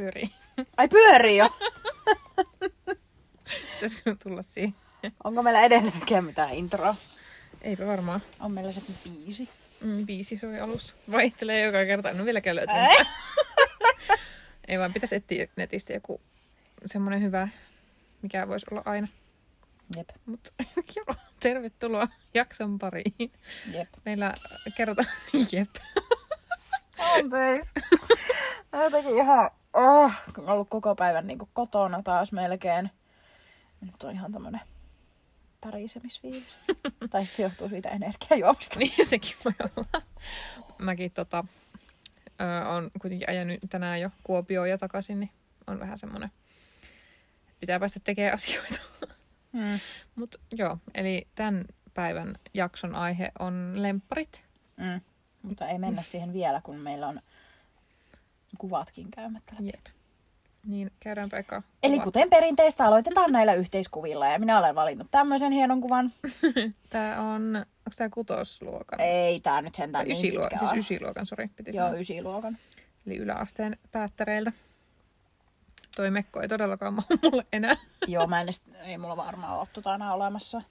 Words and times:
pyörii. 0.00 0.30
Ai 0.76 0.88
pyörii 0.88 1.36
jo! 1.36 1.48
Pitäisikö 3.74 4.16
tulla 4.22 4.42
siihen? 4.42 4.74
Onko 5.24 5.42
meillä 5.42 5.60
edelleenkin 5.60 6.24
mitään 6.24 6.54
introa? 6.54 6.94
Eipä 7.62 7.86
varmaan. 7.86 8.20
On 8.40 8.52
meillä 8.52 8.72
se 8.72 8.82
biisi. 9.04 9.48
Mm, 9.84 10.06
biisi 10.06 10.36
soi 10.36 10.60
alussa. 10.60 10.96
Vaihtelee 11.10 11.62
joka 11.64 11.84
kerta. 11.84 12.08
Ole 12.08 12.24
vieläkään 12.24 12.56
löytänyt. 12.56 13.06
Ei 14.68 14.78
vaan 14.78 14.92
pitäisi 14.92 15.14
etsiä 15.14 15.46
netistä 15.56 15.92
joku 15.92 16.20
semmoinen 16.86 17.22
hyvä, 17.22 17.48
mikä 18.22 18.48
voisi 18.48 18.66
olla 18.70 18.82
aina. 18.84 19.08
Jep, 19.96 20.08
Mutta 20.26 20.50
joo, 20.96 21.14
tervetuloa 21.40 22.08
jakson 22.34 22.78
pariin. 22.78 23.32
jep. 23.72 23.88
Meillä 24.04 24.34
kerrotaan, 24.76 25.08
jep. 25.52 25.70
Anteeksi. 26.98 27.72
Jotenkin 28.72 29.16
ihan, 29.16 29.50
oh, 29.72 30.12
kun 30.34 30.44
on 30.44 30.50
ollut 30.50 30.68
koko 30.68 30.94
päivän 30.94 31.26
niin 31.26 31.38
kotona 31.52 32.02
taas 32.02 32.32
melkein. 32.32 32.90
Nyt 33.80 34.02
on 34.02 34.12
ihan 34.12 34.32
tämmönen 34.32 34.60
pärisemisfiilis. 35.60 36.56
tai 37.10 37.26
se 37.26 37.42
johtuu 37.42 37.68
siitä 37.68 37.88
energiajuomista. 37.88 38.78
Niin 38.78 39.06
sekin 39.06 39.36
voi 39.44 39.52
olla. 39.76 40.02
Mäkin 40.78 41.10
tota, 41.10 41.44
ö, 42.40 42.68
on 42.68 42.90
kuitenkin 43.00 43.30
ajanut 43.30 43.58
tänään 43.70 44.00
jo 44.00 44.10
Kuopioon 44.22 44.70
ja 44.70 44.78
takaisin, 44.78 45.20
niin 45.20 45.30
on 45.66 45.80
vähän 45.80 45.98
semmoinen, 45.98 46.30
että 47.40 47.60
pitää 47.60 47.80
päästä 47.80 48.00
tekemään 48.04 48.34
asioita. 48.34 48.80
Hmm. 49.52 49.80
Mutta 50.14 50.38
joo, 50.52 50.78
eli 50.94 51.28
tämän 51.34 51.64
päivän 51.94 52.34
jakson 52.54 52.94
aihe 52.94 53.32
on 53.38 53.72
lempparit. 53.76 54.44
Mm. 54.76 55.00
Mutta 55.42 55.68
ei 55.68 55.78
mennä 55.78 56.02
siihen 56.02 56.32
vielä, 56.32 56.60
kun 56.60 56.76
meillä 56.76 57.08
on 57.08 57.22
kuvatkin 58.58 59.10
käymättä. 59.10 59.52
läpi. 59.52 59.66
Jep. 59.66 59.86
Niin, 60.66 60.90
käydäänpä 61.00 61.36
eka 61.38 61.62
Eli 61.82 61.92
kuvat. 61.92 62.04
kuten 62.04 62.30
perinteistä 62.30 62.84
aloitetaan 62.84 63.32
näillä 63.32 63.54
yhteiskuvilla 63.54 64.28
ja 64.28 64.38
minä 64.38 64.58
olen 64.58 64.74
valinnut 64.74 65.06
tämmöisen 65.10 65.52
hienon 65.52 65.80
kuvan. 65.80 66.12
Tää 66.90 67.20
on, 67.22 67.56
onko 67.56 67.90
tää 67.96 68.08
kutosluokan? 68.08 69.00
Ei 69.00 69.40
tää 69.40 69.62
nyt 69.62 69.74
sentään 69.74 70.04
niin 70.08 70.22
pitkä 70.22 70.58
siis 70.58 70.72
on. 70.72 70.78
ysiluokan, 70.78 71.26
sori, 71.26 71.50
piti 71.56 71.70
Joo, 71.76 71.86
sanoa. 71.86 72.00
ysiluokan. 72.00 72.58
Eli 73.06 73.16
yläasteen 73.16 73.78
päättäreiltä. 73.92 74.52
Toi 75.96 76.10
mekko 76.10 76.40
ei 76.40 76.48
todellakaan 76.48 76.94
mahu 76.98 77.08
mulle 77.22 77.46
enää. 77.52 77.76
Joo, 78.06 78.26
mä 78.26 78.40
en 78.40 78.44
edes, 78.44 78.62
ei 78.82 78.98
mulla 78.98 79.16
varmaan 79.16 79.58
ole 79.58 79.68
tota 79.72 79.94
enää 79.94 80.14
olemassa. 80.14 80.62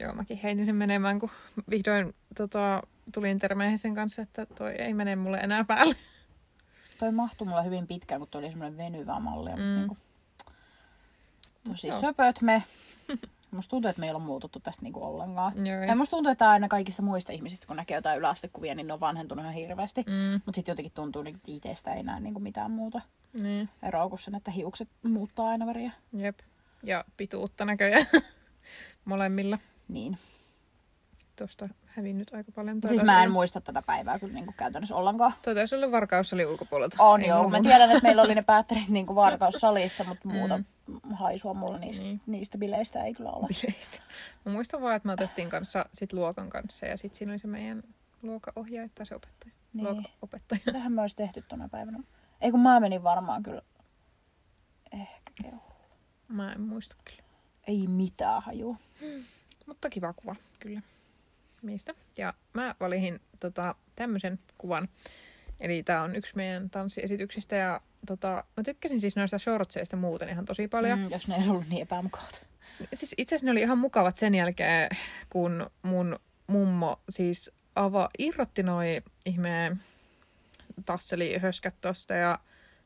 Joo, 0.00 0.14
mäkin 0.14 0.36
heitin 0.42 0.64
sen 0.64 0.76
menemään, 0.76 1.18
kun 1.18 1.30
vihdoin 1.70 2.14
tota, 2.36 2.82
tulin 3.12 3.38
termeihin 3.38 3.78
sen 3.78 3.94
kanssa, 3.94 4.22
että 4.22 4.46
toi 4.46 4.72
ei 4.72 4.94
mene 4.94 5.16
mulle 5.16 5.38
enää 5.38 5.64
päälle. 5.64 5.94
Toi 6.98 7.12
mahtui 7.12 7.46
mulle 7.46 7.64
hyvin 7.64 7.86
pitkään, 7.86 8.20
kun 8.20 8.28
toi 8.28 8.38
oli 8.38 8.50
semmoinen 8.50 8.76
venyvä 8.76 9.20
malli. 9.20 9.50
Mm. 9.50 9.56
Niin 9.62 9.88
kuin, 9.88 9.98
tosi 11.68 11.88
Joo. 11.88 12.00
söpöt 12.00 12.40
me. 12.42 12.62
Musta 13.50 13.70
tuntuu, 13.70 13.88
että 13.88 14.00
me 14.00 14.06
ei 14.06 14.10
ole 14.14 14.22
muututtu 14.22 14.60
tästä 14.60 14.82
niinku 14.82 15.04
ollenkaan. 15.04 15.66
Joo, 15.66 15.86
Tai 15.86 15.96
musta 15.96 16.16
tuntuu, 16.16 16.32
että 16.32 16.50
aina 16.50 16.68
kaikista 16.68 17.02
muista 17.02 17.32
ihmisistä, 17.32 17.66
kun 17.66 17.76
näkee 17.76 17.94
jotain 17.94 18.18
yläastekuvia, 18.18 18.74
niin 18.74 18.86
ne 18.86 18.92
on 18.92 19.00
vanhentunut 19.00 19.42
ihan 19.42 19.54
hirveästi. 19.54 20.04
Mm. 20.06 20.12
Mm, 20.12 20.40
Mutta 20.46 20.52
sitten 20.58 20.72
jotenkin 20.72 20.92
tuntuu, 20.92 21.22
että 21.26 21.40
itsestä 21.46 21.94
ei 21.94 22.02
näe 22.02 22.20
niinku 22.20 22.40
mitään 22.40 22.70
muuta 22.70 23.00
niin, 23.42 23.68
eroa 23.82 24.08
kuin 24.08 24.18
sen, 24.18 24.34
että 24.34 24.50
hiukset 24.50 24.88
muuttaa 25.02 25.48
aina 25.48 25.66
väriä. 25.66 25.92
jep. 26.12 26.38
Ja 26.82 27.04
pituutta 27.16 27.64
näköjään 27.64 28.06
molemmilla. 29.04 29.58
Niin. 29.88 30.18
Tuosta 31.36 31.68
hävinnyt 31.98 32.34
aika 32.34 32.52
paljon. 32.52 32.80
Toi 32.80 32.88
Siis 32.88 33.04
mä 33.04 33.12
en 33.12 33.18
olla- 33.20 33.32
muista 33.32 33.60
tätä 33.60 33.82
päivää 33.82 34.18
kyllä 34.18 34.34
niinku 34.34 34.54
käytännössä 34.56 34.96
ollenkaan. 34.96 35.32
Toi 35.42 35.54
taisi 35.54 35.74
olla 35.76 35.90
varkaus 35.90 36.32
oli 36.32 36.46
ulkopuolelta. 36.46 36.96
On 37.02 37.20
Ei 37.22 37.28
joo, 37.28 37.42
mulla 37.42 37.56
mä 37.58 37.62
tiedän, 37.62 37.90
että 37.90 38.02
meillä 38.02 38.22
oli 38.22 38.34
ne 38.34 38.42
päättärit 38.42 38.88
niinku 38.88 39.14
Varkaussalissa, 39.14 40.04
mutta 40.04 40.28
muuta 40.28 40.60
haisua 41.12 41.54
mulla 41.54 41.78
niistä, 41.78 42.04
Niin. 42.04 42.20
niistä 42.26 42.58
bileistä 42.58 43.02
ei 43.04 43.14
kyllä 43.14 43.30
ole. 43.30 43.46
bileistä. 43.62 44.00
Mä 44.44 44.52
muistan 44.52 44.82
vaan, 44.82 44.96
että 44.96 45.06
me 45.06 45.12
otettiin 45.12 45.48
kanssa 45.48 45.86
sit 45.94 46.12
luokan 46.12 46.48
kanssa 46.48 46.86
ja 46.86 46.96
sitten 46.96 47.18
siinä 47.18 47.32
oli 47.32 47.38
se 47.38 47.46
meidän 47.46 47.82
luokaohjaaja 48.22 48.88
tai 48.94 49.06
se 49.06 49.14
opettaja. 49.14 49.52
Niin. 49.72 49.84
Luokaopettaja. 49.84 50.60
Mitähän 50.66 50.92
me 50.92 51.00
olisi 51.00 51.16
tehty 51.16 51.42
tuona 51.48 51.68
päivänä? 51.68 51.98
Ei 52.40 52.50
kun 52.50 52.60
mä 52.60 52.80
menin 52.80 53.02
varmaan 53.02 53.42
kyllä 53.42 53.62
ehkä 54.92 55.32
kehu. 55.42 55.62
Mä 56.28 56.52
en 56.52 56.60
muista 56.60 56.96
kyllä. 57.04 57.22
Ei 57.66 57.86
mitään 57.86 58.42
hajua. 58.42 58.76
Mutta 59.66 59.90
kiva 59.90 60.12
kuva, 60.12 60.36
kyllä. 60.60 60.80
Mistä? 61.62 61.94
Ja 62.18 62.34
mä 62.54 62.74
valihin 62.80 63.20
tota, 63.40 63.74
tämmöisen 63.96 64.38
kuvan. 64.58 64.88
Eli 65.60 65.82
tää 65.82 66.02
on 66.02 66.16
yksi 66.16 66.36
meidän 66.36 66.70
tanssiesityksistä 66.70 67.56
ja 67.56 67.80
tota, 68.06 68.44
mä 68.56 68.62
tykkäsin 68.62 69.00
siis 69.00 69.16
noista 69.16 69.38
shortseista 69.38 69.96
muuten 69.96 70.28
ihan 70.28 70.44
tosi 70.44 70.68
paljon. 70.68 70.98
Mm. 70.98 71.08
Jos 71.10 71.28
ne 71.28 71.36
ei 71.36 71.48
ollut 71.48 71.68
niin 71.68 71.82
epämukavat. 71.82 72.46
Siis 72.94 73.14
itse 73.18 73.34
asiassa 73.34 73.44
ne 73.46 73.50
oli 73.50 73.60
ihan 73.60 73.78
mukavat 73.78 74.16
sen 74.16 74.34
jälkeen, 74.34 74.88
kun 75.28 75.70
mun 75.82 76.18
mummo 76.46 77.00
siis 77.08 77.50
ava, 77.74 78.08
irrotti 78.18 78.62
noi 78.62 79.02
ihmeen 79.26 79.80
tasselihöskät 80.84 81.74
tosta 81.80 82.14
ja 82.14 82.38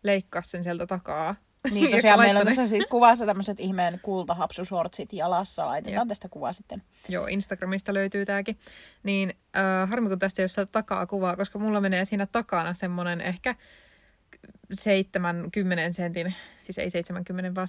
leikkasi 0.03 0.51
sen 0.51 0.65
sieltä 0.65 0.87
takaa. 0.87 1.35
Niin 1.71 1.91
tosiaan 1.91 2.21
meillä 2.21 2.41
on 2.41 2.47
tässä 2.47 2.67
siis 2.67 2.87
kuvassa 2.87 3.27
tämmöiset 3.27 3.61
ihmeen 3.61 4.01
kultahapsusortsit 4.03 5.13
jalassa. 5.13 5.67
Laitetaan 5.67 6.07
Jep. 6.07 6.09
tästä 6.09 6.29
kuva 6.29 6.53
sitten. 6.53 6.83
Joo, 7.09 7.27
Instagramista 7.27 7.95
löytyy 7.95 8.25
tääkin. 8.25 8.59
Niin 9.03 9.35
äh, 9.57 9.91
harmi 9.91 10.09
kun 10.09 10.19
tästä 10.19 10.43
ei 10.43 10.45
ole 10.45 10.49
sitä 10.49 10.67
takaa 10.67 11.07
kuvaa, 11.07 11.37
koska 11.37 11.59
mulla 11.59 11.81
menee 11.81 12.05
siinä 12.05 12.27
takana 12.27 12.75
semmonen 12.75 13.21
ehkä 13.21 13.55
70 14.73 15.93
sentin, 15.93 16.35
siis 16.59 16.79
ei 16.79 16.91
70, 16.91 17.55
vaan 17.55 17.69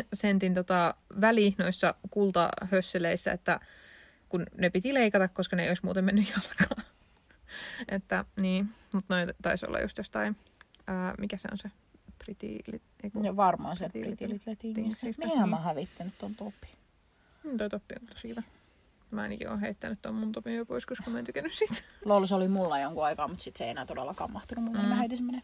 7-10 0.00 0.02
sentin 0.12 0.54
tota, 0.54 0.94
väli 1.20 1.54
noissa 1.58 1.94
kultahösseleissä, 2.10 3.32
että 3.32 3.60
kun 4.28 4.46
ne 4.58 4.70
piti 4.70 4.94
leikata, 4.94 5.28
koska 5.28 5.56
ne 5.56 5.62
ei 5.62 5.70
olisi 5.70 5.84
muuten 5.84 6.04
mennyt 6.04 6.30
jalkaan. 6.36 6.86
että 7.88 8.24
niin, 8.40 8.68
mutta 8.92 9.14
noin 9.14 9.28
taisi 9.42 9.66
olla 9.66 9.80
just 9.80 9.98
jostain, 9.98 10.36
ää, 10.86 11.14
mikä 11.18 11.36
se 11.36 11.48
on 11.52 11.58
se? 11.58 11.70
Kun- 13.12 13.24
Ja 13.24 13.36
varmaan 13.36 13.76
se 13.76 13.88
Thingsista, 13.88 14.50
Thingsista. 14.56 15.26
Mihin 15.26 15.48
mä 15.48 15.56
hävittänyt 15.60 16.14
ton 16.18 16.34
topin? 16.34 16.70
Mm, 17.44 17.58
toi 17.58 17.70
toppi 17.70 17.94
on 18.00 18.06
tosi 18.06 18.28
hyvä. 18.28 18.42
Mä 19.10 19.22
ainakin 19.22 19.48
oon 19.48 19.60
heittänyt 19.60 19.98
ton 20.02 20.14
mun 20.14 20.32
topin 20.32 20.54
jo 20.56 20.66
pois, 20.66 20.86
koska 20.86 21.10
mä 21.10 21.18
en 21.18 21.24
tykännyt 21.24 21.52
siitä. 21.52 21.74
Lol, 22.04 22.24
se 22.24 22.34
oli 22.34 22.48
mulla 22.48 22.78
jonkun 22.78 23.04
aikaa, 23.04 23.28
mutta 23.28 23.44
sit 23.44 23.56
se 23.56 23.64
ei 23.64 23.70
enää 23.70 23.86
todellakaan 23.86 24.32
mahtunut 24.32 24.64
mulle, 24.64 24.82
mm. 24.82 24.88
mä 24.88 24.94
heitin 24.96 25.18
sen. 25.18 25.42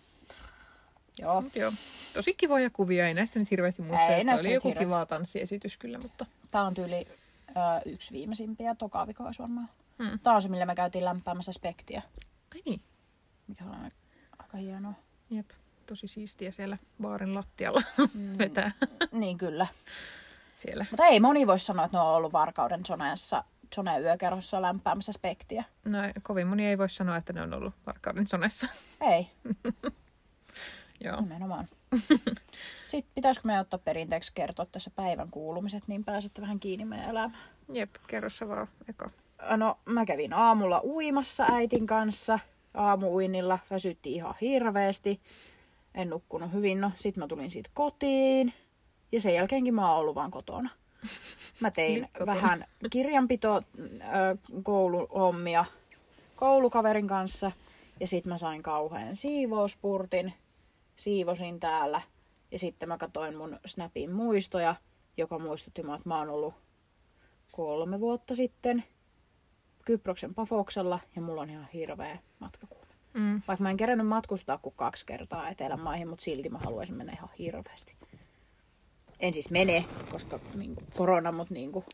Joo. 1.19 1.41
Mut 1.43 1.57
joo, 1.57 1.73
tosi 2.15 2.35
kivoja 2.35 2.71
kuvia, 2.71 3.07
ei 3.07 3.15
näistä 3.15 3.39
nyt 3.39 3.51
hirveästi 3.51 3.83
muista. 3.83 4.07
Ei 4.07 4.13
että 4.13 4.25
näistä 4.25 4.47
oli 4.47 4.55
joku 4.55 4.69
hirveästi. 4.69 4.85
kiva 4.87 5.07
tanssiesitys 5.07 5.77
kyllä, 5.77 5.99
mutta 5.99 6.27
Tää 6.51 6.63
on 6.63 6.75
tyyli 6.75 7.07
ö, 7.49 7.53
yksi 7.87 8.13
viimeisimpiä, 8.13 8.75
toka 8.75 9.07
vika 9.07 9.25
olisi 9.25 9.39
varmaan. 9.43 9.69
Hmm. 9.99 10.19
Tää 10.21 10.33
on 10.35 10.43
se, 10.43 10.49
millä 10.49 10.67
me 10.67 10.75
käytiin 10.75 11.05
lämpäämässä 11.05 11.53
spektiä, 11.53 12.03
ai 12.55 12.63
niin, 12.67 12.81
mikä 13.47 13.65
on 13.65 13.91
aika 14.39 14.57
hienoa. 14.57 14.95
jep, 15.31 15.51
tosi 15.91 16.09
siistiä 16.09 16.51
siellä 16.51 16.79
baarin 17.03 17.35
lattialla 17.35 17.81
Mm, 18.15 18.39
vetää 18.39 18.71
niin 19.13 19.39
kyllä. 19.39 19.67
siellä. 20.57 20.87
Mutta 20.91 21.05
ei 21.07 21.21
moni 21.21 21.47
voi 21.47 21.59
sanoa, 21.59 21.85
että 21.85 21.97
ne 21.97 22.03
on 22.03 22.15
ollut 22.15 22.33
Varkauden 22.33 22.85
Zoneessa, 22.85 23.45
Zone 23.75 23.99
yökerhossa 24.01 24.63
lämpäämässä 24.63 25.13
spektiä. 25.13 25.65
No 25.85 25.99
kovin 26.23 26.47
moni 26.47 26.67
ei 26.67 26.79
voi 26.79 26.89
sanoa, 26.89 27.17
että 27.17 27.33
ne 27.33 27.43
on 27.43 27.55
ollut 27.55 27.75
Varkauden 27.87 28.27
sonessa. 28.27 28.67
Ei, 29.11 29.31
joo, 31.05 31.21
nimenomaan. 31.21 31.69
Sitten 32.87 33.13
pitäisikö 33.15 33.47
me 33.47 33.61
ottaa 33.61 33.79
perinteeksi 33.85 34.33
kertoa 34.35 34.67
tässä 34.67 34.91
päivän 34.91 35.31
kuulumiset, 35.31 35.83
niin 35.89 36.05
pääsette 36.05 36.41
vähän 36.43 36.61
kiinni 36.61 36.85
meidän 36.85 37.11
elämään. 37.11 37.39
jep, 37.73 37.91
kerro 38.07 38.31
sä 38.31 38.49
vaan 38.49 38.69
eka. 38.89 39.11
No, 39.57 39.79
mä 39.85 40.05
kävin 40.07 40.33
aamulla 40.33 40.81
uimassa 40.85 41.45
äitin 41.53 41.87
kanssa. 41.87 42.39
Aamuuinnilla 42.75 43.59
väsytti 43.71 44.13
ihan 44.15 44.35
hirveästi. 44.41 45.21
En 45.95 46.11
nukkunut 46.11 46.53
hyvin. 46.53 46.81
No, 46.81 46.91
sit 46.97 47.17
mä 47.17 47.27
tulin 47.27 47.51
siitä 47.51 47.71
kotiin. 47.75 48.53
Ja 49.13 49.21
sen 49.21 49.35
jälkeenkin 49.35 49.75
mä 49.75 49.91
oon 49.91 50.01
ollut 50.01 50.15
vaan 50.15 50.31
kotona. 50.31 50.71
Mä 51.61 51.71
tein 51.71 52.09
vähän 52.27 52.65
kirjanpito 52.91 53.61
kouluhommia 54.63 55.65
koulukaverin 56.37 57.07
kanssa. 57.09 57.53
Ja 58.01 58.07
sit 58.07 58.25
mä 58.25 58.39
sain 58.39 58.63
kauhean 58.63 59.17
siivouspurtin. 59.17 60.33
Siivosin 60.97 61.61
täällä. 61.61 62.01
Ja 62.51 62.59
sitten 62.59 62.89
mä 62.89 62.99
katsoin 62.99 63.37
mun 63.37 63.59
Snapin 63.67 64.13
muistoja, 64.13 64.75
joka 65.17 65.39
muistutti 65.39 65.83
mua, 65.83 65.95
että 65.95 66.09
mä 66.09 66.19
oon 66.19 66.31
ollut 66.31 66.55
kolme 67.53 68.01
vuotta 68.01 68.35
sitten 68.35 68.85
Kyproksen 69.85 70.35
Pafoksella 70.35 71.01
ja 71.17 71.23
mulla 71.23 71.41
on 71.41 71.51
ihan 71.51 71.69
hirveä 71.73 72.19
matkakuume. 72.39 72.80
Mm. 73.15 73.43
Vaikka 73.49 73.63
mä 73.63 73.71
en 73.71 73.77
kerännyt 73.77 74.07
matkustaa 74.07 74.59
kuin 74.59 74.75
kaksi 74.77 75.07
kertaa 75.07 75.49
Etelänmaihin, 75.49 76.09
mutta 76.09 76.25
silti 76.25 76.49
mä 76.49 76.59
haluaisin 76.59 76.97
mennä 76.97 77.13
ihan 77.13 77.29
hirveästi. 77.39 77.95
En 79.21 79.35
siis 79.35 79.51
mene, 79.51 79.85
koska 80.13 80.41
niin 80.55 80.75
kuin, 80.75 80.87
korona, 80.97 81.33
mutta 81.33 81.55
niin 81.55 81.73
kuin, 81.73 81.85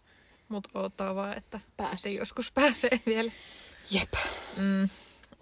Mut 0.49 0.69
odottaa 0.75 1.15
vaan, 1.15 1.37
että 1.37 1.61
sitten 1.97 2.15
joskus 2.15 2.53
pääsee 2.61 3.01
vielä. 3.07 3.33
jep. 3.91 4.13
Mm. 4.57 4.89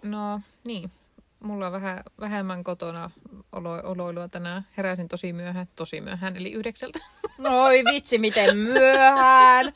No 0.03 0.41
niin, 0.63 0.91
mulla 1.39 1.65
on 1.67 1.71
vähän 1.71 2.03
vähemmän 2.19 2.63
kotona 2.63 3.11
olo, 3.51 3.81
oloilua 3.83 4.27
tänään. 4.27 4.67
Heräsin 4.77 5.07
tosi 5.07 5.33
myöhään, 5.33 5.67
tosi 5.75 6.01
myöhään, 6.01 6.37
eli 6.37 6.51
yhdeksältä. 6.51 6.99
Oi 7.43 7.83
vitsi, 7.83 8.17
miten 8.17 8.57
myöhään. 8.57 9.73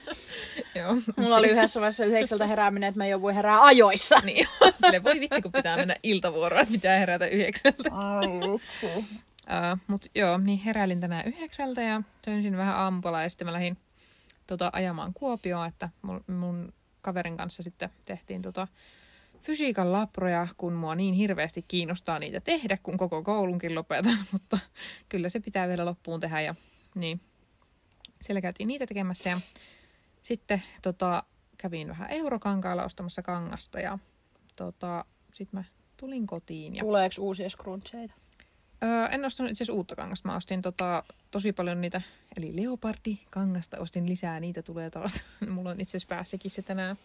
Joo. 0.75 0.95
Mulla 1.17 1.35
oli 1.35 1.47
yhdessä 1.51 1.79
vaiheessa 1.79 2.05
yhdeksältä 2.05 2.47
herääminen, 2.47 2.87
että 2.87 2.97
mä 2.97 3.07
jo 3.07 3.21
voi 3.21 3.35
herää 3.35 3.61
ajoissa. 3.61 4.21
Niin, 4.25 4.47
sille 4.81 5.03
voi 5.03 5.19
vitsi, 5.19 5.41
kun 5.41 5.51
pitää 5.51 5.77
mennä 5.77 5.95
iltavuoroon, 6.03 6.61
että 6.61 6.71
pitää 6.71 6.99
herätä 6.99 7.27
yhdeksältä. 7.27 7.89
Ai 7.91 8.27
vitsi. 8.27 8.85
Uh, 8.85 9.79
Mutta 9.87 10.07
joo, 10.15 10.37
niin 10.37 10.59
heräilin 10.59 10.99
tänään 10.99 11.25
yhdeksältä 11.25 11.81
ja 11.81 12.01
söin 12.25 12.57
vähän 12.57 12.75
aamupalaa 12.75 13.23
ja 13.23 13.29
sitten 13.29 13.47
mä 13.47 13.53
lähdin 13.53 13.77
tota, 14.47 14.69
ajamaan 14.73 15.13
Kuopioon, 15.13 15.67
että 15.67 15.89
mun, 16.01 16.23
mun 16.27 16.73
kaverin 17.01 17.37
kanssa 17.37 17.63
sitten 17.63 17.89
tehtiin 18.05 18.41
tota, 18.41 18.67
fysiikan 19.41 19.91
laproja, 19.91 20.47
kun 20.57 20.73
mua 20.73 20.95
niin 20.95 21.13
hirveästi 21.13 21.65
kiinnostaa 21.67 22.19
niitä 22.19 22.39
tehdä, 22.39 22.77
kun 22.83 22.97
koko 22.97 23.23
koulunkin 23.23 23.75
lopetan, 23.75 24.17
mutta 24.31 24.59
kyllä 25.09 25.29
se 25.29 25.39
pitää 25.39 25.67
vielä 25.67 25.85
loppuun 25.85 26.19
tehdä 26.19 26.41
ja 26.41 26.55
niin. 26.95 27.21
Siellä 28.21 28.41
käytiin 28.41 28.67
niitä 28.67 28.87
tekemässä 28.87 29.29
ja 29.29 29.39
sitten 30.21 30.63
tota, 30.81 31.23
kävin 31.57 31.87
vähän 31.87 32.11
eurokankaalla 32.11 32.83
ostamassa 32.83 33.21
kangasta 33.21 33.79
ja 33.79 33.99
tota, 34.57 35.05
sitten 35.33 35.59
mä 35.59 35.63
tulin 35.97 36.27
kotiin. 36.27 36.75
Ja... 36.75 36.83
Tuleeko 36.83 37.15
uusia 37.19 37.49
scruncheita? 37.49 38.13
Öö, 38.83 39.05
en 39.05 39.25
ostanut 39.25 39.51
itse 39.51 39.63
asiassa 39.63 39.77
uutta 39.77 39.95
kangasta. 39.95 40.27
Mä 40.27 40.35
ostin 40.35 40.61
tota, 40.61 41.03
tosi 41.31 41.53
paljon 41.53 41.81
niitä, 41.81 42.01
eli 42.37 42.55
leopardi-kangasta. 42.55 43.79
Ostin 43.79 44.09
lisää, 44.09 44.39
niitä 44.39 44.61
tulee 44.61 44.89
taas. 44.89 45.23
Mulla 45.49 45.69
on 45.69 45.81
itse 45.81 45.97
asiassa 45.97 46.15
päässäkin 46.15 46.51
se 46.51 46.61
tänään, 46.61 46.97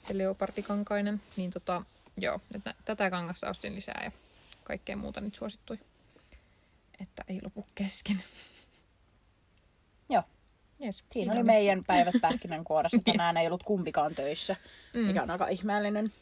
se 0.00 0.18
leopardikankainen. 0.18 1.22
Niin 1.36 1.50
tota, 1.50 1.82
joo, 2.16 2.40
että 2.54 2.74
tätä 2.84 3.10
kangasta 3.10 3.50
ostin 3.50 3.74
lisää 3.74 4.00
ja 4.04 4.12
kaikkea 4.64 4.96
muuta 4.96 5.20
nyt 5.20 5.34
suosittui. 5.34 5.78
Että 7.00 7.24
ei 7.28 7.40
lopu 7.42 7.66
kesken. 7.74 8.16
Joo. 10.10 10.22
Yes, 10.84 11.04
Siinä 11.12 11.32
oli 11.32 11.42
meidän 11.42 11.80
päivät 11.86 12.14
pähkinänkuoressa. 12.20 12.98
Tänään 13.12 13.36
ei 13.36 13.46
ollut 13.46 13.62
kumpikaan 13.62 14.14
töissä, 14.14 14.56
mm. 14.94 15.00
mikä 15.00 15.22
on 15.22 15.30
aika 15.30 15.48
ihmeellinen, 15.48 16.12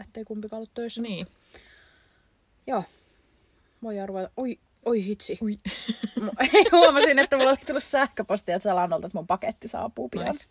ettei 0.00 0.24
kumpikaan 0.24 0.58
ollut 0.58 0.74
töissä. 0.74 1.02
Niin. 1.02 1.26
Joo. 2.66 2.84
Voi 3.82 4.00
arvata. 4.00 4.30
Oi, 4.36 4.58
oi 4.84 5.04
hitsi. 5.04 5.38
Mu- 6.20 6.70
Huomasin, 6.72 7.18
että 7.18 7.36
mulla 7.36 7.50
oli 7.50 7.58
tullut 7.66 7.82
sähköpostia 7.82 8.58
Zalandolta, 8.58 9.06
että 9.06 9.18
mun 9.18 9.26
paketti 9.26 9.68
saapuu 9.68 10.08
pian. 10.08 10.26
Nice. 10.26 10.46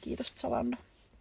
Kiitos 0.00 0.34
Zalando. 0.34 0.76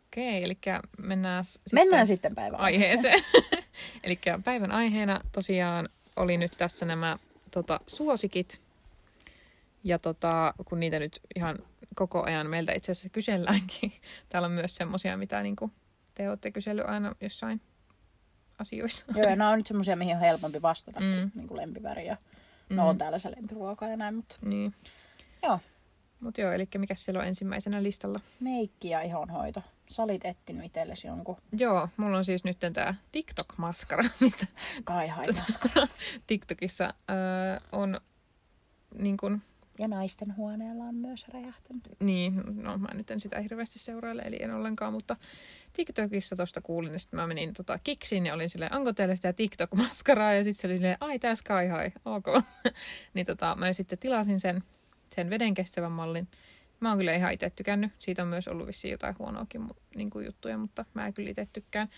Okei, 0.08 0.44
eli 0.44 0.58
mennään 0.98 1.46
sitten 1.46 1.80
Mennään 1.80 2.06
sitten 2.06 2.36
päivän 2.36 2.60
aiheeseen. 2.60 3.24
eli 4.04 4.20
päivän 4.44 4.72
aiheena 4.72 5.22
tosiaan 5.32 5.90
oli 6.16 6.38
nyt 6.38 6.52
tässä 6.58 6.86
nämä 6.86 7.18
tota, 7.52 7.80
suosikit. 7.88 8.62
Ja 9.84 10.00
tota, 10.00 10.54
kun 10.66 10.80
niitä 10.80 11.00
nyt 11.00 11.20
ihan 11.36 11.60
koko 11.96 12.24
ajan 12.24 12.48
meiltä 12.48 12.74
itse 12.74 12.92
asiassa 12.92 13.10
kyselläänkin. 13.10 13.92
Täällä 14.30 14.46
on 14.46 14.52
myös 14.52 14.76
semmosia, 14.76 15.18
mitä 15.18 15.42
niinku 15.44 15.72
te 16.14 16.30
olette 16.30 16.52
kysellyt 16.52 16.86
aina 16.86 17.16
jossain 17.22 17.62
asioissa. 18.60 19.06
Joo, 19.16 19.30
ja 19.30 19.36
nämä 19.36 19.50
on 19.50 19.58
nyt 19.58 19.68
semmosia, 19.68 19.96
mihin 19.96 20.16
on 20.16 20.22
helpompi 20.22 20.62
vastata, 20.62 21.00
Mm. 21.00 21.06
mm. 21.06 21.32
niin 21.36 21.48
kuin 21.48 21.58
lempiväri. 21.58 22.06
Ja... 22.06 22.18
Mm. 22.70 22.76
No 22.76 22.90
on 22.90 22.98
täällä 22.98 23.20
se 23.20 23.32
lempiruoka 23.32 23.88
ja 23.88 23.98
näin, 23.98 24.16
mutta 24.16 24.36
Niin. 24.42 24.74
joo. 25.44 25.60
Mut 26.20 26.38
joo, 26.38 26.52
eli 26.52 26.68
mikä 26.78 26.96
siellä 26.96 27.20
on 27.20 27.28
ensimmäisenä 27.28 27.84
listalla? 27.84 28.20
Meikki 28.40 28.90
ja 28.90 29.02
ihonhoito. 29.02 29.64
Sä 29.90 30.04
olit 30.04 30.26
etsinyt 30.26 30.66
itsellesi 30.66 31.08
jonkun 31.08 31.38
Joo, 31.58 31.90
mulla 31.98 32.18
on 32.18 32.26
siis 32.26 32.44
nyt 32.44 32.58
tää 32.74 32.96
TikTok-maskara, 33.12 34.04
mistä 34.20 34.46
Sky 34.72 34.94
High 35.18 35.40
maskara. 35.40 35.88
TikTokissa 36.28 36.94
öö, 37.10 37.16
on 37.72 38.02
niin 38.98 39.18
kun, 39.18 39.42
Ja 39.80 39.88
naisten 39.88 40.38
huoneella 40.38 40.84
on 40.84 40.96
myös 40.96 41.28
räjähtänyt. 41.28 41.84
Niin, 42.00 42.42
no 42.64 42.78
mä 42.78 42.88
nyt 42.94 43.12
en 43.12 43.20
sitä 43.20 43.40
hirveästi 43.40 43.80
seuraile, 43.80 44.22
eli 44.22 44.38
en 44.42 44.54
ollenkaan, 44.54 44.94
mutta 44.94 45.16
TikTokissa 45.74 46.36
tosta 46.36 46.62
kuulin, 46.62 47.00
sitten 47.00 47.20
mä 47.20 47.28
menin 47.28 47.54
tota, 47.54 47.80
kiksiin 47.84 48.26
ja 48.26 48.34
olin 48.34 48.50
silleen, 48.50 48.76
onko 48.76 48.94
teillä 48.94 49.16
sitä 49.16 49.34
TikTok-maskaraa, 49.34 50.34
ja 50.34 50.44
sitten 50.44 50.62
se 50.62 50.68
oli 50.68 50.74
silleen, 50.74 50.98
ai 51.00 51.20
tää 51.20 51.36
Sky 51.36 51.54
High, 51.54 51.96
ok. 52.06 52.26
niin 53.14 53.26
tota, 53.26 53.56
mä 53.56 53.74
sitten 53.74 54.00
tilasin 54.00 54.40
sen, 54.40 54.64
sen 55.16 55.30
veden 55.30 55.54
kestävän 55.54 55.92
mallin. 55.92 56.28
Mä 56.80 56.90
oon 56.90 56.98
kyllä 56.98 57.14
ihan 57.14 57.34
itse 57.34 57.50
tykännyt, 57.50 57.92
siitä 58.00 58.22
on 58.22 58.28
myös 58.28 58.48
ollut 58.48 58.68
vissiin 58.68 58.92
jotain 58.92 59.16
huonoakin 59.20 59.68
niin 59.96 60.10
kuin 60.10 60.26
juttuja, 60.26 60.58
mutta 60.58 60.86
mä 60.94 61.08
en 61.08 61.14
kyllä 61.14 61.30
itse 61.30 61.48
tykkään, 61.54 61.90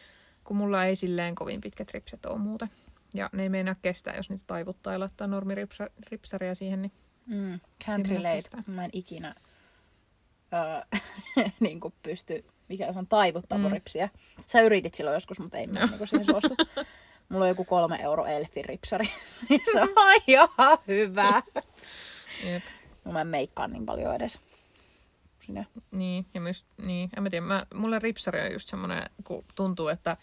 kun 0.43 0.57
mulla 0.57 0.85
ei 0.85 0.95
silleen 0.95 1.35
kovin 1.35 1.61
pitkät 1.61 1.91
ripset 1.91 2.25
ole 2.25 2.37
muuten. 2.37 2.69
Ja 3.13 3.29
ne 3.33 3.43
ei 3.43 3.49
meinaa 3.49 3.75
kestää, 3.81 4.15
jos 4.15 4.29
niitä 4.29 4.43
taivuttaa 4.47 4.93
ja 4.93 4.99
laittaa 4.99 5.27
normiripsaria 5.27 6.55
siihen, 6.55 6.81
niin 6.81 6.91
Mm. 7.25 7.59
Can't 7.83 8.09
relate. 8.09 8.49
Mä 8.67 8.85
en 8.85 8.89
ikinä 8.93 9.35
öö, 10.53 10.99
niin 11.59 11.79
kuin 11.79 11.93
pysty, 12.03 12.45
mikä 12.69 12.93
se 12.93 12.99
on, 12.99 13.07
taivuttaa 13.07 13.57
Mm. 13.57 13.71
ripsiä. 13.71 14.09
Sä 14.45 14.61
yritit 14.61 14.93
silloin 14.93 15.13
joskus, 15.13 15.39
mutta 15.39 15.57
ei 15.57 15.67
mä 15.67 15.79
No. 15.79 15.85
niin 15.97 16.07
siihen 16.07 16.25
suostu. 16.25 16.55
Mulla 17.29 17.45
on 17.45 17.49
joku 17.49 17.65
kolme 17.65 17.95
euro 18.01 18.25
elfin 18.25 18.65
ripsari. 18.65 19.05
se 19.73 19.81
on 19.81 19.89
ihan 20.27 20.49
hyvä. 20.87 21.41
jep. 22.43 22.63
No 23.05 23.11
mä 23.11 23.21
en 23.21 23.27
meikkaa 23.27 23.67
niin 23.67 23.85
paljon 23.85 24.15
edes. 24.15 24.39
Sinne. 25.39 25.67
Niin, 25.91 26.25
ja 26.33 26.41
myös, 26.41 26.65
niin, 26.77 27.09
en 27.17 27.23
mä 27.23 27.29
tiedä, 27.29 27.45
mä, 27.45 27.65
mulle 27.73 27.99
ripsari 27.99 28.41
on 28.41 28.51
just 28.53 28.67
semmoinen, 28.69 29.09
kun 29.23 29.45
tuntuu, 29.55 29.87
että 29.87 30.17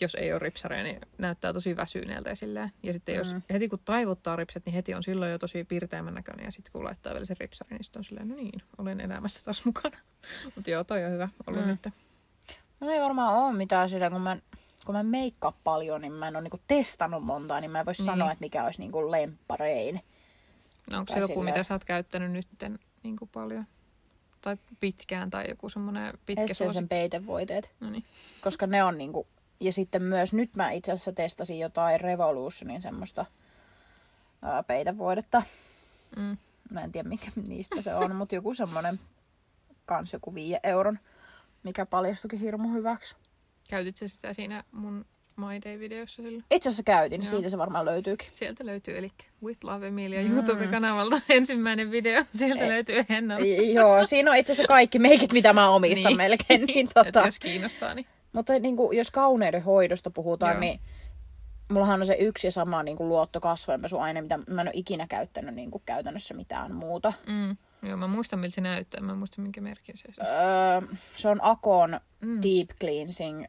jos 0.00 0.14
ei 0.14 0.32
ole 0.32 0.38
ripsaria, 0.38 0.82
niin 0.82 1.00
näyttää 1.18 1.52
tosi 1.52 1.76
väsyneeltä 1.76 2.30
ja 2.30 2.36
silleen. 2.36 2.72
Ja 2.82 2.92
sitten 2.92 3.14
jos 3.14 3.34
Mm. 3.34 3.42
heti 3.52 3.68
kun 3.68 3.78
taivuttaa 3.84 4.36
ripset, 4.36 4.66
niin 4.66 4.74
heti 4.74 4.94
on 4.94 5.02
silloin 5.02 5.30
jo 5.32 5.38
tosi 5.38 5.64
pirteämmän 5.64 6.14
näköinen. 6.14 6.44
Ja 6.44 6.50
sitten 6.52 6.72
kun 6.72 6.84
laittaa 6.84 7.12
vielä 7.12 7.24
sen 7.26 7.36
ripsarin, 7.40 7.74
niin 7.76 7.84
sitten 7.84 8.00
on 8.00 8.04
silleen, 8.04 8.28
no 8.28 8.34
niin, 8.34 8.62
olen 8.78 9.00
elämässä 9.00 9.44
taas 9.44 9.64
mukana. 9.64 9.98
Mutta 10.54 10.70
joo, 10.70 10.84
toi 10.84 11.04
on 11.04 11.12
hyvä 11.12 11.28
ollut 11.46 11.62
Mm. 11.62 11.68
nyt. 11.68 11.88
No 12.80 12.90
ei 12.90 13.00
varmaan 13.00 13.34
ole 13.34 13.52
mitään 13.56 13.88
sillä, 13.88 14.10
kun 14.10 14.20
mä, 14.20 14.36
kun 14.86 14.94
mä 14.94 15.00
en 15.00 15.06
meikkaa 15.06 15.52
paljon, 15.64 16.00
niin 16.00 16.12
mä 16.12 16.28
en 16.28 16.36
ole 16.36 16.42
niinku 16.42 16.60
testannut 16.68 17.24
montaa, 17.24 17.60
niin 17.60 17.70
mä 17.70 17.80
en 17.80 17.86
voi 17.86 17.94
Niin. 17.98 18.04
sanoa, 18.06 18.32
että 18.32 18.42
mikä 18.44 18.64
olisi 18.64 18.80
niinku 18.80 19.10
lempparein. 19.10 20.00
No 20.90 20.98
onko 20.98 21.12
se 21.12 21.18
joku, 21.18 21.26
silleen- 21.34 21.44
mitä 21.44 21.62
sä 21.62 21.74
oot 21.74 21.84
käyttänyt 21.84 22.32
nytten 22.32 22.78
niin 23.02 23.16
kuin 23.16 23.28
paljon? 23.32 23.64
Tai 24.40 24.56
pitkään, 24.80 25.30
tai 25.30 25.44
joku 25.48 25.68
semmoinen 25.68 26.18
pitkä 26.26 26.42
Essensen 26.42 26.66
suosikki? 26.68 26.88
peitevoiteet. 26.88 27.70
No 27.80 27.90
niin. 27.90 28.04
koska 28.40 28.66
ne 28.66 28.84
on 28.84 28.98
niinku... 28.98 29.26
Ja 29.60 29.72
sitten 29.72 30.02
myös 30.02 30.34
nyt 30.34 30.56
mä 30.56 30.70
itse 30.70 30.92
asiassa 30.92 31.12
testasin 31.12 31.58
jotain 31.58 32.00
Revolutionin 32.00 32.82
semmoista 32.82 33.26
ää, 34.42 34.62
peitevoidetta. 34.62 35.42
Mm. 36.16 36.36
Mä 36.70 36.80
en 36.80 36.92
tiedä 36.92 37.08
mikä 37.08 37.26
niistä 37.46 37.82
se 37.82 37.94
on, 37.94 38.16
mutta 38.16 38.34
joku 38.34 38.54
semmonen 38.54 39.00
kans 39.86 40.12
joku 40.12 40.34
5 40.34 40.56
euron, 40.62 40.98
mikä 41.62 41.86
paljastukin 41.86 42.38
hirmu 42.40 42.72
hyväksi. 42.72 43.14
Käytit 43.70 43.96
sä 43.96 44.08
sitä 44.08 44.32
siinä 44.32 44.64
mun 44.72 45.04
My 45.36 45.44
Day-videossa 45.64 46.22
silloin? 46.22 46.44
Itse 46.50 46.68
asiassa 46.68 46.82
käytin, 46.82 47.20
Joo. 47.22 47.30
siitä 47.30 47.48
se 47.48 47.58
varmaan 47.58 47.84
löytyykin. 47.84 48.28
Sieltä 48.32 48.66
löytyy, 48.66 48.98
eli 48.98 49.08
With 49.44 49.64
Love 49.64 49.86
Emilia 49.86 50.22
Mm. 50.22 50.36
YouTube-kanavalta 50.36 51.20
ensimmäinen 51.30 51.90
video. 51.90 52.24
Sieltä 52.34 52.64
Ei. 52.64 52.70
löytyy 52.70 53.04
Henna. 53.08 53.38
Joo, 53.74 54.04
siinä 54.04 54.30
on 54.30 54.36
itse 54.36 54.52
asiassa 54.52 54.68
kaikki 54.68 54.98
meikit, 54.98 55.32
mitä 55.32 55.52
mä 55.52 55.70
omistan 55.70 56.08
Niin. 56.10 56.16
melkein. 56.16 56.64
Niin, 56.64 56.88
tota, 56.94 57.20
jos 57.24 57.38
kiinnostaa, 57.38 57.94
niin 57.94 58.06
Mutta 58.38 58.58
niin 58.58 58.76
kuin, 58.76 58.96
jos 58.96 59.10
kauneuden 59.10 59.62
hoidosta 59.62 60.10
puhutaan, 60.10 60.52
Joo. 60.52 60.60
niin 60.60 60.80
mullahan 61.68 62.00
on 62.00 62.06
se 62.06 62.16
yksi 62.20 62.46
ja 62.46 62.52
sama 62.52 62.82
niin 62.82 62.96
kuin 62.96 63.08
luotto 63.08 63.40
kasvojenpesuaine, 63.40 64.22
mitä 64.22 64.38
mä 64.38 64.60
en 64.60 64.68
ole 64.68 64.74
ikinä 64.74 65.06
käyttänyt 65.06 65.54
niin 65.54 65.70
kuin 65.70 65.82
käytännössä 65.86 66.34
mitään 66.34 66.74
muuta. 66.74 67.12
mm. 67.26 67.56
Joo, 67.82 67.96
mä 67.96 68.06
muistan, 68.06 68.38
miltä 68.38 68.54
se 68.54 68.60
näyttää. 68.60 69.00
Mä 69.00 69.12
en 69.12 69.18
muista, 69.18 69.42
minkä 69.42 69.60
merkin 69.60 69.96
se 69.96 70.08
on. 70.20 70.26
Öö, 70.26 70.96
se 71.16 71.28
on 71.28 71.38
Akon 71.42 72.00
Mm. 72.20 72.40
Deep 72.42 72.68
Cleansing, 72.80 73.44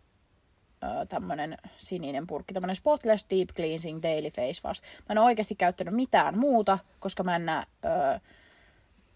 öö, 0.83 1.05
tämmönen 1.05 1.57
sininen 1.77 2.27
purkki, 2.27 2.53
tämmönen 2.53 2.75
Spotless 2.75 3.25
Deep 3.29 3.49
Cleansing 3.55 3.99
Daily 4.03 4.29
Face 4.29 4.67
Wash. 4.67 4.81
Mä 4.81 5.05
en 5.09 5.17
ole 5.17 5.25
oikeasti 5.25 5.55
käyttänyt 5.55 5.93
mitään 5.93 6.37
muuta, 6.37 6.79
koska 6.99 7.23
mä 7.23 7.35
en 7.35 7.45
näe 7.45 7.65
öö, 7.85 8.19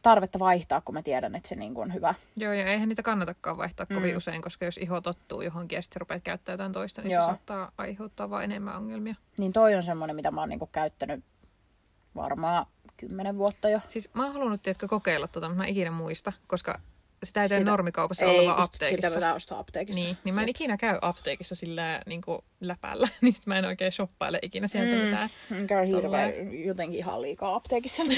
tarvetta 0.03 0.39
vaihtaa, 0.39 0.81
kun 0.81 0.95
mä 0.95 1.01
tiedän, 1.03 1.35
että 1.35 1.49
se 1.49 1.55
niin 1.55 1.73
kuin 1.73 1.83
on 1.87 1.93
hyvä. 1.93 2.15
Joo, 2.35 2.53
ja 2.53 2.65
eihän 2.67 2.89
niitä 2.89 3.03
kannatakaan 3.03 3.57
vaihtaa 3.57 3.85
kovin 3.85 4.11
Mm. 4.11 4.17
usein, 4.17 4.41
koska 4.41 4.65
jos 4.65 4.77
iho 4.77 5.01
tottuu 5.01 5.41
johonkin 5.41 5.75
ja 5.75 5.81
sitten 5.81 5.99
rupeat 5.99 6.23
käyttämään 6.23 6.53
jotain 6.53 6.71
toista, 6.71 7.01
niin 7.01 7.11
Joo. 7.11 7.21
se 7.21 7.25
saattaa 7.25 7.71
aiheuttaa 7.77 8.29
vaan 8.29 8.43
enemmän 8.43 8.75
ongelmia. 8.77 9.15
Niin 9.37 9.53
toi 9.53 9.75
on 9.75 9.83
semmonen, 9.83 10.15
mitä 10.15 10.31
mä 10.31 10.41
oon 10.41 10.49
niin 10.49 10.59
kuin 10.59 10.71
käyttänyt 10.71 11.23
varmaan 12.15 12.65
kymmenen 12.97 13.37
vuotta 13.37 13.69
jo. 13.69 13.79
Siis 13.87 14.09
mä 14.13 14.23
oon 14.23 14.33
halunnut, 14.33 14.61
tiedätkö, 14.61 14.87
kokeilla 14.87 15.27
tota, 15.27 15.49
mutta 15.49 15.63
mä 15.63 15.67
ikinä 15.67 15.91
muista, 15.91 16.33
koska 16.47 16.79
sitä 17.23 17.41
ei 17.43 17.49
tee 17.49 17.57
Sitä- 17.59 17.71
normikaupassa 17.71 18.25
vaan 18.25 18.37
kun 18.55 18.63
apteekissa. 18.63 19.07
Sitä 19.09 19.19
pitää 19.19 19.33
ostaa 19.33 19.59
apteekista. 19.59 20.01
Niin, 20.01 20.17
niin 20.23 20.35
mä 20.35 20.41
en 20.43 20.49
ikinä 20.49 20.77
käy 20.77 20.97
apteekissa 21.01 21.55
sillä 21.55 22.01
niin 22.05 22.21
kuin 22.21 22.39
läpällä, 22.61 23.07
niin 23.21 23.33
sit 23.33 23.47
mä 23.47 23.57
en 23.57 23.65
oikein 23.65 23.91
shoppaile 23.91 24.39
ikinä 24.41 24.67
sieltä 24.67 24.95
mm. 24.95 25.01
mitään. 25.01 25.29
Hirveän 25.49 26.01
Tolleen. 26.01 26.65
jotenkin 26.65 26.99
ihan 26.99 27.21
liikaa 27.21 27.55
apteekissa. 27.55 28.03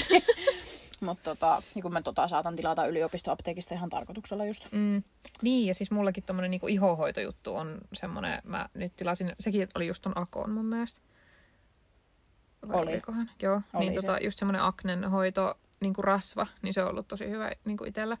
Mutta 1.00 1.30
tota, 1.34 1.62
niin 1.74 1.82
kun 1.82 1.92
mä 1.92 2.02
tota 2.02 2.28
saatan 2.28 2.56
tilata 2.56 2.86
yliopistoapteekista 2.86 3.74
ihan 3.74 3.90
tarkoituksella 3.90 4.44
just. 4.44 4.66
Mm. 4.72 5.02
Niin, 5.42 5.66
ja 5.66 5.74
siis 5.74 5.90
mullakin 5.90 6.22
tommonen 6.22 6.50
niinku 6.50 6.66
ihohoitojuttu 6.66 7.56
on 7.56 7.78
semmonen, 7.92 8.42
mä 8.44 8.68
nyt 8.74 8.96
tilasin, 8.96 9.32
sekin 9.40 9.68
oli 9.74 9.86
just 9.86 10.02
ton 10.02 10.12
Akon 10.18 10.50
mun 10.50 10.66
mielestä. 10.66 11.00
Vai 12.68 12.76
Oli. 12.76 12.92
olikohan? 12.92 13.30
Joo, 13.42 13.60
Oli 13.74 13.84
niin 13.84 14.00
se. 14.00 14.06
tota, 14.06 14.18
just 14.24 14.38
semmonen 14.38 14.62
aknen 14.62 15.10
hoito, 15.10 15.54
niinku 15.80 16.02
rasva, 16.02 16.46
niin 16.62 16.74
se 16.74 16.82
on 16.82 16.90
ollut 16.90 17.08
tosi 17.08 17.30
hyvä 17.30 17.52
niinku 17.64 17.84
itellä. 17.84 18.16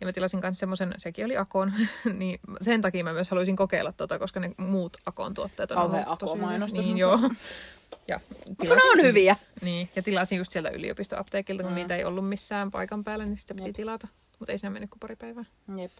Ja 0.00 0.06
mä 0.06 0.12
tilasin 0.12 0.40
kanssa 0.40 0.60
semmoisen, 0.60 0.94
sekin 0.96 1.24
oli 1.24 1.36
Akon, 1.36 1.72
niin 2.18 2.40
sen 2.60 2.80
takia 2.80 3.04
mä 3.04 3.12
myös 3.12 3.30
haluaisin 3.30 3.56
kokeilla 3.56 3.92
tota, 3.92 4.18
koska 4.18 4.40
ne 4.40 4.50
muut 4.56 4.96
Akon 5.06 5.34
tuotteet 5.34 5.70
on 5.70 5.74
Kauhea 5.74 6.06
ollut 6.06 6.18
tosi 6.18 6.32
Akon-mainostus, 6.32 6.84
hyviä. 6.84 6.94
Niin, 6.94 6.98
joo. 6.98 7.18
Ja 8.08 8.20
Mutta 8.48 8.64
ne 8.64 8.80
on 8.92 9.02
hyviä. 9.02 9.36
Niin, 9.62 9.90
ja 9.96 10.02
tilasin 10.02 10.38
just 10.38 10.52
sieltä 10.52 10.70
yliopistoapteekilta, 10.70 11.62
kun 11.62 11.72
Mm. 11.72 11.76
niitä 11.76 11.96
ei 11.96 12.04
ollut 12.04 12.28
missään 12.28 12.70
paikan 12.70 13.04
päällä, 13.04 13.24
niin 13.26 13.36
sitten 13.36 13.56
piti 13.56 13.68
Jep. 13.68 13.76
tilata. 13.76 14.08
Mutta 14.38 14.52
ei 14.52 14.58
siinä 14.58 14.70
mennyt 14.70 14.90
kuin 14.90 15.00
pari 15.00 15.16
päivää. 15.16 15.44
Jep. 15.76 15.92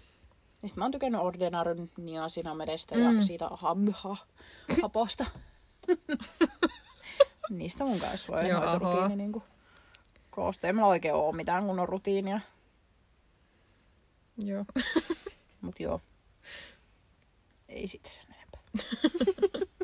Ja 0.62 0.68
sit 0.68 0.76
mä 0.76 0.84
oon 0.84 0.92
tykännyt 0.92 1.20
Ordinaryn 1.20 1.90
niasinamedestä 1.96 2.94
Mm. 2.94 3.16
ja 3.16 3.22
siitä 3.22 3.48
hamha, 3.52 4.16
haposta. 4.82 5.24
Niistä 7.50 7.84
mun 7.84 8.00
kanssa 8.00 8.32
voi 8.32 8.48
Joo, 8.48 8.60
noita 8.60 8.78
rutiini 8.78 9.16
niinku 9.16 9.42
koostaa. 10.30 10.68
Ei 10.68 10.72
mulla 10.72 10.86
oikein 10.88 11.14
oo 11.14 11.32
mitään 11.32 11.64
kunnon 11.66 11.88
rutiinia. 11.88 12.40
Joo. 14.38 14.64
Mut 15.60 15.80
joo. 15.80 16.00
Ei 17.68 17.86
siitä 17.88 18.08
sen 18.10 18.24
enempää. 18.34 18.60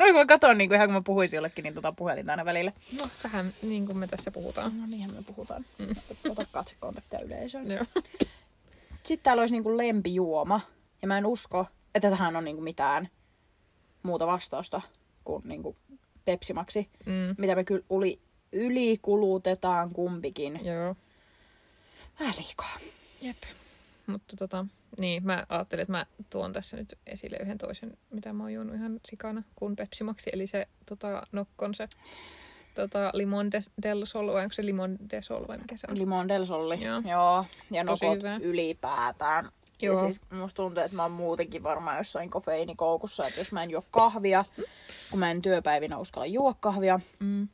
Oi, 0.00 0.06
kun 0.06 0.20
mä 0.20 0.26
katon 0.26 0.58
niin 0.58 0.70
kuin 0.70 0.76
ihan 0.76 0.88
kun 0.88 0.94
mä 0.94 1.02
puhuisin 1.02 1.36
jollekin, 1.36 1.62
niin 1.62 1.74
tota 1.74 1.92
puhelinta 1.92 2.32
aina 2.32 2.44
välillä. 2.44 2.72
No, 3.00 3.08
vähän 3.24 3.54
niin 3.62 3.86
kuin 3.86 3.98
me 3.98 4.06
tässä 4.06 4.30
puhutaan. 4.30 4.78
No 4.78 4.86
niinhän 4.86 5.10
me 5.10 5.22
puhutaan. 5.22 5.64
Mm. 5.78 6.30
Ota 6.30 6.46
katsekontaktia 6.52 7.20
yleisöön. 7.20 7.70
Joo. 7.70 7.84
Sitten 9.02 9.24
täällä 9.24 9.40
olisi 9.40 9.54
niinku 9.54 9.76
lempijuoma. 9.76 10.60
Ja 11.02 11.08
mä 11.08 11.18
en 11.18 11.26
usko, 11.26 11.66
että 11.94 12.10
tähän 12.10 12.36
on 12.36 12.44
niinku 12.44 12.62
mitään 12.62 13.08
muuta 14.02 14.26
vastausta 14.26 14.80
kuin 15.24 15.42
niinku 15.46 15.76
Pepsimaksi. 16.24 16.88
Mm. 17.06 17.34
Mitä 17.38 17.54
me 17.54 17.64
kyllä 17.64 17.84
uli, 17.90 18.20
ylikulutetaan 18.52 19.90
kumpikin. 19.90 20.60
Joo. 20.64 20.96
Vähän 22.20 22.34
liikaa. 22.38 22.78
Jep. 23.20 23.36
Mutta 24.06 24.36
tota, 24.36 24.66
niin, 25.00 25.26
mä 25.26 25.46
ajattelin, 25.48 25.82
että 25.82 25.92
mä 25.92 26.06
tuon 26.30 26.52
tässä 26.52 26.76
nyt 26.76 26.98
esille 27.06 27.36
yhden 27.42 27.58
toisen, 27.58 27.96
mitä 28.10 28.32
mä 28.32 28.42
oon 28.42 28.52
juonut 28.52 28.74
ihan 28.74 29.00
sikana, 29.08 29.42
kuin 29.54 29.76
Pepsimaksi. 29.76 30.30
Eli 30.32 30.46
se 30.46 30.68
tota, 30.86 31.22
nokkon 31.32 31.74
se 31.74 31.88
tota, 32.74 33.10
limon 33.14 33.52
de, 33.52 33.60
del 33.82 34.04
sol, 34.04 34.32
vai 34.32 34.42
onko 34.42 34.52
se 34.52 34.66
limon 34.66 34.98
de 35.10 35.22
sol 35.22 35.48
vai 35.48 35.58
mikä 35.58 35.76
se 35.76 35.86
on? 35.90 35.98
Limon 35.98 36.28
del 36.28 36.44
solli. 36.44 36.84
Joo. 36.84 37.02
Joo. 37.10 37.44
Ja 37.70 37.84
Tosi 37.84 38.04
nokot 38.04 38.18
hyvä. 38.18 38.36
ylipäätään. 38.42 39.50
Joo. 39.82 39.94
Ja 39.94 40.00
siis 40.00 40.20
musta 40.30 40.56
tuntuu, 40.62 40.82
että 40.84 40.96
mä 40.96 41.02
oon 41.02 41.12
muutenkin 41.12 41.62
varmaan 41.62 41.96
jossain 41.96 42.30
kofeiinikoukussa, 42.30 43.26
että 43.26 43.40
jos 43.40 43.52
mä 43.52 43.62
en 43.62 43.70
juo 43.70 43.82
kahvia, 43.90 44.44
kun 45.10 45.18
mä 45.18 45.30
en 45.30 45.42
työpäivinä 45.42 45.98
uskalla 45.98 46.26
juo 46.26 46.54
kahvia, 46.60 47.00
Mm. 47.20 47.48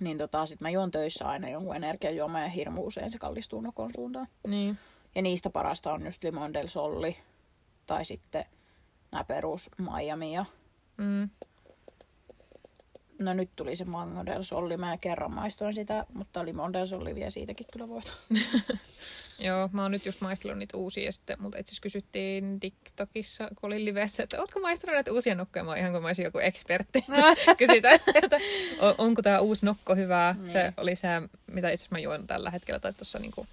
niin 0.00 0.18
tota, 0.18 0.46
sit 0.46 0.60
mä 0.60 0.70
juon 0.70 0.90
töissä 0.90 1.28
aina 1.28 1.48
jonkun 1.48 1.76
energiajuoman 1.76 2.42
ja 2.42 2.48
hirmu 2.48 2.86
usein 2.86 3.10
se 3.10 3.18
kallistuu 3.18 3.60
nokon 3.60 3.90
suuntaan. 3.94 4.28
Niin. 4.48 4.78
Ja 5.14 5.22
niistä 5.22 5.50
parasta 5.50 5.92
on 5.92 6.04
just 6.04 6.24
Limon 6.24 6.54
del 6.54 6.66
Solli 6.66 7.16
tai 7.86 8.04
sitten 8.04 8.44
nämä 9.12 9.24
perus 9.24 9.70
Miami 9.78 10.34
ja 10.34 10.44
Mm. 10.96 11.30
No 13.18 13.34
nyt 13.34 13.50
tuli 13.56 13.76
se 13.76 13.84
Mango 13.84 14.26
del 14.26 14.42
Solli, 14.42 14.76
mä 14.76 14.96
kerran 14.98 15.32
maistoin 15.34 15.74
sitä, 15.74 16.06
mutta 16.14 16.44
Limon 16.44 16.72
del 16.72 16.86
Solli 16.86 17.14
vie 17.14 17.30
siitäkin 17.30 17.66
kyllä 17.72 17.88
voit. 17.88 18.12
Joo, 19.38 19.68
mä 19.72 19.82
oon 19.82 19.90
nyt 19.90 20.06
just 20.06 20.20
maistellut 20.20 20.58
niitä 20.58 20.76
uusia 20.76 21.04
ja 21.04 21.12
sitten 21.12 21.42
multa 21.42 21.58
itse 21.58 21.80
kysyttiin 21.82 22.60
TikTokissa, 22.60 23.48
kun 23.48 23.66
olin 23.66 23.84
livessä, 23.84 24.22
että 24.22 24.40
ootko 24.40 24.60
maistanut 24.60 24.94
näitä 24.94 25.12
uusia 25.12 25.34
nokkoja? 25.34 25.64
Mä 25.64 25.70
oon 25.70 25.78
ihan 25.78 25.92
kuin 25.92 26.02
mä 26.02 26.08
olisin 26.08 26.24
joku 26.24 26.38
ekspertti. 26.38 27.04
Kysytään, 27.58 28.00
että 28.14 28.38
on- 28.80 28.94
onko 28.98 29.22
tämä 29.22 29.40
uusi 29.40 29.66
nokko 29.66 29.94
hyvää. 29.94 30.32
Niin. 30.38 30.48
Se 30.48 30.72
oli 30.76 30.96
se, 30.96 31.08
mitä 31.46 31.68
itse 31.70 31.74
asiassa 31.84 31.94
mä 31.94 31.98
juon 31.98 32.26
tällä 32.26 32.50
hetkellä, 32.50 32.80
tai 32.80 32.92
tuossa 32.92 33.18
niinku 33.18 33.46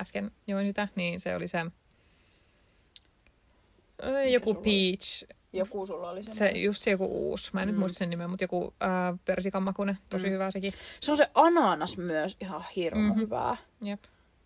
äsken 0.00 0.30
join 0.46 0.66
sitä, 0.66 0.88
niin 0.94 1.20
se 1.20 1.36
oli 1.36 1.48
se 1.48 1.64
joku 4.32 4.48
sulla 4.50 4.60
oli? 4.60 4.64
peach, 4.96 5.24
Joku 5.52 5.86
sulla 5.86 6.10
oli 6.10 6.22
se, 6.22 6.48
just 6.50 6.80
se 6.82 6.90
joku 6.90 7.06
uusi, 7.06 7.50
mä 7.52 7.62
en 7.62 7.68
mm. 7.68 7.72
nyt 7.72 7.78
muista 7.78 7.98
sen 7.98 8.10
nimeä, 8.10 8.28
mutta 8.28 8.44
joku 8.44 8.74
äh, 8.82 9.18
tosi 10.08 10.26
Mm. 10.26 10.32
hyvä 10.32 10.50
sekin. 10.50 10.72
Se 11.00 11.10
on 11.10 11.16
se 11.16 11.30
ananas 11.34 11.98
myös 11.98 12.36
ihan 12.40 12.64
hirmu 12.76 13.00
Mhm. 13.00 13.08
mm-hmm. 13.08 13.20
hyvää. 13.22 13.56
Jep, 13.82 14.00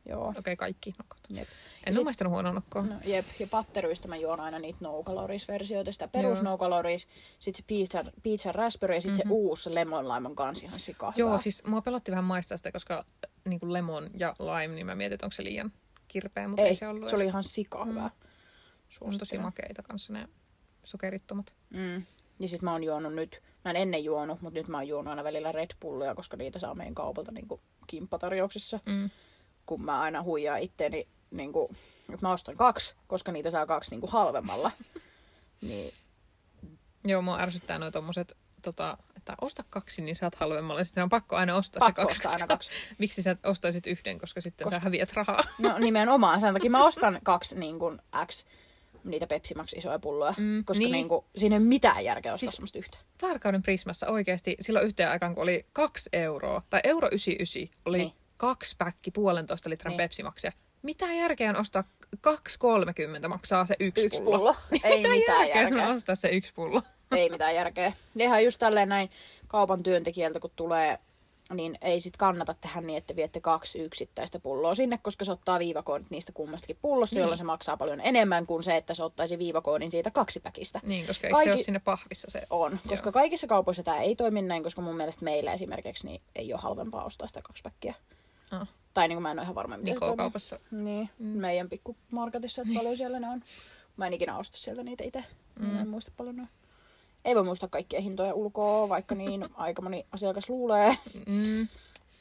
Joo. 0.09 0.29
okei 0.29 0.39
okay, 0.41 0.57
kaikki 0.57 0.95
nokot. 0.99 1.19
Jep. 1.31 1.49
En 1.87 1.93
sit- 1.93 1.99
ole 1.99 2.05
maistanut 2.05 2.31
huonoa 2.33 2.53
nokkoa. 2.53 2.83
No, 2.83 2.95
jep, 3.05 3.25
ja 3.41 3.47
patteryistä 3.51 4.09
mä 4.09 4.17
juon 4.17 4.41
aina 4.41 4.59
niitä 4.59 4.79
no 4.81 5.05
versioita, 5.49 5.93
sitä 5.93 6.09
perus 6.09 6.43
no 6.43 6.59
calories, 6.59 7.09
sit 7.39 7.55
se 7.57 7.63
pizza, 7.67 8.05
pizza 8.23 8.53
raspberry 8.53 8.95
ja 8.95 9.01
sit 9.01 9.11
Mhm. 9.11 9.17
se 9.17 9.25
uusi 9.31 9.63
se 9.63 9.75
lemon 9.75 10.09
lime 10.09 10.29
on 10.29 10.37
kans 10.37 10.63
ihan 10.63 10.81
sika 10.81 11.13
Joo, 11.17 11.29
hyvää. 11.29 11.43
siis 11.43 11.65
mua 11.67 11.83
pelotti 11.83 12.11
vähän 12.11 12.25
maistaa 12.25 12.57
sitä, 12.57 12.73
koska 12.73 13.05
niin 13.49 13.61
kuin 13.61 13.73
lemon 13.73 14.11
ja 14.19 14.35
lime, 14.41 14.75
niin 14.75 14.87
mä 14.87 14.95
mietin, 14.95 15.15
että 15.15 15.27
onko 15.27 15.35
se 15.35 15.45
liian 15.45 15.73
kirpeä, 16.09 16.49
mutta 16.49 16.63
ei, 16.63 16.69
ei, 16.69 16.75
se 16.75 16.89
ollut 16.89 17.09
se 17.09 17.17
oli 17.17 17.25
ihan 17.25 17.45
sika 17.45 17.85
Mm. 17.85 17.91
hyvää. 17.91 18.11
on 19.01 19.19
tosi 19.19 19.39
makeita 19.39 19.83
kanssa 19.83 20.13
ne 20.13 20.29
sokerittomat. 20.85 21.55
Mm. 21.71 22.07
Ja 22.41 22.49
sit 22.49 22.63
mä 22.63 22.73
oon 22.73 22.85
juonut 22.85 23.15
nyt, 23.15 23.43
mä 23.65 23.71
en 23.71 23.77
ennen 23.77 24.05
juonut, 24.05 24.41
mutta 24.41 24.59
nyt 24.59 24.69
mä 24.69 24.77
oon 24.77 24.89
juonut 24.89 25.11
aina 25.11 25.25
välillä 25.25 25.53
Red 25.53 25.71
Bullia, 25.81 26.15
koska 26.15 26.37
niitä 26.37 26.59
saa 26.59 26.75
meidän 26.75 26.95
kaupalta 26.95 27.33
niinku 27.33 27.61
kimppatarjouksissa. 27.87 28.81
Mm. 28.87 29.11
Kun 29.67 29.85
mä 29.85 30.01
aina 30.01 30.23
huijaan 30.23 30.61
itteeni, 30.61 31.09
niinku, 31.37 31.71
että 32.01 32.27
mä 32.27 32.33
ostan 32.33 32.57
kaksi, 32.57 32.95
koska 33.07 33.33
niitä 33.33 33.51
saa 33.51 33.67
kaksi 33.67 33.91
niinku 33.91 34.07
halvemmalla. 34.07 34.71
niin 35.69 35.93
Joo, 37.05 37.23
mua 37.23 37.39
ärsyttää 37.41 37.79
noi 37.79 37.93
tommoset, 37.93 38.37
tota, 38.63 38.99
että 39.17 39.35
osta 39.41 39.65
kaksi, 39.71 40.03
niin 40.03 40.17
saat 40.17 40.35
halvemmalla. 40.35 40.85
Sitten 40.85 41.03
on 41.03 41.09
pakko 41.09 41.37
aina 41.37 41.55
ostaa 41.57 41.81
pakko 41.81 42.01
se 42.03 42.05
kaksi. 42.05 42.17
ostaa 42.19 42.33
aina 42.33 42.47
kaksi. 42.47 42.71
Miksi 42.99 43.23
sä 43.23 43.37
ostaisit 43.45 43.87
yhden, 43.87 44.19
koska 44.19 44.41
sitten 44.41 44.65
Koska- 44.65 44.79
sä 44.79 44.85
häviät 44.85 45.13
rahaa. 45.13 45.43
No 45.59 45.79
nimenomaan, 45.79 46.41
sen 46.41 46.53
takia 46.53 46.71
mä 46.71 46.85
ostan 46.85 47.21
kaksi 47.23 47.59
niin 47.59 47.79
kuin 47.79 47.99
X 48.27 48.45
niitä 49.05 49.27
Pepsi 49.27 49.55
Max 49.55 49.73
isoja 49.77 49.99
pulloja, 49.99 50.35
Mm, 50.39 50.65
koska 50.65 50.79
niin. 50.79 50.93
niin. 50.93 51.09
kuin, 51.09 51.25
siinä 51.37 51.57
ei 51.57 51.61
ole 51.61 51.69
mitään 51.69 52.05
järkeä 52.05 52.33
ostaa 52.33 52.41
Siis- 52.41 52.53
semmoista 52.57 52.79
yhtä. 52.79 52.99
Varkauden 53.23 53.63
Prismassa 53.63 54.09
oikeasti 54.09 54.57
silloin 54.61 54.87
yhteen 54.87 55.11
aikaan, 55.11 55.35
kun 55.35 55.43
oli 55.43 55.67
kaksi 55.73 56.11
euroa, 56.13 56.63
tai 56.71 56.81
euro 56.85 57.09
99, 57.09 57.83
oli 57.85 57.99
Niin. 57.99 58.13
kaksi 58.37 58.75
päkki 58.79 59.11
puolentoista 59.11 59.71
litran 59.71 59.91
Niin. 59.91 59.97
Pepsi-maksia. 59.99 60.53
Mitä 60.85 61.13
järkeä 61.13 61.51
on 61.51 61.57
ostaa 61.57 61.85
2,30 63.23 63.29
maksaa 63.29 63.67
se 63.67 63.75
yksi, 63.81 64.07
Yksi 64.07 64.21
pullo? 64.23 64.39
pullo. 64.39 64.55
Ei 64.85 64.97
Mitä 64.99 65.09
mitään 65.11 65.41
järkeä 65.41 65.69
sun 65.69 65.79
järkeä. 65.79 65.95
ostaa 65.95 66.15
se 66.15 66.29
yksi 66.29 66.55
pullo? 66.55 66.83
Ei 67.17 67.31
mitään 67.31 67.55
järkeä. 67.55 67.93
Ihan 68.19 68.45
just 68.45 68.59
tälleen 68.59 68.89
näin 68.89 69.11
kaupan 69.49 69.83
työntekijältä, 69.83 70.41
kun 70.41 70.51
tulee, 70.57 70.99
niin 71.55 71.79
ei 71.83 72.01
sit 72.01 72.17
kannata 72.17 72.55
tehdä 72.61 72.81
niin, 72.81 72.97
että 72.99 73.17
viette 73.17 73.41
kaksi 73.41 73.79
yksittäistä 73.81 74.39
pulloa 74.39 74.75
sinne, 74.75 74.99
koska 75.03 75.25
se 75.25 75.33
ottaa 75.33 75.59
viivakoodit 75.59 76.11
niistä 76.11 76.33
kummastakin 76.33 76.79
pullosta, 76.83 77.15
Niin. 77.17 77.21
jolloin 77.21 77.39
se 77.39 77.45
maksaa 77.45 77.77
paljon 77.77 78.01
enemmän 78.01 78.47
kuin 78.47 78.63
se, 78.63 78.77
että 78.77 78.95
se 78.95 79.03
ottaisi 79.05 79.39
viivakoodin 79.39 79.91
siitä 79.91 80.11
kaksipäkistä. 80.11 80.81
Niin, 80.83 81.07
koska 81.07 81.27
eikö 81.27 81.39
se 81.39 81.45
Kaikki- 81.45 81.59
ole 81.59 81.65
sinne 81.65 81.79
pahvissa 81.85 82.31
se? 82.31 82.43
On, 82.51 82.81
koska 82.89 83.07
Joo. 83.09 83.13
kaikissa 83.13 83.47
kaupoissa 83.47 83.83
tämä 83.83 84.01
ei 84.01 84.17
toimi 84.17 84.43
näin, 84.43 84.63
koska 84.63 84.83
mun 84.83 84.97
mielestä 84.97 85.25
meillä 85.25 85.53
esimerkiksi 85.53 86.07
niin 86.07 86.23
ei 86.37 86.53
ole 86.53 86.61
halvempaa 86.61 87.05
ostaa 87.05 87.29
sitä 87.29 87.43
kaksipäkkiä. 87.43 87.95
Ah, 88.51 88.69
Tai 88.95 89.09
niin 89.09 89.17
kuin 89.17 89.23
mä 89.23 89.31
en 89.31 89.39
ole 89.39 89.43
ihan 89.45 89.55
varma, 89.55 89.77
miten 89.77 89.99
se. 89.99 90.05
Niko-kaupassa. 90.05 90.59
Niin, 90.71 91.11
mm. 91.19 91.27
meidän 91.27 91.69
pikkumarketissa, 91.69 92.63
että 92.63 92.75
paljon 92.75 92.97
siellä 92.97 93.21
ne 93.21 93.29
on. 93.29 93.43
Mä 93.97 94.07
en 94.07 94.13
ikinä 94.13 94.39
osta 94.39 94.57
sieltä 94.59 94.83
niitä 94.83 95.05
itse. 95.05 95.25
Mm. 95.59 95.67
Mä 95.67 95.81
en 95.81 95.89
muista 95.89 96.13
paljon 96.17 96.37
ne. 96.37 96.49
Ei 97.25 97.35
voi 97.35 97.45
muistaa 97.45 97.69
kaikkia 97.69 98.01
hintoja 98.01 98.35
ulkoa, 98.35 98.89
vaikka 98.89 99.15
niin 99.15 99.49
aika 99.55 99.83
moni 99.83 100.07
asiakas 100.13 100.49
luulee, 100.49 100.99
Mm, 101.27 101.63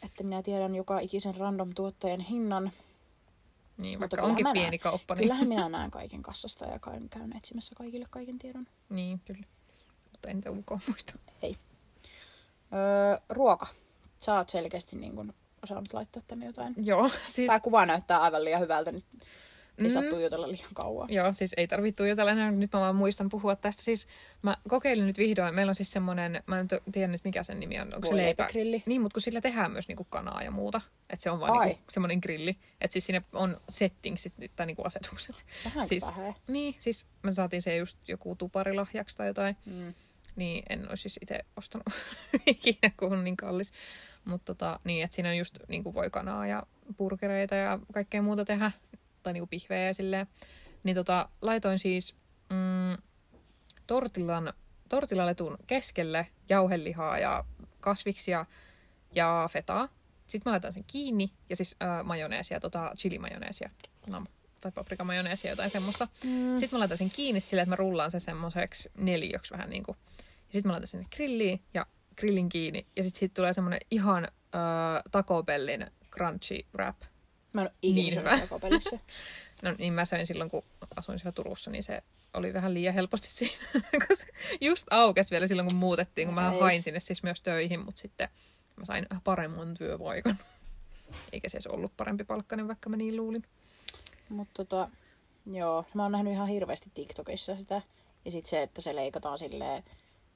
että 0.03 0.24
minä 0.24 0.44
tiedän 0.44 0.75
joka 0.75 1.00
ikisen 1.00 1.36
random 1.38 1.74
tuottajan 1.75 2.20
hinnan. 2.20 2.63
niin, 3.77 4.00
Mutta 4.00 4.00
vaikka 4.00 4.08
kyllähän 4.15 4.30
onkin 4.32 4.46
pieni 4.53 4.70
näen. 4.70 4.80
kauppa. 4.80 5.15
Niin, 5.15 5.22
Kyllähän 5.22 5.48
minä 5.48 5.70
näen 5.70 5.92
kaiken 5.92 6.22
kassasta 6.22 6.65
ja 6.65 6.80
käyn, 6.80 7.10
käyn 7.10 7.38
etsimässä 7.38 7.75
kaikille 7.75 8.06
kaiken 8.10 8.39
tiedon. 8.39 8.68
niin 8.89 9.20
kyllä. 9.27 9.46
Mutta 10.12 10.30
en 10.30 10.44
ulkoa 10.50 10.80
muista. 10.88 11.13
Öö, 12.74 13.18
ruoka. 13.30 13.68
Sä 14.20 14.34
oot 14.36 14.50
selkeästi 14.50 14.96
niin 14.96 15.15
kun 15.15 15.34
osannut 15.63 15.93
laittaa 15.93 16.22
tänne 16.27 16.46
jotain. 16.46 16.74
Joo, 16.84 17.10
siis... 17.27 17.48
Tämä 17.48 17.60
kuva 17.60 17.86
näyttää 17.86 18.22
aivan 18.22 18.43
liian 18.46 18.62
hyvältä 18.62 18.91
nyt. 18.91 19.05
Ei 19.77 19.89
saa 19.89 20.01
Mm. 20.01 20.10
tuijotella 20.10 20.48
liian 20.48 20.70
kauan. 20.74 21.13
Joo, 21.13 21.34
siis 21.34 21.53
ei 21.58 21.67
tarvitse 21.67 21.98
tuijotella 21.98 22.32
enää, 22.32 22.51
nyt 22.51 22.74
mä 22.74 22.79
vaan 22.79 22.96
muistan 22.96 23.29
puhua 23.29 23.55
tästä. 23.55 23.84
Siis 23.84 24.08
mä 24.41 24.58
kokeilin 24.67 25.08
nyt 25.08 25.17
vihdoin, 25.17 25.55
meillä 25.55 25.70
on 25.70 25.75
siis 25.75 25.91
semmonen, 25.91 26.43
mä 26.48 26.60
en 26.60 26.67
tiedä 26.91 27.08
nyt 27.08 27.24
mikä 27.24 27.43
sen 27.43 27.60
nimi 27.60 27.79
on, 27.79 27.96
onko 27.96 28.08
se 28.08 28.15
leipä? 28.15 28.43
leipägrilli. 28.43 28.84
Niin, 28.86 29.01
mutta 29.01 29.13
kun 29.13 29.22
sillä 29.22 29.41
tehdään 29.41 29.72
myös 29.72 29.88
niinku 29.88 30.03
kanaa 30.03 30.43
ja 30.43 30.51
muuta. 30.51 30.82
Että 31.10 31.24
se 31.24 31.29
on 31.32 31.39
vaan 31.39 31.60
Ai. 31.60 31.67
niinku 31.67 31.84
semmoinen 31.89 32.20
grilli. 32.22 32.58
Että 32.82 32.93
siis 32.93 33.05
siinä 33.05 33.22
on 33.34 33.58
settingsit 33.70 34.34
tai 34.55 34.65
niinku 34.65 34.84
asetukset. 34.84 35.36
Vähän 35.65 35.88
siis, 35.88 36.03
niin, 36.48 36.75
siis 36.79 37.05
me 37.24 37.32
saatiin 37.32 37.62
se 37.62 37.77
just 37.77 37.98
joku 38.08 38.36
tuparilahjaksi 38.36 39.17
tai 39.17 39.27
jotain. 39.27 39.58
Mm. 39.65 39.93
Niin 40.36 40.63
en 40.70 40.89
olisi 40.89 41.01
siis 41.01 41.20
itse 41.22 41.39
ostanut 41.58 41.86
ikinä, 42.46 42.91
kun 42.98 43.13
on 43.13 43.24
niin 43.24 43.38
kallis. 43.38 43.74
Mutta 44.25 44.46
tota, 44.46 44.80
niin, 44.84 45.03
että 45.03 45.15
siinä 45.15 45.30
on 45.30 45.38
just 45.38 45.60
niinku 45.68 45.94
voikanaa 45.94 46.48
ja 46.48 46.63
burgereita 46.98 47.56
ja 47.56 47.80
kaikkea 47.94 48.22
muuta 48.22 48.46
tehdä. 48.46 48.72
Tai 49.24 49.34
niinku 49.34 49.48
pihvejä 49.48 49.88
ja 49.88 49.94
silleen. 49.94 50.27
Niin 50.84 50.96
tota, 50.96 51.30
laitoin 51.42 51.80
siis 51.80 52.15
mm, 52.50 53.03
tortillan, 53.88 54.53
tortillaletun 54.89 55.58
keskelle 55.68 56.27
jauhelihaa 56.50 57.20
ja 57.20 57.46
kasviksia 57.80 58.46
ja 59.15 59.50
fetaa. 59.51 59.89
Sitten 60.27 60.50
mä 60.50 60.51
laitan 60.51 60.74
sen 60.74 60.84
kiinni 60.88 61.34
ja 61.50 61.56
siis 61.56 61.75
äh, 61.84 62.03
majoneesia, 62.03 62.60
tota 62.60 62.92
chilimajoneesia. 62.98 63.70
No, 64.08 64.24
tai 64.62 64.72
paprikamajoneesia, 64.72 65.51
jotain 65.51 65.70
semmoista. 65.70 66.08
Mm. 66.24 66.58
Sitten 66.58 66.70
mä 66.77 66.80
laitan 66.80 66.98
sen 66.98 67.10
kiinni 67.10 67.42
silleen, 67.42 67.63
että 67.63 67.72
mä 67.72 67.75
rullaan 67.75 68.12
sen 68.12 68.22
semmoiseksi 68.22 68.92
neliöksi 68.98 69.51
vähän 69.51 69.70
niin 69.70 69.84
kuin. 69.84 69.98
Ja 70.18 70.53
sitten 70.53 70.70
mä 70.70 70.72
laitan 70.72 70.88
sinne 70.88 71.08
grilliin 71.15 71.62
ja 71.74 71.86
grillin 72.17 72.50
kiinni. 72.50 72.88
Ja 72.96 73.03
sitten 73.03 73.20
siitä 73.20 73.34
tulee 73.34 73.53
semmoinen 73.53 73.79
ihan 73.91 74.24
äh, 74.25 75.03
Taco 75.12 75.43
Bellin 75.43 75.88
crunchy 76.12 76.60
wrap. 76.75 77.01
Mä 77.53 77.62
en 77.62 77.67
ole 77.67 77.74
Niin 77.82 78.08
ikinä 78.08 78.38
hyvä. 78.38 78.60
No 79.62 79.75
niin 79.77 79.93
mä 79.93 80.05
söin 80.05 80.27
silloin, 80.27 80.50
kun 80.50 80.63
asuin 80.96 81.20
siellä 81.20 81.32
Turussa, 81.32 81.72
niin 81.72 81.84
se 81.84 82.03
oli 82.34 82.53
vähän 82.53 82.74
liian 82.74 82.93
helposti 82.93 83.27
siinä. 83.38 83.65
Kun 84.08 84.17
se 84.17 84.25
just 84.62 84.88
aukesi 84.91 85.32
vielä 85.32 85.48
silloin, 85.48 85.67
kun 85.67 85.77
muutettiin, 85.77 86.27
kun 86.27 86.36
mä 86.36 86.53
Ei. 86.53 86.60
hain 86.60 86.82
sinne 86.82 87.00
siis 87.00 87.24
myös 87.24 87.41
töihin, 87.41 87.79
mutta 87.79 88.01
sitten 88.01 88.29
mä 88.75 88.86
sain 88.86 89.05
paremman 89.24 89.74
työpaikan. 89.74 90.38
Eikä 91.32 91.50
se 91.50 91.58
edes 91.58 91.67
ollut 91.67 91.98
parempi 91.98 92.24
palkkainen, 92.24 92.67
vaikka 92.67 92.89
mä 92.89 92.98
niin 92.98 93.17
luulin. 93.17 93.43
Mutta 94.29 94.53
tota, 94.53 94.89
joo, 95.51 95.86
mä 95.93 96.03
oon 96.03 96.12
nähnyt 96.12 96.34
ihan 96.34 96.48
hirveästi 96.48 96.91
TikTokissa 96.93 97.58
sitä. 97.58 97.82
Ja 98.25 98.32
sit 98.32 98.46
se, 98.46 98.62
että 98.62 98.82
se 98.82 98.96
leikataan 98.96 99.39
silleen 99.39 99.84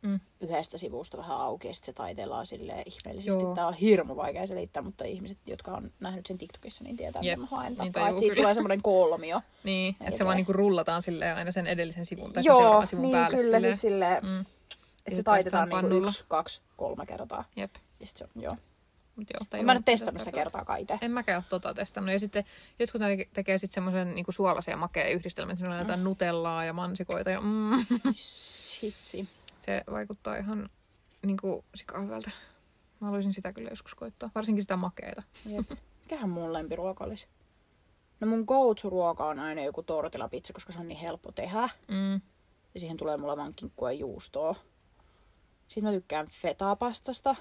Mm. 0.02 0.20
yhdestä 0.42 0.78
sivusta 0.78 1.18
vähän 1.18 1.38
auki 1.38 1.68
ja 1.68 1.74
sit 1.74 1.84
se 1.84 1.94
taitellaan 1.94 2.46
silleen 2.46 2.84
ihmeellisesti. 2.86 3.44
Joo. 3.44 3.56
Tää 3.56 3.68
on 3.68 3.74
hirmu 3.74 4.16
vaikea 4.16 4.48
selittää, 4.48 4.84
mutta 4.84 5.06
ihmiset, 5.06 5.38
jotka 5.46 5.72
on 5.72 5.92
nähnyt 6.00 6.26
sen 6.26 6.38
TikTokissa, 6.38 6.84
niin 6.84 6.98
tietää, 6.98 7.22
Jep, 7.22 7.40
mitä 7.40 7.52
mä 7.52 7.58
haen 7.58 7.74
niin 7.80 7.92
takaa. 7.92 8.10
Että 8.10 8.20
siitä 8.20 8.36
tulee 8.36 8.54
semmoinen 8.54 8.82
kolmio. 8.82 9.42
Niin, 9.64 9.96
että 10.02 10.18
se 10.18 10.26
vaan 10.26 10.38
niinku 10.38 10.54
rullataan 10.54 11.02
silleen 11.02 11.36
aina 11.36 11.52
sen 11.52 11.68
edellisen 11.68 12.06
sivun 12.06 12.34
tai 12.34 12.44
sen 12.44 12.50
Joo, 12.50 12.58
seuraavan 12.58 12.88
sivun 12.88 13.02
niin 13.02 13.12
päälle. 13.12 13.38
kyllä 13.38 13.44
silleen. 13.60 13.62
siis 13.74 13.82
silleen, 13.82 14.24
Mm. 14.26 14.40
että 15.06 15.16
se 15.16 15.24
taitetaan 15.24 15.70
niinku 15.70 15.96
yksi, 15.96 16.26
kaksi, 16.28 16.62
kolme 16.78 17.06
kertaa. 17.06 17.44
Jep. 17.56 17.72
Ja 18.00 18.06
sit 18.06 18.18
se 18.18 18.24
on, 18.36 18.42
joo. 18.44 18.56
Mut 19.16 19.28
joo, 19.34 19.40
Mä 19.40 19.46
tajuu, 19.50 19.70
en 19.70 19.78
mitä 19.78 19.86
testannut 19.86 20.20
sitä 20.22 20.32
kertaakaan 20.32 20.80
itse. 20.80 20.98
En 21.02 21.12
mäkään 21.12 21.38
ole 21.38 21.44
tota 21.50 21.74
testannut. 21.74 22.12
Ja 22.14 22.20
sitten 22.20 22.44
jotkut 22.80 23.02
teke- 23.02 23.30
tekee 23.34 23.58
sitten 23.58 23.74
semmoisen 23.74 24.16
niinku 24.16 24.32
suolaisen 24.32 24.72
ja 24.72 24.78
makeen 24.78 25.12
yhdistelmän. 25.14 25.58
Siinä 25.58 25.74
on 25.74 25.80
jotain 25.80 26.04
nutellaa 26.04 26.66
ja 26.66 26.74
mansikoita. 26.74 27.30
Ja 27.30 27.42
mm, 27.42 27.72
Hitsi. 28.84 29.28
Se 29.60 29.84
vaikuttaa 29.92 30.36
ihan 30.36 30.70
niinku 31.26 31.66
sika 31.76 32.00
hyvältä. 32.00 32.32
Mä 33.00 33.08
haluaisin 33.08 33.34
sitä 33.34 33.54
kyllä 33.54 33.70
joskus 33.70 33.96
koittaa. 33.96 34.32
Varsinkin 34.36 34.64
sitä 34.64 34.78
makeeta. 34.78 35.24
Jep. 35.46 35.72
Mikähän 36.04 36.30
mun 36.30 36.54
lempiruoka 36.54 37.04
olisi? 37.04 37.28
No 38.20 38.28
mun 38.28 38.44
go-to-ruoka 38.48 39.26
on 39.26 39.40
aina 39.40 39.64
joku 39.64 39.84
tortilapizza, 39.84 40.54
koska 40.54 40.74
se 40.74 40.80
on 40.80 40.88
niin 40.88 41.00
helppo 41.00 41.32
tehdä. 41.32 41.70
Mm. 41.88 42.22
Ja 42.74 42.80
siihen 42.80 42.98
tulee 42.98 43.18
mulle 43.18 43.38
vaan 43.38 43.54
kinkkua 43.54 43.92
ja 43.92 44.00
juustoa. 44.00 44.56
Sitten 45.68 45.84
mä 45.84 45.92
tykkään 45.92 46.28
fetapastasta. 46.28 47.36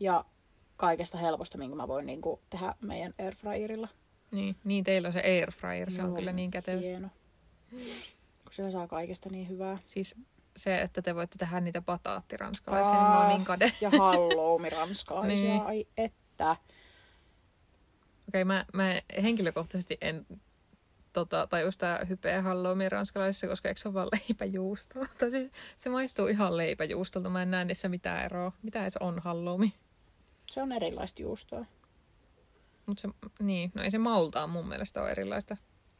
Ja 0.00 0.24
kaikesta 0.76 1.18
helposta, 1.18 1.58
minkä 1.58 1.76
mä 1.76 1.88
voin 1.88 2.06
niinku 2.06 2.40
tehdä 2.50 2.74
meidän 2.80 3.14
airfryerilla. 3.18 3.88
Niin, 4.30 4.56
niin, 4.64 4.84
teillä 4.84 5.06
on 5.06 5.12
se 5.12 5.20
airfryer. 5.20 5.90
Se 5.90 6.02
on 6.02 6.08
Joo, 6.08 6.16
kyllä 6.16 6.32
niin 6.32 6.50
kätevä. 6.50 6.80
Hieno. 6.80 7.08
Kun 8.44 8.52
sillä 8.52 8.70
saa 8.70 8.88
kaikesta 8.88 9.28
niin 9.28 9.48
hyvää. 9.48 9.78
Siis 9.84 10.16
se, 10.56 10.80
että 10.80 11.02
te 11.02 11.14
voitte 11.14 11.38
tehdä 11.38 11.60
niitä 11.60 11.82
bataattiranskalaisia, 11.82 12.92
niin 12.92 13.02
mä 13.02 13.18
oon 13.18 13.28
niin 13.28 13.44
kade. 13.44 13.72
Ja 13.80 13.90
halloumi 13.90 14.70
ranskalaisia. 14.70 15.48
Niin. 15.52 15.62
Ai 15.62 15.86
että. 15.96 16.56
Okei, 18.28 18.44
mä, 18.44 18.64
mä 18.72 19.00
henkilökohtaisesti 19.22 19.98
en 20.00 20.26
tota, 21.12 21.46
tajua 21.46 21.70
sitä 21.70 22.06
hypeä 22.08 22.42
halloumia 22.42 22.88
ranskalaisissa, 22.88 23.46
koska 23.46 23.68
eikö 23.68 23.80
se 23.80 23.88
ole 23.88 23.94
vaan 23.94 24.08
leipäjuustoa? 24.12 25.06
Tai 25.18 25.30
siis 25.30 25.50
se 25.76 25.90
maistuu 25.90 26.26
ihan 26.26 26.56
leipäjuustolta. 26.56 27.30
Mä 27.30 27.42
en 27.42 27.50
näe 27.50 27.64
niissä 27.64 27.88
mitään 27.88 28.24
eroa. 28.24 28.52
Mitä 28.62 28.90
se 28.90 28.98
on 29.02 29.18
halloumi? 29.18 29.74
Se 30.50 30.62
on 30.62 30.72
erilaista 30.72 31.22
juustoa. 31.22 31.64
Mutta 32.86 33.00
se, 33.00 33.08
niin, 33.40 33.72
no 33.74 33.82
ei 33.82 33.90
se 33.90 33.98
maultaan 33.98 34.50
mun 34.50 34.68
mielestä 34.68 35.00
ole 35.02 35.10
erilaista. 35.10 35.56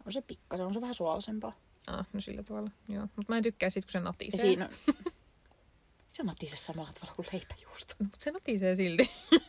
On 0.07 0.13
se 0.13 0.23
pikkasen, 0.23 0.67
on 0.67 0.75
se 0.75 0.81
vähän 0.81 0.95
suolasempaa. 0.95 1.53
Ah, 1.87 2.07
no 2.13 2.21
sillä 2.21 2.43
tavalla, 2.43 2.71
joo. 2.89 3.03
Mutta 3.17 3.33
mä 3.33 3.37
en 3.37 3.43
tykkää 3.43 3.71
siitä, 3.71 3.87
kun 3.87 3.93
se 3.93 3.99
Ja 3.99 4.03
natisee. 4.05 4.41
siinä 4.41 4.69
on... 4.99 5.05
Se 6.09 6.23
natisee 6.23 6.59
samalla 6.59 6.91
tavalla 6.93 7.15
kuin 7.15 7.27
leipäjuusto. 7.33 7.95
No, 7.99 8.05
mutta 8.05 8.19
se 8.25 8.31
natisee 8.31 8.77
silti. 8.77 9.11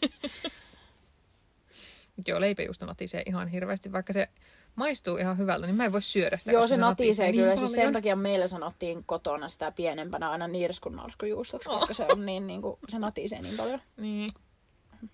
Mut 2.17 2.27
joo, 2.27 2.41
leipäjuusto 2.41 2.85
natisee 2.85 3.23
ihan 3.25 3.47
hirveästi. 3.47 3.91
Vaikka 3.91 4.13
se 4.13 4.29
maistuu 4.75 5.17
ihan 5.17 5.37
hyvältä, 5.37 5.67
niin 5.67 5.75
mä 5.75 5.85
en 5.85 5.91
voi 5.91 6.01
syödä 6.01 6.37
sitä, 6.37 6.51
Joo, 6.51 6.61
koska 6.61 6.75
se 6.75 6.81
natisee 6.81 7.31
niin 7.31 7.43
kyllä. 7.43 7.55
Siis 7.55 7.71
sen 7.71 7.79
paljon. 7.79 7.93
takia 7.93 8.15
meillä 8.15 8.47
sanottiin 8.47 9.03
kotona 9.05 9.49
sitä 9.49 9.71
pienempänä 9.71 10.29
aina 10.29 10.47
niirskun 10.47 10.95
narskujuustoksi, 10.95 11.69
Oh. 11.69 11.79
koska 11.79 11.93
se 11.93 12.05
on 12.11 12.25
niin, 12.25 12.47
niin 12.47 12.61
kuin, 12.61 12.77
se 12.89 12.99
natisee 12.99 13.41
niin 13.41 13.57
paljon. 13.57 13.81
Niin. 13.97 14.29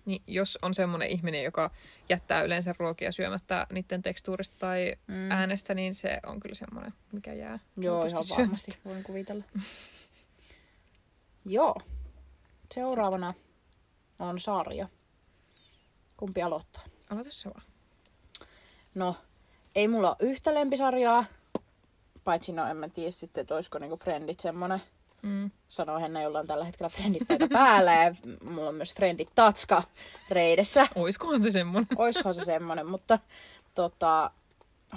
Niin, 0.04 0.22
jos 0.26 0.58
on 0.62 0.74
semmoinen 0.74 1.08
ihminen, 1.08 1.44
joka 1.44 1.70
jättää 2.08 2.42
yleensä 2.42 2.74
ruokia 2.78 3.12
syömättä 3.12 3.66
niiden 3.72 4.02
tekstuurista 4.02 4.56
tai 4.58 4.94
Mm. 5.06 5.30
äänestä, 5.30 5.74
niin 5.74 5.94
se 5.94 6.20
on 6.26 6.40
kyllä 6.40 6.54
semmoinen, 6.54 6.92
mikä 7.12 7.32
jää 7.32 7.58
Joo, 7.76 8.04
ihan 8.04 8.24
syömättä. 8.24 8.42
varmasti 8.42 8.78
voin 8.84 9.02
kuvitella. 9.02 9.44
Joo. 11.44 11.74
Seuraavana 12.74 13.34
on 14.18 14.38
sarja. 14.38 14.88
Kumpi 16.16 16.42
aloittaa? 16.42 16.82
Aloita 17.10 17.30
se 17.32 17.48
vaan. 17.48 17.62
No, 18.94 19.16
ei 19.74 19.88
mulla 19.88 20.08
ole 20.08 20.30
yhtä 20.30 20.54
lempisarjaa. 20.54 21.24
Paitsi 22.24 22.52
no 22.52 22.66
en 22.66 22.76
mä 22.76 22.88
tiedä 22.88 23.10
sitten, 23.10 23.40
että 23.42 23.54
olisiko 23.54 23.78
niinku 23.78 23.96
Friendit 23.96 24.40
semmonen. 24.40 24.82
Mm. 25.22 25.50
Sanoo 25.68 25.98
Henna, 25.98 26.22
jolla 26.22 26.38
on 26.38 26.46
tällä 26.46 26.64
hetkellä 26.64 26.88
Friendit 26.88 27.28
paita 27.28 27.48
päällä 27.52 27.94
ja 27.94 28.14
mulla 28.50 28.68
on 28.68 28.74
myös 28.74 28.94
Friendit 28.94 29.28
tatska 29.34 29.82
reidessä. 30.30 30.88
Oiskohan 30.94 31.42
se 31.42 31.50
semmoinen? 31.50 31.86
Oiskohan 31.96 32.34
se 32.34 32.44
semmonen, 32.44 32.86
mutta 32.86 33.18
tota, 33.74 34.30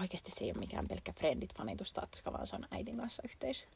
oikeasti 0.01 0.31
se 0.31 0.43
ei 0.43 0.51
ole 0.51 0.59
mikään 0.59 0.88
pelkkä 0.88 1.12
Friendit-fanitus 1.12 1.93
tatska, 1.93 2.33
vaan 2.33 2.47
se 2.47 2.55
on 2.55 2.67
äitin 2.71 2.97
kanssa 2.97 3.23
yhteis. 3.25 3.67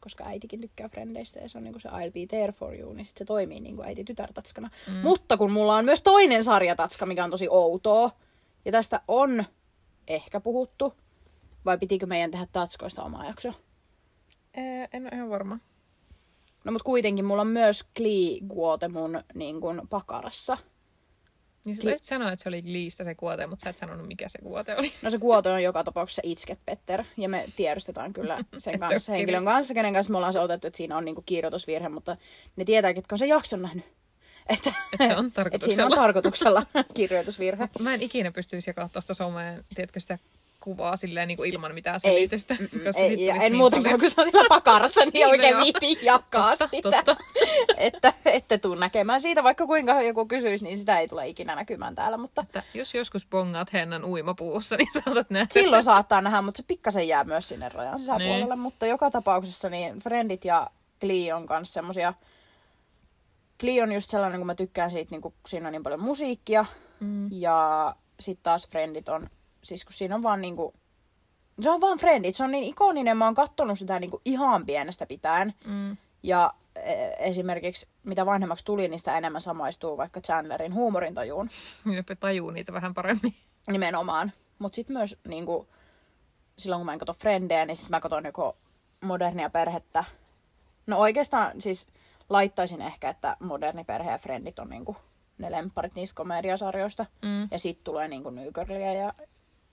Koska 0.00 0.24
äitikin 0.24 0.60
tykkää 0.60 0.88
Friendeistä 0.88 1.40
ja 1.40 1.48
se 1.48 1.58
on 1.58 1.64
niinku 1.64 1.80
se 1.80 1.88
I'll 1.88 2.12
be 2.12 2.26
there 2.28 2.52
for 2.52 2.74
you, 2.74 2.92
niin 2.92 3.04
sit 3.04 3.16
se 3.16 3.24
toimii 3.24 3.60
niinku 3.60 3.82
äiti 3.82 4.04
tytärtatskana. 4.04 4.70
Mm. 4.86 4.96
Mutta 4.96 5.36
kun 5.36 5.52
mulla 5.52 5.76
on 5.76 5.84
myös 5.84 6.02
toinen 6.02 6.44
sarjatatska, 6.44 7.06
mikä 7.06 7.24
on 7.24 7.30
tosi 7.30 7.48
outoa, 7.48 8.10
ja 8.64 8.72
tästä 8.72 9.00
on 9.08 9.44
ehkä 10.08 10.40
puhuttu, 10.40 10.94
vai 11.64 11.78
pitikö 11.78 12.06
meidän 12.06 12.30
tehdä 12.30 12.46
tatskoista 12.52 13.02
oma 13.02 13.24
jakso? 13.24 13.52
Ee, 14.54 14.88
en 14.92 15.02
ole 15.02 15.10
ihan 15.14 15.30
varma. 15.30 15.58
No 16.64 16.72
mut 16.72 16.82
kuitenkin 16.82 17.24
mulla 17.24 17.42
on 17.42 17.48
myös 17.48 17.84
Glee 17.96 18.38
Guote 18.48 18.88
mun 18.88 19.22
niin 19.34 19.60
kun, 19.60 19.86
pakarassa. 19.90 20.58
Niin 21.64 21.76
sä 21.76 21.82
taisit 21.82 22.04
sanoa, 22.04 22.32
että 22.32 22.42
se 22.42 22.48
oli 22.48 22.62
liistä 22.64 23.04
se 23.04 23.14
kuote, 23.14 23.46
mutta 23.46 23.62
sä 23.62 23.70
et 23.70 23.78
sanonut, 23.78 24.06
mikä 24.08 24.28
se 24.28 24.38
kuote 24.38 24.76
oli. 24.76 24.92
No 25.02 25.10
se 25.10 25.18
kuote 25.18 25.50
on 25.50 25.62
joka 25.62 25.84
tapauksessa 25.84 26.22
Itket 26.24 26.58
Petter, 26.66 27.04
ja 27.16 27.28
me 27.28 27.44
tiedostetaan 27.56 28.12
kyllä 28.12 28.38
sen 28.58 28.80
kanssa, 28.80 29.12
henkilön 29.12 29.44
kanssa, 29.44 29.74
kenen 29.74 29.92
kanssa 29.92 30.10
me 30.10 30.16
ollaan 30.16 30.32
se 30.32 30.40
otettu, 30.40 30.66
että 30.66 30.76
siinä 30.76 30.96
on 30.96 31.04
niinku 31.04 31.22
kirjoitusvirhe, 31.26 31.88
mutta 31.88 32.16
ne 32.56 32.64
tietää, 32.64 32.94
ketkä 32.94 33.14
on 33.14 33.18
sen 33.18 33.28
jakson 33.28 33.62
nähnyt. 33.62 33.84
Että, 34.48 34.72
Että 34.92 35.06
se 35.06 35.16
on 35.16 35.26
että 35.52 35.66
siinä 35.66 35.84
on 35.86 35.90
tarkoituksella. 35.90 35.96
tarkoituksella 35.96 36.66
kirjoitusvirhe. 36.94 37.68
Mä 37.80 37.94
en 37.94 38.02
ikinä 38.02 38.32
pystyisi 38.32 38.70
jakaa 38.70 38.88
tuosta 38.88 39.14
someen, 39.14 39.64
tiedätkö 39.74 40.00
sitä 40.00 40.18
kuvaa 40.60 40.96
silleen 40.96 41.28
niin 41.28 41.36
kuin 41.36 41.52
ilman 41.52 41.74
mitään 41.74 42.00
Ei, 42.04 42.10
selitystä. 42.14 42.54
koska 42.84 43.00
Ei, 43.02 43.24
ja 43.24 43.34
en 43.34 43.40
niin 43.40 43.56
muutenkaan, 43.56 43.82
paljon. 43.82 44.00
kun 44.00 44.10
se 44.10 44.20
on 44.20 44.28
siellä 44.30 44.48
pakarassa, 44.48 45.00
niin 45.00 45.12
Niin, 45.14 45.24
no 45.24 45.30
oikein 45.30 45.50
joo. 45.52 45.60
viitiin 45.62 45.98
jakaa 46.02 46.50
Totta, 46.50 46.66
sitä. 46.66 46.90
totta. 46.90 47.16
että 47.76 48.12
ette 48.24 48.58
tuu 48.58 48.74
näkemään 48.74 49.20
siitä, 49.20 49.42
vaikka 49.44 49.66
kuinka 49.66 50.02
joku 50.02 50.26
kysyisi, 50.26 50.64
niin 50.64 50.78
sitä 50.78 50.98
ei 50.98 51.08
tule 51.08 51.28
ikinä 51.28 51.54
näkymään 51.54 51.94
täällä, 51.94 52.16
mutta 52.16 52.42
Että 52.42 52.62
jos 52.74 52.94
joskus 52.94 53.26
bongaat 53.26 53.72
Hennan 53.72 54.04
uimapuussa, 54.04 54.76
niin 54.76 54.88
saatat 55.04 55.30
nähdä 55.30 55.46
silloin 55.50 55.82
sen. 55.82 55.92
saattaa 55.92 56.20
nähdä, 56.20 56.42
mutta 56.42 56.58
se 56.58 56.64
pikkasen 56.66 57.08
jää 57.08 57.24
myös 57.24 57.48
sinne 57.48 57.68
rajan 57.68 57.98
sisäpuolelle. 57.98 58.54
Niin. 58.54 58.58
Mutta 58.58 58.86
joka 58.86 59.10
tapauksessa 59.10 59.68
niin 59.68 59.98
Friendit 59.98 60.44
ja 60.44 60.70
Glee 61.00 61.34
on 61.34 61.46
kanssa 61.46 61.72
semmosia... 61.72 62.14
Glee 63.60 63.82
on 63.82 63.92
just 63.92 64.10
sellainen, 64.10 64.40
kun 64.40 64.46
mä 64.46 64.54
tykkään 64.54 64.90
siitä, 64.90 65.10
niin 65.10 65.20
kun 65.20 65.34
siinä 65.48 65.68
on 65.68 65.72
niin 65.72 65.82
paljon 65.82 66.00
musiikkia. 66.00 66.66
Mm. 67.00 67.28
Ja 67.32 67.94
sitten 68.20 68.42
taas 68.42 68.68
Friendit 68.68 69.08
on, 69.08 69.26
siis 69.62 69.84
kun 69.84 69.92
siinä 69.92 70.14
on 70.14 70.22
vaan 70.22 70.40
niinku... 70.40 70.74
Se 71.60 71.70
on 71.70 71.80
vaan 71.80 71.98
Friendit, 71.98 72.36
se 72.36 72.44
on 72.44 72.50
niin 72.50 72.64
ikoninen, 72.64 73.16
mä 73.16 73.24
oon 73.24 73.34
kattonut 73.34 73.78
sitä 73.78 74.00
niinku 74.00 74.20
ihan 74.24 74.66
pienestä 74.66 75.06
pitäen. 75.06 75.54
Mm. 75.64 75.96
Ja 76.22 76.54
e, 76.76 77.10
esimerkiksi 77.18 77.88
mitä 78.02 78.26
vanhemmaksi 78.26 78.64
tuli, 78.64 78.88
niin 78.88 78.98
sitä 78.98 79.18
enemmän 79.18 79.40
samaistuu 79.40 79.96
vaikka 79.96 80.20
Chandlerin 80.20 80.74
huumorintajuun. 80.74 81.48
Jopa 81.96 82.16
tajuu 82.16 82.50
niitä 82.50 82.72
vähän 82.72 82.94
paremmin. 82.94 83.34
Nimenomaan. 83.68 84.32
Mutta 84.58 84.76
sitten 84.76 84.96
myös 84.96 85.16
niinku, 85.28 85.68
silloin 86.58 86.80
kun 86.80 86.86
mä 86.86 86.92
en 86.92 86.98
katso 86.98 87.12
Frendejä, 87.12 87.66
niin 87.66 87.76
sitten 87.76 87.90
mä 87.90 88.00
katson 88.00 88.24
joko 88.24 88.56
modernia 89.00 89.50
perhettä. 89.50 90.04
No 90.86 90.98
oikeastaan 90.98 91.60
siis 91.60 91.88
laittaisin 92.28 92.82
ehkä, 92.82 93.08
että 93.08 93.36
moderni 93.40 93.84
perhe 93.84 94.10
ja 94.10 94.18
Frendit 94.18 94.58
on 94.58 94.68
niinku 94.68 94.96
ne 95.38 95.50
lempparit 95.50 95.94
niistä 95.94 96.16
komediasarjoista. 96.16 97.06
Mm. 97.22 97.48
Ja 97.50 97.58
sitten 97.58 97.84
tulee 97.84 98.08
niinku 98.08 98.30
New 98.30 98.48
Girlia 98.54 98.92
ja 98.92 99.14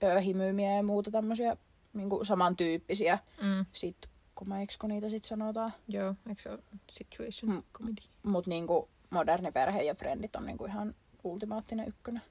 ö, 0.02 0.20
Himyymiä 0.20 0.76
ja 0.76 0.82
muuta 0.82 1.10
tämmöisiä 1.10 1.56
niinku 1.92 2.24
samantyyppisiä. 2.24 3.18
Mm. 3.42 3.66
Sitten 3.72 4.10
komeiksi, 4.34 4.78
kun 4.78 4.90
niitä 4.90 5.08
sitten 5.08 5.28
sanotaan. 5.28 5.72
Joo, 5.88 6.14
eikö 6.28 6.42
se 6.42 6.50
ole 6.50 6.58
situation 6.90 7.52
Mm. 7.52 7.62
comedy? 7.72 8.02
Mut 8.22 8.46
niinku 8.46 8.88
moderni 9.10 9.52
perhe 9.52 9.82
ja 9.82 9.94
Friendit 9.94 10.36
on 10.36 10.46
niinku 10.46 10.64
ihan 10.64 10.94
ultimaattinen 11.24 11.88
ykkönen. 11.88 12.22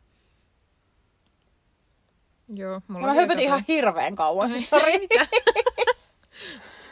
Joo, 2.49 2.81
mulla 2.87 3.07
Mä 3.07 3.13
höpötin 3.13 3.29
aika 3.37 3.41
ihan 3.41 3.63
hirveän 3.67 4.15
kauan, 4.15 4.51
siis 4.51 4.69
sori. 4.69 4.93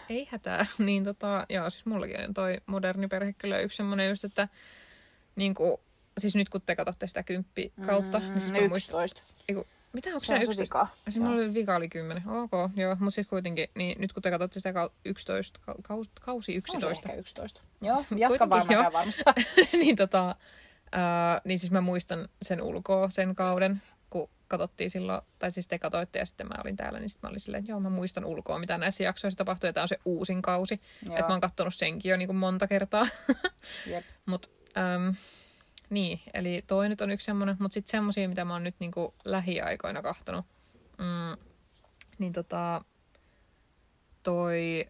Ei 0.09 0.27
hätää. 0.31 0.65
Niin 0.77 1.03
tota, 1.03 1.45
joo, 1.49 1.69
siis 1.69 1.85
mullakin 1.85 2.19
on 2.27 2.33
toi 2.33 2.57
moderni 2.65 3.07
perhe 3.07 3.33
kyllä 3.33 3.59
yksi 3.59 3.75
semmonen 3.77 4.09
just, 4.09 4.23
että 4.23 4.47
niinku, 5.35 5.79
siis 6.17 6.35
nyt 6.35 6.49
kun 6.49 6.61
te 6.61 6.75
katsotte 6.75 7.07
sitä 7.07 7.23
kymppi 7.23 7.73
kautta, 7.85 8.19
niin 8.19 8.39
siis 8.41 8.51
mä 8.51 8.57
muistan, 8.67 9.03
11. 9.03 9.21
eiku, 9.49 9.67
mitä 9.95 10.10
onko 10.10 10.19
Se 10.19 10.25
se 10.25 10.34
on 10.34 10.39
se 10.39 10.43
11? 10.43 10.63
vika. 10.63 10.88
Siis 11.03 11.17
mulla 11.19 11.36
oli 11.36 11.53
vika 11.53 11.75
oli 11.75 11.89
10. 11.89 12.23
Ok, 12.29 12.51
joo, 12.75 12.95
mutta 12.99 13.12
siis 13.12 13.27
kuitenkin, 13.27 13.67
niin 13.75 14.01
nyt 14.01 14.13
kun 14.13 14.23
te 14.23 14.31
katsotte 14.31 14.60
sitä 14.60 14.71
kau- 14.71 14.91
11, 15.05 15.60
kau- 15.71 15.81
kaus, 15.84 16.10
kausi 16.21 16.51
On 16.51 16.81
se 16.81 16.88
11, 16.88 17.10
ehkä 17.10 17.19
11. 17.19 17.62
Joo, 17.81 18.05
jatka 18.17 18.47
joo. 18.51 18.65
käyn 18.65 18.93
varmistaa. 18.93 19.34
niin 19.73 19.95
tota, 19.95 20.36
ää, 20.91 21.41
niin 21.45 21.60
siis 21.60 21.71
mä 21.71 21.81
muistan 21.81 22.29
sen 22.41 22.62
ulkoa, 22.62 23.10
sen 23.10 23.36
kauden, 23.36 23.81
kun 24.10 24.29
katsottiin 24.47 24.89
silloin, 24.91 25.21
tai 25.39 25.51
siis 25.51 25.67
te 25.67 25.79
katsoitte 25.79 26.19
ja 26.19 26.25
sitten 26.25 26.47
mä 26.47 26.55
olin 26.63 26.75
täällä, 26.75 26.99
niin 26.99 27.10
sitten 27.10 27.27
mä 27.27 27.29
olin 27.29 27.39
silleen, 27.39 27.60
että 27.60 27.71
joo, 27.71 27.79
mä 27.79 27.89
muistan 27.89 28.25
ulkoa, 28.25 28.60
mitä 28.60 28.77
näissä 28.77 29.03
jaksoissa 29.03 29.38
tapahtui, 29.38 29.69
ja 29.69 29.73
tää 29.73 29.84
on 29.84 29.88
se 29.88 29.99
uusin 30.05 30.41
kausi. 30.41 30.81
Että 31.10 31.21
mä 31.21 31.27
oon 31.27 31.41
kattonut 31.41 31.73
senkin 31.75 32.10
jo 32.10 32.17
niin 32.17 32.27
kuin 32.27 32.38
monta 32.38 32.67
kertaa. 32.67 33.08
Jep. 33.91 34.03
Mut, 34.25 34.51
äm, 34.77 35.13
niin, 35.89 36.19
eli 36.34 36.63
toi 36.67 36.89
nyt 36.89 37.02
on 37.02 37.12
yksi 37.12 37.26
semmonen, 37.26 37.56
mutta 37.60 37.74
sitten 37.74 37.91
semmosia, 37.91 38.30
mitä 38.30 38.45
mä 38.45 38.54
oon 38.54 38.63
nyt 38.63 38.76
niinku 38.80 39.13
lähiaikoina 39.26 40.02
kahtonut. 40.02 40.45
Mm, 40.98 41.43
niin 42.19 42.34
tota, 42.34 42.82
toi 44.24 44.86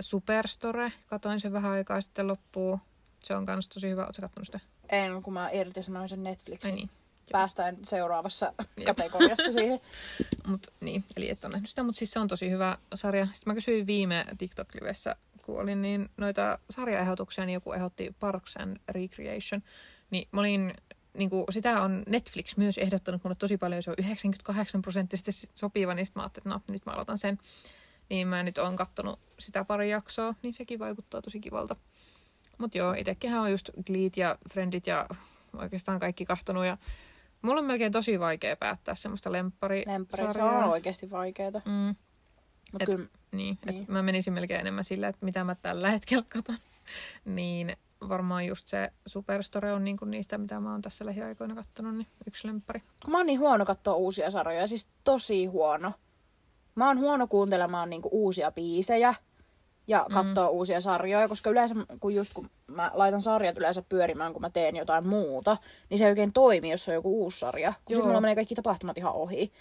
Superstore, 0.00 0.92
katoin 1.06 1.40
sen 1.40 1.52
vähän 1.52 1.72
aikaa 1.72 2.00
sitten 2.00 2.26
loppuu. 2.26 2.80
Se 3.22 3.34
on 3.34 3.46
kans 3.46 3.68
tosi 3.68 3.90
hyvä. 3.90 4.06
Ootko 4.06 4.22
kattonut 4.22 4.46
sitä? 4.46 4.60
En, 4.88 5.22
kun 5.22 5.32
mä 5.32 5.50
irtisanoin 5.50 6.08
sen 6.08 6.22
Netflixin. 6.22 6.70
Ai 6.70 6.76
niin. 6.76 6.90
Päästään 7.32 7.76
seuraavassa 7.84 8.52
Jep. 8.76 8.86
kategoriassa 8.96 9.52
siihen. 9.52 9.80
Mut, 10.48 10.66
niin, 10.80 11.04
eli 11.16 11.30
et 11.30 11.44
ole 11.44 11.52
nähnyt 11.52 11.70
sitä, 11.70 11.82
mutta 11.82 11.98
siis 11.98 12.10
se 12.10 12.18
on 12.18 12.28
tosi 12.28 12.50
hyvä 12.50 12.78
sarja. 12.94 13.26
Sitten 13.26 13.50
mä 13.50 13.54
kysyin 13.54 13.86
viime 13.86 14.26
TikTok-livessä, 14.38 15.16
kun 15.42 15.60
olin 15.60 15.82
niin 15.82 16.10
noita 16.16 16.58
sarjaehdotuksia, 16.70 17.46
niin 17.46 17.54
joku 17.54 17.72
ehdotti 17.72 18.14
Parks 18.20 18.56
and 18.56 18.76
Recreation. 18.88 19.62
Niin 20.10 20.28
mä 20.32 20.40
olin, 20.40 20.74
niin 21.14 21.30
kuin, 21.30 21.44
sitä 21.50 21.82
on 21.82 22.02
Netflix 22.08 22.56
myös 22.56 22.78
ehdottanut 22.78 23.24
mulle 23.24 23.36
tosi 23.38 23.56
paljon, 23.56 23.82
se 23.82 23.90
on 23.90 23.96
98 23.98 24.82
prosenttisesti 24.82 25.50
sopiva, 25.54 25.94
niin 25.94 26.06
sitten 26.06 26.20
mä 26.20 26.24
ajattelin, 26.24 26.56
että 26.56 26.68
no 26.68 26.74
nyt 26.74 26.86
mä 26.86 26.92
aloitan 26.92 27.18
sen. 27.18 27.38
Niin 28.08 28.28
mä 28.28 28.42
nyt 28.42 28.58
oon 28.58 28.76
kattonut 28.76 29.20
sitä 29.38 29.64
pari 29.64 29.90
jaksoa, 29.90 30.34
niin 30.42 30.54
sekin 30.54 30.78
vaikuttaa 30.78 31.22
tosi 31.22 31.40
kivalta. 31.40 31.76
Mut 32.58 32.74
joo, 32.74 32.92
itekinhän 32.92 33.40
on 33.40 33.50
just 33.50 33.70
Gleet 33.86 34.16
ja 34.16 34.38
Friendit 34.52 34.86
ja 34.86 35.06
oikeastaan 35.56 36.00
kaikki 36.00 36.24
kahtonut 36.24 36.66
ja 36.66 36.78
mulla 37.42 37.60
on 37.60 37.66
melkein 37.66 37.92
tosi 37.92 38.20
vaikea 38.20 38.56
päättää 38.56 38.94
semmoista 38.94 39.32
lempparisarjaa. 39.32 39.98
Lemppari, 39.98 40.32
se 40.32 40.42
on 40.42 40.64
oikeasti 40.64 41.10
vaikeeta. 41.10 41.62
Mm, 41.64 41.94
Mut 42.72 42.82
Et- 42.82 42.88
kyllä, 42.90 43.06
niin, 43.32 43.58
Niin. 43.70 43.82
Et 43.82 43.88
mä 43.88 44.02
menisin 44.02 44.32
melkein 44.32 44.60
enemmän 44.60 44.84
sillä, 44.84 45.08
että 45.08 45.24
mitä 45.24 45.44
mä 45.44 45.54
tällä 45.54 45.90
hetkellä 45.90 46.24
katon. 46.28 46.58
niin 47.24 47.76
varmaan 48.08 48.46
just 48.46 48.68
se 48.68 48.92
Superstore 49.06 49.72
on 49.72 49.84
niinku 49.84 50.04
niistä, 50.04 50.38
mitä 50.38 50.60
mä 50.60 50.72
oon 50.72 50.82
tässä 50.82 51.06
lähiaikoina 51.06 51.54
kattonut, 51.54 51.94
niin 51.96 52.06
yksi 52.26 52.48
lemppari. 52.48 52.80
kun 52.80 53.10
mä 53.10 53.16
oon 53.16 53.26
niin 53.26 53.40
huono 53.40 53.64
katsoa 53.64 53.94
uusia 53.94 54.30
sarjoja, 54.30 54.66
siis 54.66 54.88
tosi 55.04 55.46
huono. 55.46 55.92
Mä 56.74 56.86
oon 56.86 56.98
huono 56.98 57.26
kuuntelemaan 57.26 57.90
niinku 57.90 58.08
uusia 58.12 58.52
biisejä 58.52 59.14
ja 59.86 60.06
katsoa 60.14 60.48
mm. 60.48 60.56
uusia 60.56 60.80
sarjoja, 60.80 61.28
koska 61.28 61.50
yleensä, 61.50 61.74
kun 62.00 62.14
just 62.14 62.32
kun 62.34 62.50
mä 62.66 62.90
laitan 62.94 63.22
sarjat 63.22 63.58
yleensä 63.58 63.82
pyörimään, 63.88 64.32
kun 64.32 64.42
mä 64.42 64.50
teen 64.50 64.76
jotain 64.76 65.06
muuta, 65.06 65.56
niin 65.90 65.98
se 65.98 66.04
ei 66.04 66.10
oikein 66.10 66.32
toimi, 66.32 66.70
jos 66.70 66.88
on 66.88 66.94
joku 66.94 67.22
uusi 67.22 67.38
sarja. 67.38 67.72
Kun 67.84 67.96
Joo. 67.96 68.06
mulla 68.06 68.20
menee 68.20 68.34
kaikki 68.34 68.54
tapahtumat 68.54 68.98
ihan 68.98 69.12
ohi. 69.12 69.52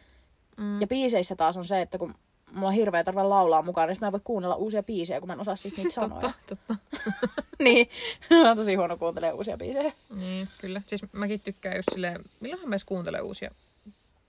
Mm. 0.57 0.81
Ja 0.81 0.87
biiseissä 0.87 1.35
taas 1.35 1.57
on 1.57 1.65
se, 1.65 1.81
että 1.81 1.97
kun 1.97 2.15
mulla 2.55 2.67
on 2.67 2.73
hirveä 2.73 3.03
tarve 3.03 3.23
laulaa 3.23 3.61
mukaan, 3.61 3.89
niin 3.89 3.97
mä 4.01 4.07
en 4.07 4.11
voi 4.11 4.21
kuunnella 4.23 4.55
uusia 4.55 4.83
biisejä, 4.83 5.19
kun 5.19 5.27
mä 5.27 5.33
en 5.33 5.39
osaa 5.39 5.55
siitä 5.55 5.77
niitä 5.77 5.93
sanoja. 6.01 6.21
Totta, 6.21 6.55
totta. 6.67 6.75
niin, 7.63 7.89
mä 8.29 8.47
oon 8.47 8.57
tosi 8.57 8.75
huono 8.75 8.97
kuuntelemaan 8.97 9.37
uusia 9.37 9.57
biisejä. 9.57 9.91
Niin, 10.15 10.47
kyllä. 10.57 10.81
Siis 10.85 11.01
mäkin 11.11 11.41
tykkään 11.41 11.75
just 11.75 11.89
silleen, 11.91 12.23
milloinhan 12.39 12.69
mä 12.69 12.73
edes 12.73 12.83
kuuntelen 12.83 13.23
uusia 13.23 13.51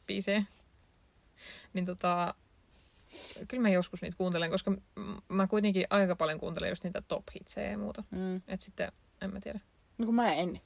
biisejä. 0.06 0.42
Niin 1.72 1.86
tota, 1.86 2.34
kyllä 3.48 3.62
mä 3.62 3.68
joskus 3.68 4.02
niitä 4.02 4.16
kuuntelen, 4.16 4.50
koska 4.50 4.72
mä 5.28 5.46
kuitenkin 5.46 5.86
aika 5.90 6.16
paljon 6.16 6.40
kuuntelen 6.40 6.68
just 6.68 6.84
niitä 6.84 7.02
top 7.08 7.24
hitsejä 7.34 7.70
ja 7.70 7.78
muuta. 7.78 8.04
Mm. 8.10 8.36
Et 8.48 8.60
sitten, 8.60 8.92
en 9.20 9.32
mä 9.32 9.40
tiedä. 9.40 9.60
No 9.98 10.06
kun 10.06 10.14
mä 10.14 10.34
en. 10.34 10.60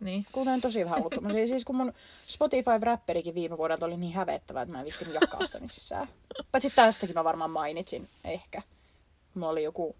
Niin. 0.00 0.26
Kuuntelen 0.32 0.60
tosi 0.60 0.84
vähän 0.84 0.98
ollut 0.98 1.14
tommosia. 1.14 1.46
Siis 1.46 1.64
kun 1.64 1.76
mun 1.76 1.92
Spotify-räpperikin 2.26 3.34
viime 3.34 3.58
vuodelta 3.58 3.86
oli 3.86 3.96
niin 3.96 4.14
hävettävä, 4.14 4.62
että 4.62 4.72
mä 4.72 4.78
en 4.78 4.84
viittinyt 4.84 5.14
jakaa 5.14 5.46
sitä 5.46 5.60
missään. 5.60 6.08
Paitsi 6.52 6.70
tästäkin 6.70 7.14
mä 7.14 7.24
varmaan 7.24 7.50
mainitsin, 7.50 8.08
ehkä. 8.24 8.62
Mulla 9.34 9.48
oli 9.48 9.62
joku, 9.62 9.96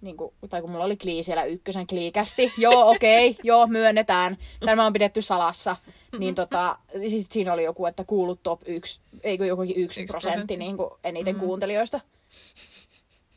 niin 0.00 0.16
kuin, 0.16 0.34
tai 0.50 0.60
kun 0.60 0.70
mulla 0.70 0.84
oli 0.84 0.96
Klee 0.96 1.22
siellä 1.22 1.44
ykkösen 1.44 1.86
kliikästi. 1.86 2.52
Joo, 2.58 2.90
okei, 2.90 3.30
okay, 3.30 3.40
joo, 3.44 3.66
myönnetään. 3.66 4.38
Tämä 4.64 4.86
on 4.86 4.92
pidetty 4.92 5.22
salassa. 5.22 5.76
Niin 6.18 6.34
tota, 6.34 6.78
sit 7.08 7.32
siinä 7.32 7.52
oli 7.52 7.64
joku, 7.64 7.86
että 7.86 8.04
kuulut 8.04 8.42
top 8.42 8.60
1, 8.66 9.00
eikö 9.22 9.46
joku 9.46 9.62
yksi 9.62 9.80
Yksi 9.80 10.04
prosentti 10.06 10.30
prosentti. 10.30 10.56
niin 10.56 10.76
kuin 10.76 10.90
eniten 11.04 11.34
mm. 11.34 11.40
kuuntelijoista. 11.40 12.00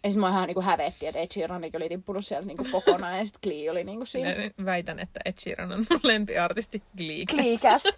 Ja 0.04 0.10
sit 0.10 0.20
mua 0.20 0.30
ihan 0.30 0.48
niin 0.48 0.54
kuin 0.54 0.66
hävetti, 0.66 1.08
että 1.08 1.20
Ed 1.20 1.32
Sheeranikin 1.34 1.78
oli 1.82 1.90
tippunut 1.90 2.26
sieltä 2.26 2.48
niin 2.48 2.58
kuin 2.58 2.72
kokonaan 2.72 3.18
ja 3.18 3.26
sit 3.26 3.38
Glee 3.44 3.72
oli 3.72 3.84
niin 3.84 3.98
kuin 3.98 4.08
siinä. 4.08 4.36
Minä 4.36 4.52
väitän, 4.66 5.00
että 5.00 5.20
Ed 5.26 5.34
Sheeran 5.40 5.72
on 5.72 5.86
mun 5.90 6.00
lempiartisti 6.04 6.84
Gleekästä. 6.98 7.42
Gleekästä. 7.42 7.90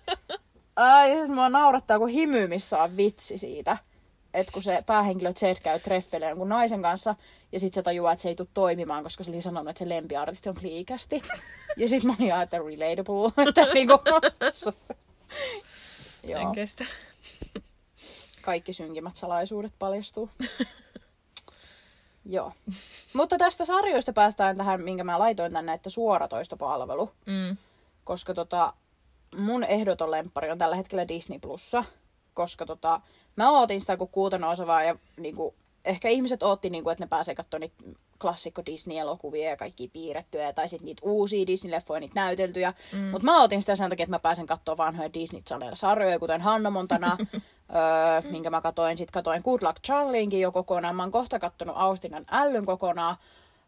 Ai, 0.75 1.15
siis 1.15 1.29
mua 1.29 1.49
naurattaa, 1.49 1.99
kun 1.99 2.09
himyymissä 2.09 2.83
on 2.83 2.97
vitsi 2.97 3.37
siitä, 3.37 3.77
että 4.33 4.51
kun 4.51 4.63
se 4.63 4.83
päähenkilö 4.85 5.33
Zed 5.33 5.57
käy 5.63 5.79
treffeille 5.79 6.29
jonkun 6.29 6.49
naisen 6.49 6.81
kanssa, 6.81 7.15
ja 7.51 7.59
sitten 7.59 7.75
se 7.75 7.83
tajuaa, 7.83 8.11
että 8.11 8.23
se 8.23 8.29
ei 8.29 8.35
tule 8.35 8.47
toimimaan, 8.53 9.03
koska 9.03 9.23
se 9.23 9.31
oli 9.31 9.41
sanonut, 9.41 9.69
että 9.69 9.79
se 9.79 9.89
lempiartisti 9.89 10.49
on 10.49 10.55
Gleekästi. 10.59 11.21
Ja 11.77 11.87
sitten 11.87 12.07
mä 12.07 12.15
olin 12.19 12.27
ihan, 12.27 12.43
että 12.43 12.57
relatable, 12.57 13.31
että 13.49 13.73
niinku... 13.73 13.93
Joo, 16.23 16.39
En 16.41 16.51
kestä. 16.51 16.85
kaikki 18.41 18.73
synkimmät 18.73 19.15
salaisuudet 19.15 19.73
paljastuu. 19.79 20.29
Joo. 22.25 22.51
Mutta 23.17 23.37
tästä 23.37 23.65
sarjoista 23.65 24.13
päästään 24.13 24.57
tähän, 24.57 24.81
minkä 24.81 25.03
mä 25.03 25.19
laitoin 25.19 25.53
tänne, 25.53 25.73
että 25.73 25.89
suoratoistopalvelu. 25.89 27.11
Mm. 27.25 27.57
koska 28.03 28.33
tota, 28.33 28.73
mun 29.37 29.63
ehdoton 29.63 30.11
lemppari 30.11 30.51
on 30.51 30.57
tällä 30.57 30.75
hetkellä 30.75 31.07
Disney 31.07 31.39
Plussa, 31.39 31.83
koska 32.33 32.65
tota, 32.65 33.01
mä 33.35 33.51
ootin 33.51 33.81
sitä 33.81 33.97
kuin 33.97 34.09
kuuta 34.09 34.37
nousevaa 34.37 34.83
ja 34.83 34.95
niinku, 35.17 35.55
ehkä 35.85 36.09
ihmiset 36.09 36.43
ootti, 36.43 36.69
niinku, 36.69 36.89
että 36.89 37.03
ne 37.03 37.07
pääsee 37.07 37.35
katsomaan 37.35 37.61
niitä 37.61 37.99
klassikko 38.21 38.61
Disney-elokuvia 38.65 39.49
ja 39.49 39.57
kaikki 39.57 39.87
piirrettyjä 39.87 40.53
tai 40.53 40.69
sitten 40.69 40.85
niitä 40.85 41.01
uusia 41.05 41.45
Disney-leffoja, 41.45 41.99
niitä 41.99 42.15
näyteltyjä. 42.15 42.73
Mm. 42.93 42.99
Mutta 42.99 43.25
mä 43.25 43.41
ootin 43.41 43.61
sitä 43.61 43.75
sen 43.75 43.89
takia, 43.89 44.03
että 44.03 44.15
mä 44.15 44.19
pääsen 44.19 44.45
katsomaan 44.45 44.77
vanhoja 44.77 45.13
Disney 45.13 45.41
Channel-sarjoja, 45.41 46.19
kuten 46.19 46.41
Hanna 46.41 46.69
Montana, 46.69 47.17
öö, 47.75 48.31
minkä 48.31 48.49
mä 48.49 48.61
katoin. 48.61 48.97
Sitten 48.97 49.13
katoin 49.13 49.41
Good 49.45 49.61
Luck 49.61 49.81
Charlieinkin 49.85 50.41
jo 50.41 50.51
kokonaan. 50.51 50.95
Mä 50.95 51.03
oon 51.03 51.11
kohta 51.11 51.39
kattonut 51.39 51.75
Austinan 51.77 52.25
ällyn 52.31 52.65
kokonaan. 52.65 53.17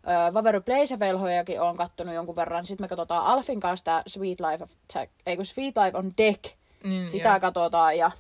Öö, 0.08 0.34
Vavery 0.34 0.62
Blaze-velhojakin 0.62 1.62
oon 1.62 1.78
kattonut 1.78 2.16
jonkun 2.16 2.36
verran. 2.36 2.66
Sitten 2.66 2.84
me 2.84 2.88
katsotaan 2.88 3.26
Alfin 3.26 3.60
kanssa 3.60 4.04
Sweet 4.08 4.40
Life, 4.40 4.64
of 4.64 4.72
Jack, 4.96 5.12
ei 5.26 5.36
kun 5.36 5.46
Sweet 5.46 5.76
Life 5.78 5.98
on 5.98 6.14
Deck. 6.18 6.44
Niin, 6.84 7.08
Sitä 7.08 7.30
joo. 7.30 7.40
katsotaan 7.40 7.98
ja 7.98 8.12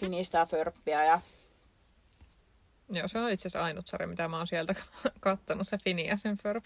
Finistää 0.00 0.46
Förppiä 0.46 1.04
ja 1.04 1.20
Joo, 2.90 3.08
se 3.08 3.18
on 3.18 3.30
itse 3.30 3.48
asiassa 3.48 3.64
ainut 3.64 3.86
sarja, 3.86 4.06
mitä 4.08 4.28
mä 4.28 4.36
oon 4.36 4.46
sieltä 4.46 4.74
kattonut, 5.20 5.66
se 5.68 5.78
Phineas 5.82 6.26
and 6.26 6.36
Ferb. 6.36 6.64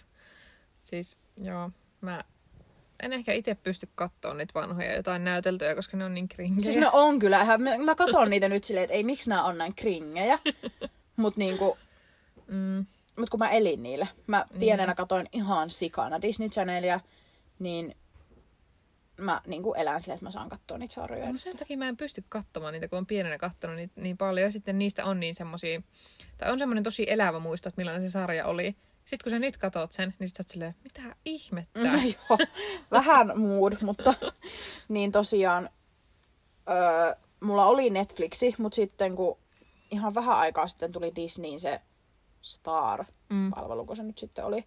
Siis, 0.82 1.18
joo, 1.37 1.70
mä 2.00 2.20
en 3.03 3.12
ehkä 3.12 3.33
itse 3.33 3.55
pysty 3.55 3.88
katsoa 3.95 4.35
niitä 4.35 4.55
vanhoja 4.55 4.97
jotain 4.97 5.25
näyteltyjä, 5.25 5.75
koska 5.75 5.97
ne 5.97 6.05
on 6.05 6.15
niin 6.15 6.29
krinkejä. 6.29 6.61
Siis 6.61 6.77
ne 6.77 6.88
on 6.93 7.19
kyllä, 7.19 7.59
mä, 7.59 7.79
mä 7.79 7.95
katson 7.95 8.31
niitä 8.31 8.49
nyt 8.49 8.65
silleen, 8.65 8.85
että 8.85 8.95
ei 8.95 9.05
miksi 9.05 9.31
nämä 9.31 9.45
on 9.45 9.59
näin 9.59 9.75
kringejä. 9.75 10.38
Mut 11.17 11.37
niinku, 11.37 11.77
Mm, 12.53 12.87
mut 13.19 13.31
kun 13.31 13.38
mä 13.38 13.51
elin 13.51 13.83
niille. 13.83 14.09
Mä 14.27 14.47
pienenä 14.59 14.95
katoin 14.95 15.29
ihan 15.33 15.71
sikana 15.71 16.23
Disney 16.23 16.49
Channelia, 16.49 17.01
niin 17.59 17.97
mä 19.17 19.41
niinku 19.47 19.75
elän 19.75 20.01
silleen, 20.01 20.15
että 20.15 20.27
mä 20.27 20.31
saan 20.31 20.49
katsoa 20.49 20.79
niitä 20.79 20.95
sarjoja. 20.95 21.33
no 21.33 21.38
sen 21.38 21.57
takia 21.57 21.79
mä 21.79 21.88
en 21.88 21.97
pysty 21.97 22.25
katsomaan 22.29 22.73
niitä, 22.73 22.88
kun 22.88 22.99
on 22.99 23.07
pienenä 23.07 23.38
kattonut 23.38 23.77
niitä 23.77 24.01
niin 24.01 24.19
paljon. 24.19 24.45
Ja 24.45 24.51
sitten 24.51 24.79
niistä 24.79 25.05
on 25.05 25.21
niin 25.21 25.35
semmosia, 25.35 25.83
tai 26.38 26.53
on 26.53 26.59
semmoinen 26.59 26.85
tosi 26.85 27.07
elävä 27.09 27.38
muisto, 27.38 27.69
että 27.69 27.81
millainen 27.81 28.03
se 28.03 28.11
sarja 28.11 28.47
oli. 28.47 28.77
Sitten 29.12 29.25
kun 29.25 29.31
sä 29.31 29.38
nyt 29.38 29.57
katot 29.57 29.92
sen, 29.92 30.14
niin 30.18 30.29
sit 30.29 30.37
sä 30.37 30.40
oot 30.40 30.48
silleen, 30.48 30.75
mitä 30.85 31.16
ihmettä? 31.25 31.81
No 31.81 31.98
joo, 32.03 32.38
vähän 32.90 33.38
mood, 33.40 33.72
mutta 33.81 34.14
niin 34.88 35.12
tosiaan 35.12 35.70
öö, 36.70 37.14
mulla 37.40 37.66
oli 37.66 37.90
Netflixi, 37.90 38.55
mutta 38.59 38.77
sitten 38.77 39.16
kun 39.16 39.38
ihan 39.90 40.14
vähän 40.14 40.37
aikaa 40.37 40.68
sitten 40.68 40.92
tuli 40.92 41.12
Disneyin 41.16 41.61
se 41.61 41.81
Star-palvelu, 42.42 43.87
kun 43.87 43.96
se 43.96 44.03
nyt 44.03 44.18
sitten 44.18 44.44
oli, 44.44 44.64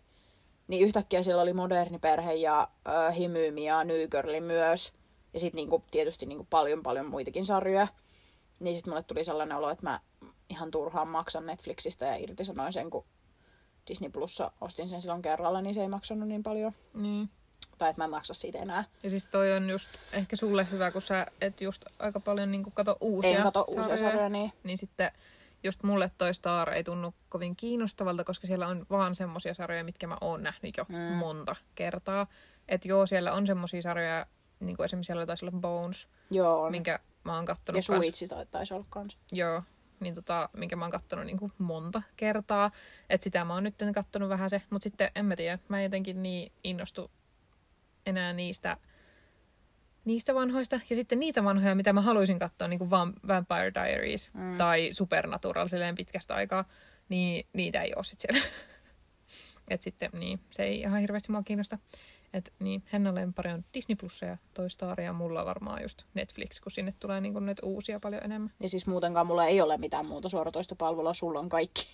niin 0.68 0.88
yhtäkkiä 0.88 1.24
siellä 1.24 1.42
oli 1.42 1.54
Moderni 1.54 2.00
perhe 2.00 2.34
ja 2.34 2.68
öö, 2.88 3.12
Himyymi 3.12 3.66
ja 3.66 3.84
New 3.84 4.10
Girl 4.10 4.42
myös. 4.42 4.94
Ja 5.34 5.40
sitten 5.40 5.56
niinku, 5.56 5.84
tietysti 5.92 6.26
niinku 6.26 6.48
paljon 6.50 6.84
paljon 6.84 7.06
muitakin 7.10 7.46
sarjoja. 7.46 7.88
Niin 8.60 8.76
sitten 8.76 8.92
mulle 8.92 9.04
tuli 9.04 9.24
sellainen 9.24 9.58
olo, 9.58 9.70
että 9.70 9.84
mä 9.84 10.00
ihan 10.50 10.72
turhaan 10.72 11.08
maksan 11.08 11.46
Netflixistä 11.46 12.06
ja 12.06 12.16
irtisanoin 12.16 12.74
sen, 12.74 12.90
kun 12.90 13.06
Disney 13.88 14.10
Plussa 14.10 14.52
ostin 14.62 14.88
sen 14.88 15.02
silloin 15.02 15.22
kerralla, 15.22 15.62
niin 15.62 15.76
se 15.76 15.82
ei 15.82 15.88
maksanut 15.88 16.28
niin 16.28 16.44
paljon. 16.44 16.72
Niin. 16.94 17.30
Tai 17.78 17.90
että 17.90 18.00
mä 18.00 18.04
en 18.04 18.10
maksa 18.10 18.34
siitä 18.34 18.60
enää. 18.60 18.84
Ja 19.04 19.10
siis 19.10 19.26
toi 19.26 19.52
on 19.52 19.70
just 19.70 19.90
ehkä 20.14 20.36
sulle 20.36 20.68
hyvä, 20.72 20.92
kun 20.92 21.02
sä 21.02 21.28
et 21.42 21.62
just 21.62 21.86
aika 22.00 22.20
paljon 22.20 22.52
niin 22.52 22.72
kato 22.74 22.98
uusia 23.02 23.38
En 23.38 23.44
kato 23.44 23.66
uusia 23.68 23.98
sarjoja, 23.98 24.30
niin. 24.30 24.52
Niin 24.64 24.78
sitten 24.78 25.12
just 25.64 25.84
mulle 25.84 26.12
toi 26.18 26.34
Star 26.34 26.74
ei 26.74 26.84
tunnu 26.84 27.14
kovin 27.30 27.56
kiinnostavalta, 27.56 28.24
koska 28.24 28.48
siellä 28.48 28.68
on 28.68 28.86
vaan 28.90 29.16
semmosia 29.16 29.54
sarjoja, 29.54 29.84
mitkä 29.84 30.08
mä 30.08 30.18
oon 30.22 30.44
nähnyt 30.44 30.78
jo 30.78 30.86
mm. 30.90 30.96
monta 30.96 31.56
kertaa. 31.76 32.28
Että 32.68 32.88
joo, 32.88 33.06
siellä 33.06 33.34
on 33.34 33.48
semmosia 33.48 33.82
sarjoja, 33.82 34.26
niin 34.60 34.78
kuin 34.78 34.86
esimerkiksi 34.86 35.08
siellä 35.08 35.26
taisi 35.26 35.46
olla 35.46 35.58
Bones, 35.60 36.08
Joo, 36.32 36.62
on. 36.62 36.72
minkä 36.72 37.00
mä 37.24 37.36
oon 37.36 37.46
kattonut 37.46 37.78
Ja 37.78 37.84
Suitsi 37.84 38.28
tai- 38.28 38.46
taisi 38.46 38.74
olla 38.74 38.86
kans. 38.90 39.18
Joo, 39.32 39.64
niin 40.00 40.16
tota, 40.16 40.50
minkä 40.54 40.76
mä 40.76 40.86
oon 40.86 40.92
kattonut 40.92 41.26
niin 41.26 41.40
kuin 41.40 41.52
monta 41.58 42.02
kertaa. 42.16 42.72
Et 43.10 43.22
sitä 43.22 43.46
mä 43.46 43.54
oon 43.54 43.64
nyt 43.64 43.76
kattonut 43.94 44.30
vähän 44.30 44.50
se, 44.50 44.62
mutta 44.70 44.84
sitten 44.84 45.12
en 45.16 45.26
mä 45.26 45.36
tiedä, 45.36 45.60
mä 45.68 45.78
en 45.78 45.84
jotenkin 45.84 46.24
niin 46.24 46.52
innostu 46.64 47.12
enää 48.06 48.34
niistä, 48.34 48.78
niistä 50.06 50.36
vanhoista. 50.36 50.80
Ja 50.90 50.96
sitten 50.96 51.20
niitä 51.20 51.44
vanhoja, 51.44 51.76
mitä 51.76 51.94
mä 51.94 52.02
haluaisin 52.02 52.40
katsoa, 52.40 52.68
niin 52.68 52.80
kuin 52.80 52.92
Vam- 52.92 53.28
Vampire 53.28 53.74
Diaries 53.74 54.34
mm. 54.34 54.58
tai 54.58 54.90
Supernatural 54.92 55.68
silleen 55.68 55.96
pitkästä 55.96 56.36
aikaa, 56.36 56.66
niin 57.10 57.48
niitä 57.54 57.82
ei 57.82 57.94
ole 57.96 58.04
sitten 58.04 58.34
siellä. 58.34 58.48
Et 59.68 59.82
sitten 59.82 60.10
niin, 60.14 60.40
se 60.50 60.64
ei 60.64 60.80
ihan 60.80 61.00
hirveästi 61.00 61.32
mua 61.32 61.44
kiinnosta. 61.44 61.78
Et 62.36 62.54
niin, 62.60 62.84
Henna 62.94 63.16
lempari 63.16 63.52
on 63.52 63.66
Disney 63.74 63.96
Plus 63.96 64.22
ja 64.22 64.38
toi 64.54 64.70
Star 64.70 65.02
ja 65.02 65.14
mulla 65.14 65.46
varmaan 65.46 65.82
just 65.82 66.04
Netflix, 66.14 66.60
kun 66.60 66.72
sinne 66.72 66.94
tulee 67.00 67.22
niinku 67.22 67.40
nyt 67.40 67.58
uusia 67.64 68.00
paljon 68.00 68.24
enemmän. 68.24 68.52
Ja 68.60 68.70
siis 68.70 68.88
muutenkaan 68.88 69.28
mulla 69.28 69.46
ei 69.46 69.62
ole 69.62 69.78
mitään 69.78 70.06
muuta 70.06 70.30
suoratoistopalvelua, 70.30 71.14
sulla 71.14 71.40
on 71.40 71.50
kaikki. 71.50 71.88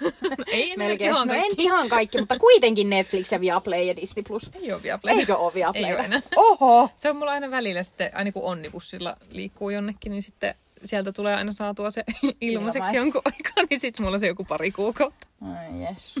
No, 0.00 0.10
ei 0.52 0.76
Melkein. 0.76 1.10
ihan 1.10 1.28
no 1.28 1.34
en 1.34 1.40
kaikki. 1.40 1.62
ihan 1.62 1.88
kaikki, 1.88 2.18
mutta 2.18 2.38
kuitenkin 2.38 2.90
Netflix 2.90 3.32
ja 3.32 3.40
Viaplay 3.40 3.82
ja 3.82 3.96
Disney 3.96 4.22
Plus. 4.22 4.50
Ei 4.54 4.72
ole 4.72 4.82
Viaplay. 4.82 5.18
Eikö 5.18 5.36
ole 5.36 5.54
Viaplay? 5.54 5.84
Ei 5.84 5.94
ole 5.94 6.04
enää. 6.04 6.20
Oho! 6.36 6.90
Se 6.96 7.10
on 7.10 7.16
mulla 7.16 7.30
aina 7.32 7.50
välillä 7.50 7.82
sitten, 7.82 8.10
aina 8.14 8.32
kun 8.32 8.42
onnibussilla 8.44 9.16
liikkuu 9.30 9.70
jonnekin, 9.70 10.10
niin 10.10 10.22
sitten 10.22 10.54
sieltä 10.84 11.12
tulee 11.12 11.34
aina 11.34 11.52
saatua 11.52 11.90
se 11.90 12.04
ilmaiseksi 12.40 12.90
Ilmais. 12.90 13.04
jonkun 13.04 13.22
aikaa, 13.24 13.64
niin 13.70 13.80
sitten 13.80 14.06
mulla 14.06 14.18
se 14.18 14.26
joku 14.26 14.44
pari 14.44 14.70
kuukautta. 14.70 15.26
Ai 15.40 15.82
jes. 15.82 16.14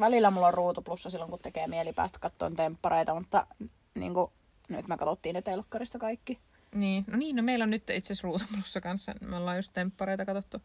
Välillä 0.00 0.30
mulla 0.30 0.46
on 0.46 0.54
ruutu 0.54 0.82
plussa 0.82 1.10
silloin, 1.10 1.30
kun 1.30 1.38
tekee 1.40 1.66
mieli 1.66 1.92
päästä 1.92 2.18
katsomaan 2.18 2.56
temppareita, 2.56 3.14
mutta 3.14 3.46
niin 3.94 4.14
kuin, 4.14 4.30
nyt 4.68 4.88
me 4.88 4.96
katsottiin 4.96 5.34
ne 5.34 5.42
telkkarista 5.42 5.98
kaikki. 5.98 6.38
Niin, 6.74 7.04
no 7.06 7.16
niin, 7.16 7.36
no 7.36 7.42
meillä 7.42 7.62
on 7.62 7.70
nyt 7.70 7.90
itse 7.90 8.06
asiassa 8.12 8.26
Ruutaplussa 8.28 8.80
kanssa, 8.80 9.14
me 9.20 9.36
ollaan 9.36 9.56
just 9.56 9.72
temppareita 9.72 10.24
katsottu. 10.26 10.62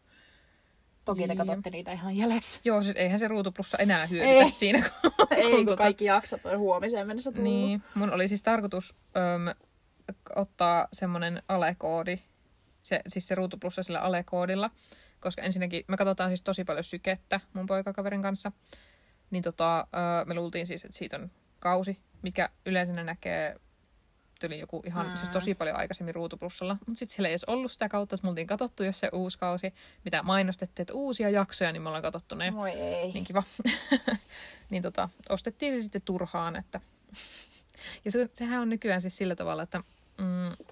Toki 1.04 1.20
te 1.22 1.26
Niin. 1.28 1.38
katsotte 1.38 1.70
niitä 1.70 1.92
ihan 1.92 2.16
jäljessä. 2.16 2.60
Joo, 2.64 2.82
siis 2.82 2.96
eihän 2.96 3.18
se 3.18 3.28
Ruutuplussa 3.28 3.78
enää 3.78 4.06
hyödytä 4.06 4.32
Ei. 4.44 4.50
siinä, 4.50 4.82
kun, 5.02 5.12
Ei, 5.38 5.64
kun 5.64 5.74
tota- 5.74 5.76
kaikki 5.76 6.04
jaksot 6.04 6.46
on 6.46 6.58
huomiseen 6.58 7.06
mennessä 7.06 7.32
tullut. 7.32 7.44
Niin, 7.52 7.82
mun 7.94 8.12
oli 8.12 8.28
siis 8.28 8.42
tarkoitus 8.42 8.94
öm, 9.16 9.54
ottaa 10.36 10.88
semmonen 10.92 11.42
alekoodi, 11.48 12.18
se, 12.82 13.00
siis 13.08 13.28
se 13.28 13.34
Ruutuplussa 13.34 13.82
sillä 13.82 14.00
alekoodilla, 14.00 14.70
koska 15.20 15.42
ensinnäkin 15.42 15.84
me 15.88 15.96
katsotaan 15.96 16.30
siis 16.30 16.42
tosi 16.42 16.64
paljon 16.64 16.84
sykettä 16.84 17.40
mun 17.52 17.66
poikakaverin 17.66 18.22
kanssa, 18.22 18.52
niin 19.32 19.42
tota, 19.42 19.86
me 20.26 20.34
luultiin 20.34 20.66
siis, 20.66 20.84
että 20.84 20.98
siitä 20.98 21.16
on 21.16 21.30
kausi, 21.58 21.98
mikä 22.22 22.48
yleensä 22.66 22.92
ne 22.92 23.04
näkee 23.04 23.56
tuli 24.40 24.58
joku 24.58 24.82
ihan, 24.86 25.06
mm. 25.06 25.16
siis 25.16 25.30
tosi 25.30 25.54
paljon 25.54 25.76
aikaisemmin 25.76 26.14
Ruutuplussalla, 26.14 26.76
mutta 26.86 26.98
sitten 26.98 27.14
siellä 27.14 27.28
ei 27.28 27.32
edes 27.32 27.44
ollut 27.44 27.72
sitä 27.72 27.88
kautta, 27.88 28.14
että 28.14 28.26
me 28.26 28.28
oltiin 28.28 28.46
katsottu, 28.46 28.84
jos 28.84 29.00
se 29.00 29.08
uusi 29.12 29.38
kausi, 29.38 29.74
mitä 30.04 30.22
mainostettiin, 30.22 30.84
että 30.84 30.94
uusia 30.94 31.30
jaksoja, 31.30 31.72
niin 31.72 31.82
me 31.82 31.88
ollaan 31.88 32.02
katsottu 32.02 32.34
ne. 32.34 32.52
Voi 32.54 32.70
ei. 32.70 33.12
Niin 33.12 33.24
kiva. 33.24 33.42
niin 34.70 34.82
tota, 34.82 35.08
ostettiin 35.28 35.72
se 35.72 35.82
sitten 35.82 36.02
turhaan, 36.02 36.56
että... 36.56 36.80
ja 38.04 38.12
se, 38.12 38.28
sehän 38.34 38.62
on 38.62 38.68
nykyään 38.68 39.00
siis 39.00 39.16
sillä 39.16 39.36
tavalla, 39.36 39.62
että 39.62 39.78
mm, 40.18 40.66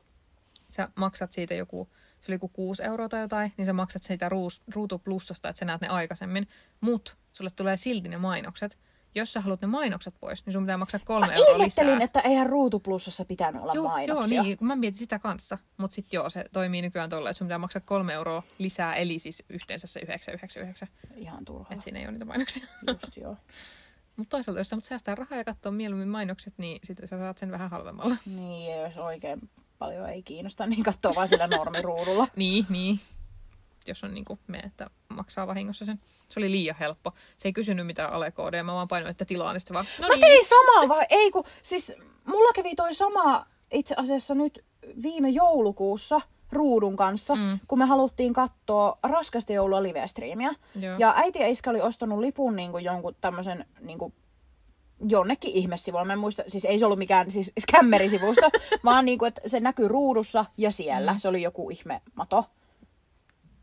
sä 0.70 0.88
maksat 0.94 1.32
siitä 1.32 1.54
joku, 1.54 1.88
se 2.20 2.30
oli 2.32 2.34
joku 2.34 2.48
6 2.48 2.82
euroa 2.82 3.08
tai 3.08 3.20
jotain, 3.20 3.52
niin 3.56 3.66
sä 3.66 3.72
maksat 3.72 4.02
siitä 4.02 4.28
ruus, 4.28 4.62
ruutu 4.74 4.98
plussasta, 4.98 5.48
että 5.48 5.58
sä 5.58 5.64
näet 5.64 5.80
ne 5.80 5.88
aikaisemmin, 5.88 6.48
mut 6.80 7.16
sulle 7.32 7.50
tulee 7.56 7.76
silti 7.76 8.08
ne 8.08 8.16
mainokset. 8.16 8.78
Jos 9.14 9.32
sä 9.32 9.40
haluat 9.40 9.60
ne 9.60 9.66
mainokset 9.66 10.14
pois, 10.20 10.46
niin 10.46 10.52
sun 10.52 10.62
pitää 10.62 10.76
maksaa 10.76 11.00
kolme 11.04 11.26
Mä 11.26 11.32
euroa 11.32 11.58
lisää. 11.58 11.98
että 12.00 12.20
eihän 12.20 12.46
ruutu 12.46 12.80
plussassa 12.80 13.24
pitänyt 13.24 13.62
olla 13.62 13.74
joo, 13.74 13.88
mainoksia. 13.88 14.36
Joo, 14.36 14.44
niin, 14.44 14.58
kun 14.58 14.66
mä 14.66 14.76
mietin 14.76 14.98
sitä 14.98 15.18
kanssa. 15.18 15.58
Mutta 15.76 15.94
sitten 15.94 16.18
joo, 16.18 16.30
se 16.30 16.44
toimii 16.52 16.82
nykyään 16.82 17.10
tuolla, 17.10 17.30
että 17.30 17.38
sun 17.38 17.46
pitää 17.46 17.58
maksaa 17.58 17.82
kolme 17.84 18.12
euroa 18.12 18.42
lisää, 18.58 18.94
eli 18.94 19.18
siis 19.18 19.44
yhteensä 19.48 19.86
se 19.86 20.00
999. 20.00 20.88
Ihan 21.16 21.44
turhaa. 21.44 21.72
Että 21.72 21.84
siinä 21.84 21.98
ei 21.98 22.04
ole 22.04 22.12
niitä 22.12 22.24
mainoksia. 22.24 22.66
Just 22.86 23.16
joo. 23.16 23.36
Mutta 24.16 24.36
toisaalta, 24.36 24.60
jos 24.60 24.68
sä 24.68 24.76
säästää 24.80 25.14
rahaa 25.14 25.38
ja 25.38 25.44
katsoa 25.44 25.72
mieluummin 25.72 26.08
mainokset, 26.08 26.54
niin 26.56 26.80
sitten 26.84 27.08
sä 27.08 27.18
saat 27.18 27.38
sen 27.38 27.50
vähän 27.50 27.70
halvemmalla. 27.70 28.16
Niin, 28.26 28.72
ja 28.72 28.82
jos 28.82 28.98
oikein 28.98 29.50
paljon 29.80 30.08
ei 30.08 30.22
kiinnosta, 30.22 30.66
niin 30.66 30.82
katsoo 30.82 31.12
vaan 31.14 31.28
sillä 31.28 31.46
normiruudulla. 31.46 32.28
niin, 32.36 32.66
niin. 32.68 33.00
Jos 33.86 34.04
on 34.04 34.14
niinku 34.14 34.38
me, 34.46 34.58
että 34.58 34.90
maksaa 35.08 35.46
vahingossa 35.46 35.84
sen. 35.84 36.00
Se 36.28 36.40
oli 36.40 36.50
liian 36.50 36.76
helppo. 36.80 37.12
Se 37.36 37.48
ei 37.48 37.52
kysynyt 37.52 37.86
mitään 37.86 38.12
alekoodeja, 38.12 38.64
mä 38.64 38.74
vaan 38.74 38.88
painoin, 38.88 39.10
että 39.10 39.24
tilaa, 39.24 39.52
niin 39.52 39.60
vaan, 39.72 39.84
no 40.00 40.08
Mä 40.08 40.14
niin. 40.14 40.20
tein 40.20 40.44
samaa, 40.44 40.88
vai 40.88 41.06
ei 41.10 41.30
kun, 41.30 41.44
siis 41.62 41.94
mulla 42.24 42.52
kävi 42.54 42.74
toi 42.74 42.94
sama 42.94 43.46
itse 43.72 43.94
asiassa 43.98 44.34
nyt 44.34 44.64
viime 45.02 45.28
joulukuussa 45.28 46.20
ruudun 46.52 46.96
kanssa, 46.96 47.34
Mm. 47.34 47.40
mm. 47.40 47.58
kun 47.68 47.78
me 47.78 47.84
haluttiin 47.84 48.32
katsoa 48.32 48.98
raskasta 49.02 49.52
joulua 49.52 49.82
live-striimiä. 49.82 50.54
Joo. 50.80 50.96
Ja 50.98 51.14
äiti 51.16 51.38
ja 51.38 51.46
iskä 51.48 51.70
oli 51.70 51.80
ostanut 51.80 52.18
lipun 52.18 52.56
niin 52.56 52.70
kuin 52.70 52.84
jonkun 52.84 53.16
tämmöisen 53.20 53.66
niin 53.80 53.98
kuin 53.98 54.14
jonnekin 55.08 55.50
ihmesivuilla. 55.50 56.04
Mä 56.04 56.12
en 56.12 56.18
muista, 56.18 56.42
siis 56.46 56.64
ei 56.64 56.78
se 56.78 56.84
ollut 56.84 56.98
mikään 56.98 57.30
siis 57.30 57.52
skämmerisivusto, 57.60 58.50
vaan 58.84 59.04
niin 59.04 59.18
kuin, 59.18 59.28
että 59.28 59.40
se 59.46 59.60
näkyy 59.60 59.88
ruudussa 59.88 60.44
ja 60.56 60.70
siellä. 60.70 61.12
Mm. 61.12 61.18
Se 61.18 61.28
oli 61.28 61.42
joku 61.42 61.70
ihme 61.70 62.00
mato. 62.14 62.44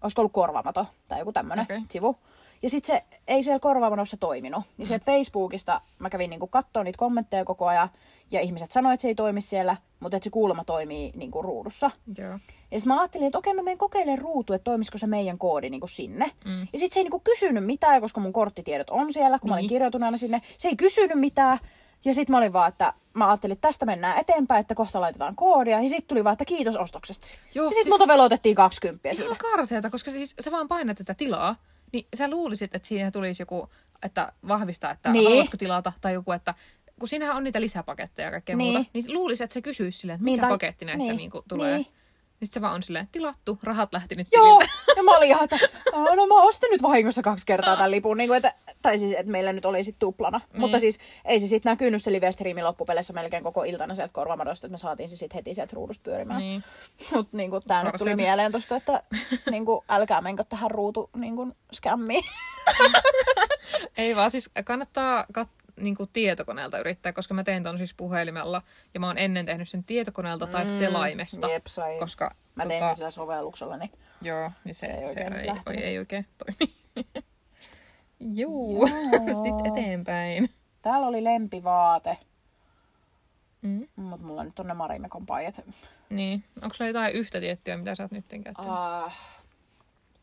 Olisiko 0.01 0.21
ollut 0.21 0.33
korvamato 0.33 0.85
tai 1.07 1.19
joku 1.19 1.31
tämmönen 1.31 1.63
Okei. 1.63 1.81
sivu. 1.89 2.17
Ja 2.61 2.69
sitten 2.69 2.95
se 2.95 3.17
ei 3.27 3.43
siellä 3.43 3.59
korvaamanossa 3.59 4.17
toiminut. 4.17 4.63
Niin 4.77 4.85
Mm. 4.85 4.87
sieltä 4.87 5.05
Facebookista 5.05 5.81
mä 5.99 6.09
kävin 6.09 6.29
niinku 6.29 6.47
katsoa 6.47 6.83
niitä 6.83 6.97
kommentteja 6.97 7.45
koko 7.45 7.67
ajan. 7.67 7.89
Ja 8.31 8.41
ihmiset 8.41 8.71
sanoivat, 8.71 8.93
että 8.93 9.01
se 9.01 9.07
ei 9.07 9.15
toimi 9.15 9.41
siellä, 9.41 9.77
mutta 9.99 10.17
että 10.17 10.23
se 10.23 10.29
kuulemma 10.29 10.63
toimii 10.63 11.11
niinku 11.15 11.41
ruudussa. 11.41 11.91
Joo. 12.17 12.31
Ja 12.71 12.79
sitten 12.79 12.87
mä 12.95 12.99
ajattelin, 12.99 13.27
että 13.27 13.37
okei 13.37 13.53
mä 13.53 13.61
menen 13.63 13.77
kokeilemaan 13.77 14.19
ruutu, 14.21 14.53
että 14.53 14.63
toimisiko 14.63 14.97
se 14.97 15.07
meidän 15.07 15.37
koodi 15.37 15.69
niinku 15.69 15.87
sinne. 15.87 16.31
Mm. 16.45 16.59
Ja 16.73 16.79
sitten 16.79 16.93
se 16.93 16.99
ei 16.99 17.03
niinku 17.03 17.19
kysynyt 17.19 17.65
mitään, 17.65 18.01
koska 18.01 18.21
mun 18.21 18.33
korttitiedot 18.33 18.89
on 18.89 19.13
siellä, 19.13 19.39
kun 19.39 19.49
mä 19.49 19.55
olin 19.55 19.61
Niin. 19.61 19.69
kirjautunut 19.69 20.05
aina 20.05 20.17
sinne. 20.17 20.41
Se 20.57 20.67
ei 20.67 20.75
kysynyt 20.75 21.19
mitään. 21.19 21.59
Ja 22.05 22.13
sitten 22.13 22.33
mä 22.33 22.37
olin 22.37 22.53
vaan, 22.53 22.67
että 22.69 22.93
mä 23.13 23.27
ajattelin, 23.27 23.53
että 23.53 23.67
tästä 23.67 23.85
mennään 23.85 24.17
eteenpäin, 24.17 24.59
että 24.61 24.75
kohta 24.75 25.01
laitetaan 25.01 25.35
koodia. 25.35 25.81
Ja 25.81 25.89
sitten 25.89 26.07
tuli 26.07 26.23
vaan, 26.23 26.33
että 26.33 26.45
kiitos 26.45 26.75
ostoksesta. 26.75 27.27
Joo, 27.55 27.65
ja 27.65 27.69
sitten 27.69 27.83
siis- 27.83 27.93
multa 27.99 28.07
velotettiin 28.13 28.55
20 28.55 29.13
sille. 29.13 29.25
Ihan 29.25 29.37
karseeta, 29.51 29.89
koska 29.89 30.11
siis 30.11 30.35
sä 30.39 30.51
vaan 30.51 30.67
painat 30.67 30.97
tätä 30.97 31.13
tilaa, 31.13 31.55
niin 31.93 32.07
sä 32.15 32.29
luulisit, 32.29 32.75
että 32.75 32.87
siinä 32.87 33.11
tulisi 33.11 33.41
joku, 33.41 33.69
että 34.03 34.33
vahvistaa, 34.47 34.91
että 34.91 35.11
Niin. 35.11 35.19
niin. 35.19 35.29
haluatko 35.29 35.57
tilata, 35.57 35.93
tai 36.01 36.13
joku, 36.13 36.31
että 36.31 36.53
kun 36.99 37.07
siinähän 37.07 37.35
on 37.35 37.43
niitä 37.43 37.61
lisäpaketteja 37.61 38.27
ja 38.27 38.31
kaikkea 38.31 38.55
Niin. 38.55 38.73
muuta, 38.73 38.89
niin 38.93 39.13
luulisit, 39.13 39.43
että 39.43 39.53
se 39.53 39.61
kysyisi 39.61 39.99
silleen, 39.99 40.15
että 40.15 40.25
Niin, 40.25 40.33
mikä 40.33 40.41
tai- 40.41 40.49
paketti 40.49 40.85
näistä 40.85 40.97
niin. 41.03 41.07
niin. 41.09 41.17
Niin 41.17 41.31
kuin, 41.31 41.43
tulee. 41.47 41.77
Niin. 41.77 41.87
Niin. 42.39 42.47
Sitten 42.47 42.61
se 42.61 42.61
vaan 42.61 42.75
on 42.75 42.83
silleen, 42.83 43.07
tilattu, 43.11 43.59
rahat 43.63 43.93
lähti 43.93 44.15
nyt 44.15 44.27
Joo, 44.33 44.45
tililtä. 44.45 44.73
ja 44.97 45.03
mä 45.03 45.17
olin 45.17 45.27
ihan, 45.27 45.43
että 45.43 45.59
"Aa, 45.93 46.15
no 46.15 46.25
mä 46.27 46.41
ostin 46.41 46.69
nyt 46.71 46.81
vahingossa 46.81 47.21
kaksi 47.21 47.45
kertaa 47.45 47.75
tämän 47.75 47.91
lipun. 47.91 48.17
Niin 48.17 48.27
kuin, 48.27 48.37
että, 48.37 48.53
tai 48.81 48.99
siis, 48.99 49.11
että 49.17 49.31
meillä 49.31 49.53
nyt 49.53 49.65
oli 49.65 49.83
sit 49.83 49.95
tuplana. 49.99 50.41
Niin. 50.53 50.61
Mutta 50.61 50.79
siis 50.79 50.99
ei 51.25 51.39
se 51.39 51.47
sitten 51.47 51.69
näkynyt 51.69 52.03
se 52.03 52.11
live-striimin 52.11 52.63
loppupeleissä 52.63 53.13
melkein 53.13 53.43
koko 53.43 53.63
iltana 53.63 53.95
sieltä 53.95 54.13
korvamadosta, 54.13 54.67
että 54.67 54.71
me 54.71 54.77
saatiin 54.77 55.09
se 55.09 55.17
sitten 55.17 55.35
heti 55.35 55.53
sieltä 55.53 55.75
ruudusta 55.75 56.03
pyörimään. 56.03 56.39
Niin. 56.39 56.63
Mutta 57.13 57.37
niin 57.37 57.51
tämä 57.67 57.83
nyt 57.83 57.93
tuli 57.97 58.15
mieleen 58.15 58.51
tosta, 58.51 58.75
että 58.75 59.03
niin 59.51 59.65
kuin, 59.65 59.85
älkää 59.89 60.21
menkö 60.21 60.43
tähän 60.49 60.71
ruutu 60.71 61.09
niin 61.15 61.35
kuin, 61.35 61.53
skämmiin. 61.73 62.23
Ei 63.97 64.15
vaan, 64.15 64.31
siis 64.31 64.49
kannattaa 64.65 65.25
kat- 65.39 65.66
niin 65.79 65.95
kuin 65.95 66.09
tietokoneelta 66.13 66.79
yrittää, 66.79 67.13
koska 67.13 67.33
mä 67.33 67.43
teen 67.43 67.63
ton 67.63 67.77
siis 67.77 67.93
puhelimella, 67.93 68.61
ja 68.93 68.99
mä 68.99 69.07
oon 69.07 69.17
ennen 69.17 69.45
tehnyt 69.45 69.69
sen 69.69 69.83
tietokoneelta 69.83 70.47
tai 70.47 70.67
selaimesta. 70.69 71.47
Mm, 71.47 71.53
Jep, 71.53 71.65
sai. 71.67 71.99
Koska 71.99 72.31
Mä 72.55 72.65
tein 72.65 72.83
sen 72.83 72.95
sillä 72.95 73.11
sovelluksella, 73.11 73.77
niin 73.77 73.91
Joo, 74.21 74.51
niin 74.63 74.75
se, 74.75 74.87
Se 74.87 74.93
ei 74.93 75.07
se, 75.07 75.19
oikein 75.19 75.33
ei, 75.33 75.49
ei, 75.77 75.83
ei 75.83 75.97
oikein 75.99 76.25
toimi. 76.37 76.73
Juu, 78.41 78.87
Joo. 78.87 79.43
sitten 79.43 79.65
eteenpäin. 79.73 80.49
Täällä 80.81 81.07
oli 81.07 81.23
lempivaate, 81.23 82.17
Mm. 83.61 83.87
mutta 83.95 84.25
mulla 84.25 84.43
nyt 84.43 84.59
on 84.59 84.67
ne 84.67 84.73
Marimekon 84.73 85.25
paidat. 85.25 85.61
Niin. 86.09 86.43
Onko 86.61 86.73
sulla 86.75 86.89
jotain 86.89 87.13
yhtä 87.13 87.39
tiettyä, 87.39 87.77
mitä 87.77 87.95
sä 87.95 88.03
oot 88.03 88.11
nyt 88.11 88.25
käyttänyt? 88.27 88.71
Uh, 88.71 89.11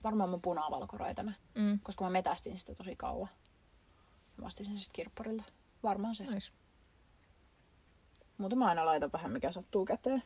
varmaan 0.04 0.30
mun 0.30 0.40
punavalkoraitana, 0.40 1.32
Mm. 1.54 1.78
koska 1.82 2.04
mä 2.04 2.10
metästin 2.10 2.58
sitä 2.58 2.74
tosi 2.74 2.96
kauan. 2.96 3.28
Mä 4.36 4.46
ostin 4.46 4.66
sen 4.66 4.78
sitten 4.78 4.92
kirpparilta. 4.92 5.44
Varmaan 5.82 6.14
se. 6.14 6.24
Nice. 6.24 6.52
Muuten 8.38 8.58
mä 8.58 8.66
aina 8.66 8.86
laitan 8.86 9.12
vähän 9.12 9.32
mikä 9.32 9.52
sattuu 9.52 9.84
käteen. 9.84 10.22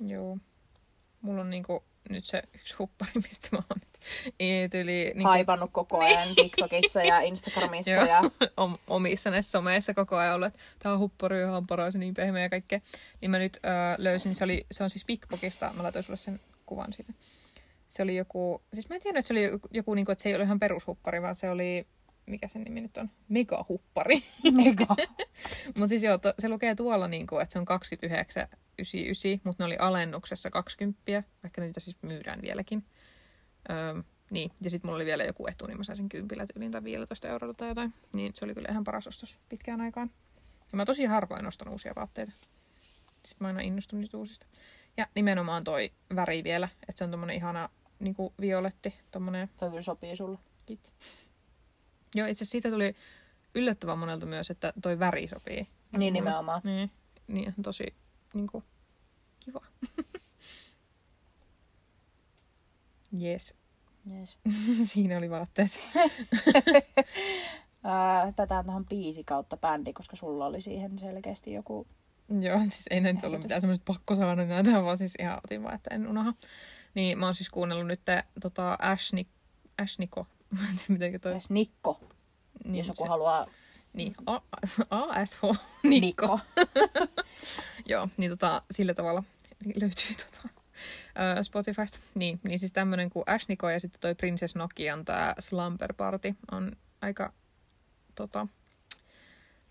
Joo. 0.00 0.38
Mulla 1.20 1.40
on 1.40 1.50
niinku 1.50 1.84
nyt 2.08 2.24
se 2.24 2.42
yksi 2.54 2.74
huppari, 2.78 3.10
mistä 3.28 3.48
mä 3.52 3.58
oon 3.58 3.80
nyt 3.80 3.88
ei, 4.40 4.68
tyli, 4.68 5.12
niinku, 5.14 5.22
Haipannut 5.22 5.70
koko 5.72 5.98
ajan 5.98 6.34
TikTokissa 6.34 7.02
ja 7.02 7.20
Instagramissa. 7.20 7.90
Ja... 7.90 8.22
om, 8.56 8.78
omissa 8.86 9.30
näissä 9.30 9.50
someissa 9.50 9.94
koko 9.94 10.16
ajan 10.16 10.34
ollut, 10.34 10.46
että 10.46 10.58
tää 10.78 10.92
on 10.92 10.98
huppari, 10.98 11.44
on 11.44 11.66
paras 11.66 11.94
niin 11.94 12.14
pehmeä 12.14 12.42
ja 12.42 12.48
kaikkea. 12.48 12.80
Niin 13.20 13.30
mä 13.30 13.38
nyt 13.38 13.56
ö, 13.56 13.68
löysin, 13.98 14.34
se, 14.34 14.44
oli, 14.44 14.66
se 14.70 14.84
on 14.84 14.90
siis 14.90 15.04
Pickpockista, 15.04 15.72
mä 15.76 15.82
laitoin 15.82 16.02
sulle 16.02 16.16
sen 16.16 16.40
kuvan 16.66 16.92
siitä. 16.92 17.12
Se 17.88 18.02
oli 18.02 18.16
joku, 18.16 18.62
siis 18.74 18.88
mä 18.88 18.94
en 18.94 19.02
tiedä, 19.02 19.18
että 19.18 19.26
se 19.26 19.34
oli 19.34 19.44
joku, 19.44 19.68
joku 19.70 19.94
niinku, 19.94 20.12
että 20.12 20.22
se 20.22 20.28
ei 20.28 20.34
ole 20.34 20.44
ihan 20.44 20.58
perushuppari, 20.58 21.22
vaan 21.22 21.34
se 21.34 21.50
oli, 21.50 21.86
mikä 22.28 22.48
sen 22.48 22.62
nimi 22.62 22.80
nyt 22.80 22.96
on, 22.96 23.10
megahuppari. 23.28 24.22
Mega. 24.52 24.86
Mutta 25.76 25.88
siis 25.88 26.02
joo, 26.02 26.18
to, 26.18 26.34
se 26.38 26.48
lukee 26.48 26.74
tuolla, 26.74 27.08
niinku, 27.08 27.38
että 27.38 27.52
se 27.52 27.58
on 27.58 27.66
29,99, 27.68 29.40
mutta 29.44 29.62
ne 29.62 29.66
oli 29.66 29.76
alennuksessa 29.76 30.50
20, 30.50 31.22
vaikka 31.42 31.60
niitä 31.60 31.80
siis 31.80 31.96
myydään 32.02 32.42
vieläkin. 32.42 32.84
Öö, 33.70 34.02
niin, 34.30 34.50
ja 34.60 34.70
sitten 34.70 34.88
mulla 34.88 34.96
oli 34.96 35.06
vielä 35.06 35.24
joku 35.24 35.46
etu, 35.46 35.66
niin 35.66 35.78
mä 35.78 35.84
sain 35.84 35.96
sen 35.96 36.08
kympillä 36.08 36.46
tyyliin 36.46 36.72
tai 36.72 36.84
15 36.84 37.28
eurolla 37.28 37.54
tai 37.54 37.68
jotain. 37.68 37.94
Niin 38.14 38.34
se 38.34 38.44
oli 38.44 38.54
kyllä 38.54 38.68
ihan 38.70 38.84
paras 38.84 39.06
ostos 39.06 39.38
pitkään 39.48 39.80
aikaan. 39.80 40.10
Ja 40.72 40.76
mä 40.76 40.84
tosi 40.84 41.04
harvoin 41.04 41.46
ostan 41.46 41.68
uusia 41.68 41.92
vaatteita. 41.96 42.32
Sitten 43.12 43.36
mä 43.44 43.46
aina 43.48 43.60
innostun 43.60 44.00
niistä 44.00 44.16
uusista. 44.16 44.46
Ja 44.96 45.06
nimenomaan 45.14 45.64
toi 45.64 45.92
väri 46.16 46.44
vielä, 46.44 46.68
että 46.88 46.98
se 46.98 47.04
on 47.04 47.10
tommonen 47.10 47.36
ihana 47.36 47.68
niinku 47.98 48.34
violetti, 48.40 48.94
tommonen 49.10 49.50
Toi 49.56 49.68
kyllä 49.70 49.82
sopii 49.82 50.16
sulle. 50.16 50.38
Kiitos. 50.66 51.27
Joo, 52.14 52.26
itse 52.26 52.38
asiassa 52.38 52.50
siitä 52.50 52.70
tuli 52.70 52.96
yllättävän 53.54 53.98
monelta 53.98 54.26
myös, 54.26 54.50
että 54.50 54.72
toi 54.82 54.98
väri 54.98 55.28
sopii. 55.28 55.56
Niin 55.56 55.68
mulle. 55.92 56.10
nimenomaan. 56.10 56.60
Niin, 56.64 56.90
niin 57.26 57.54
tosi 57.62 57.94
niin 58.34 58.46
kuin, 58.46 58.64
kiva. 59.40 59.60
Yes. 63.22 63.54
Yes. 64.12 64.38
Siinä 64.92 65.18
oli 65.18 65.30
vaatteet. 65.30 65.70
Ää, 67.84 68.32
tätä 68.32 68.58
on 68.58 68.64
tuohon 68.64 68.86
biisi 68.86 69.24
kautta 69.24 69.56
bändi, 69.56 69.92
koska 69.92 70.16
sulla 70.16 70.46
oli 70.46 70.60
siihen 70.60 70.98
selkeästi 70.98 71.52
joku... 71.52 71.86
Joo, 72.40 72.58
siis 72.60 72.86
ei 72.90 73.00
nyt 73.00 73.24
ollut 73.24 73.42
mitään 73.42 73.60
semmoiset 73.60 73.84
pakkosanoja, 73.84 74.64
tämä 74.64 74.84
vaan 74.84 74.98
siis 74.98 75.14
ihan 75.18 75.40
otin 75.44 75.62
vaan, 75.62 75.74
että 75.74 75.94
en 75.94 76.08
unoha. 76.08 76.34
Niin 76.94 77.18
mä 77.18 77.24
oon 77.26 77.34
siis 77.34 77.50
kuunnellut 77.50 77.86
nyt 77.86 78.00
tota 78.40 78.76
Ashni, 78.80 79.26
Ashniko. 79.82 80.26
Mä 80.50 80.60
en 80.70 80.76
tiedä 80.76 80.84
mitenkä 80.88 81.18
toi. 81.18 81.32
Edes 81.32 81.50
Nikko, 81.50 82.00
Niin, 82.64 82.74
jos 82.76 82.88
joku 82.88 83.02
se- 83.02 83.08
haluaa 83.08 83.46
Niin, 83.92 84.12
A- 84.26 84.40
ASH. 84.90 85.40
Nikko. 85.82 85.90
Nikko. 86.00 86.40
Joo, 87.86 88.08
niin 88.16 88.30
tota, 88.30 88.62
sillä 88.70 88.94
tavalla 88.94 89.22
löytyy 89.74 90.16
tota, 90.26 90.48
Spotifysta. 91.42 91.98
Niin, 92.14 92.40
niin 92.44 92.58
siis 92.58 92.72
tämmönen 92.72 93.10
kuin 93.10 93.22
Ashniko 93.26 93.70
ja 93.70 93.80
sitten 93.80 94.00
toi 94.00 94.14
Princess 94.14 94.54
Nokian 94.54 95.04
tää 95.04 95.34
Slumber 95.38 95.92
Party 95.94 96.34
on 96.52 96.72
aika 97.02 97.32
tota, 98.14 98.46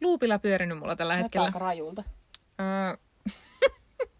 luupilla 0.02 0.40
pyörinyt 0.40 0.78
mulla 0.80 0.96
tällä 0.96 1.14
Näyttää 1.14 1.26
hetkellä. 1.26 1.46
aika 1.46 1.60
rajulta. 1.60 2.04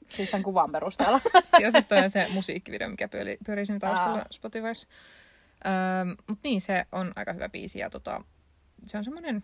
Siis 0.10 0.30
tämän 0.30 0.44
kuvan 0.44 0.72
perusteella. 0.72 1.20
ja 1.60 1.72
siis 1.72 1.86
toi 1.86 1.98
on 1.98 2.10
se 2.10 2.28
musiikkivideo, 2.30 2.90
mikä 2.90 3.08
pyörii, 3.08 3.38
pyörii 3.46 3.66
siinä 3.66 3.80
taustalla. 3.80 4.26
Spotifyssa. 4.32 4.88
Öö, 5.66 6.16
Mutta 6.28 6.42
niin, 6.44 6.62
se 6.62 6.86
on 6.92 7.12
aika 7.16 7.34
hyvä 7.34 7.50
biisi 7.50 7.80
ja 7.80 7.90
tota, 7.90 8.24
se 8.88 8.98
on 8.98 9.04
semmoinen 9.04 9.44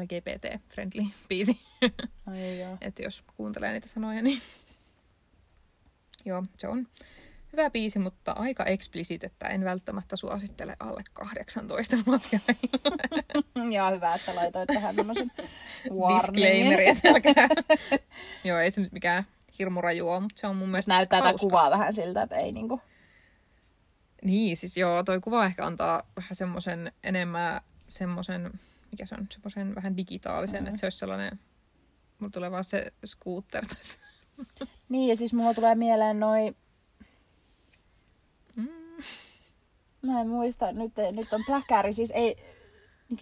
LGBT-friendly 0.00 1.06
biisi. 1.28 1.60
Joo. 2.60 2.78
että 2.80 3.02
jos 3.02 3.24
kuuntelee 3.36 3.72
niitä 3.72 3.88
sanoja, 3.88 4.22
niin 4.22 4.42
joo, 6.24 6.44
se 6.58 6.68
on 6.68 6.86
hyvä 7.52 7.70
biisi, 7.70 7.98
mutta 7.98 8.32
aika 8.32 8.64
explicit, 8.64 9.24
että 9.24 9.48
en 9.48 9.64
välttämättä 9.64 10.16
suosittele 10.16 10.76
alle 10.80 11.02
18 11.12 11.96
vuotiaille. 12.06 12.56
Ja 13.72 13.90
hyvä, 13.90 14.14
että 14.14 14.34
laitoit 14.34 14.66
tähän 14.74 14.96
tämmöisen. 14.96 15.32
Disclaimeri, 15.84 16.88
että 16.88 17.08
älkää. 17.08 17.48
joo, 18.44 18.58
ei 18.58 18.70
se 18.70 18.80
nyt 18.80 18.92
mikään 18.92 19.24
hirmu 19.58 19.80
raju 19.80 20.08
ole, 20.08 20.20
mutta 20.20 20.40
se 20.40 20.46
on 20.46 20.56
mun 20.56 20.68
mielestä 20.68 20.92
Näyttää 20.92 21.22
tätä 21.22 21.38
kuvaa 21.38 21.70
vähän 21.70 21.94
siltä, 21.94 22.22
että 22.22 22.36
ei 22.36 22.52
niinku... 22.52 22.80
Niin, 24.24 24.56
siis 24.56 24.76
joo, 24.76 25.02
toi 25.02 25.20
kuva 25.20 25.44
ehkä 25.44 25.66
antaa 25.66 26.02
vähän 26.16 26.34
semmoisen 26.34 26.92
enemmän 27.04 27.60
semmoisen, 27.88 28.50
mikä 28.90 29.06
se 29.06 29.14
on, 29.14 29.26
semmoisen 29.30 29.74
vähän 29.74 29.96
digitaalisen, 29.96 30.62
mm. 30.62 30.66
että 30.66 30.80
se 30.80 30.86
olisi 30.86 30.98
sellainen, 30.98 31.40
mulla 32.18 32.30
tulee 32.30 32.50
vaan 32.50 32.64
se 32.64 32.92
scooter 33.06 33.66
tässä. 33.66 33.98
Niin, 34.88 35.08
ja 35.08 35.16
siis 35.16 35.32
mulla 35.34 35.54
tulee 35.54 35.74
mieleen 35.74 36.20
noi... 36.20 36.54
Mm. 38.56 38.68
Mä 40.02 40.20
en 40.20 40.28
muista, 40.28 40.72
nyt, 40.72 40.92
nyt 41.12 41.32
on 41.32 41.40
pläkääri, 41.46 41.92
siis 41.92 42.10
ei... 42.10 42.36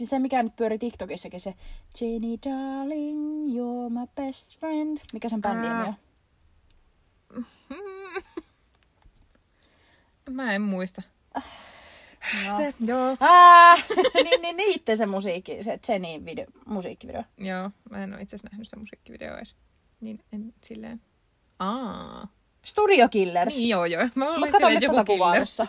Se, 0.04 0.18
mikä 0.18 0.42
nyt 0.42 0.56
pyöri 0.56 0.78
TikTokissakin, 0.78 1.40
se 1.40 1.54
Jenny 2.00 2.38
Darling, 2.44 3.48
you're 3.48 3.90
my 3.90 4.06
best 4.16 4.58
friend. 4.58 4.98
Mikä 5.12 5.28
sen 5.28 5.40
bändin 5.40 5.70
nimi 5.70 5.88
on? 5.88 5.94
Mä 10.32 10.52
en 10.54 10.62
muista. 10.62 11.02
No. 11.34 12.56
Se, 12.56 12.74
joo. 12.80 13.16
Ah, 13.20 13.84
niin, 14.24 14.40
niin, 14.42 14.56
niin 14.56 14.72
itse 14.72 14.96
se 14.96 15.06
musiikki, 15.06 15.62
se 15.62 15.78
Jenny 15.88 16.24
video, 16.24 16.46
musiikkivideo. 16.66 17.22
Joo, 17.38 17.70
mä 17.90 18.04
en 18.04 18.14
ole 18.14 18.22
itse 18.22 18.36
asiassa 18.36 18.48
nähnyt 18.52 18.66
sitä 18.68 18.76
musiikkivideoa 18.78 19.36
edes. 19.36 19.56
Niin 20.00 20.24
en 20.32 20.54
silleen... 20.64 21.00
Aa. 21.58 22.28
Studio 22.64 23.08
Killers. 23.08 23.56
Niin 23.56 23.68
joo 23.68 23.84
joo. 23.84 24.08
Mä 24.14 24.30
olin 24.30 24.52
silleen, 24.52 24.72
että 24.76 24.86
tota 24.86 25.00
joku 25.00 25.12
kuvaa 25.12 25.30
killer. 25.32 25.42
tossa. 25.42 25.66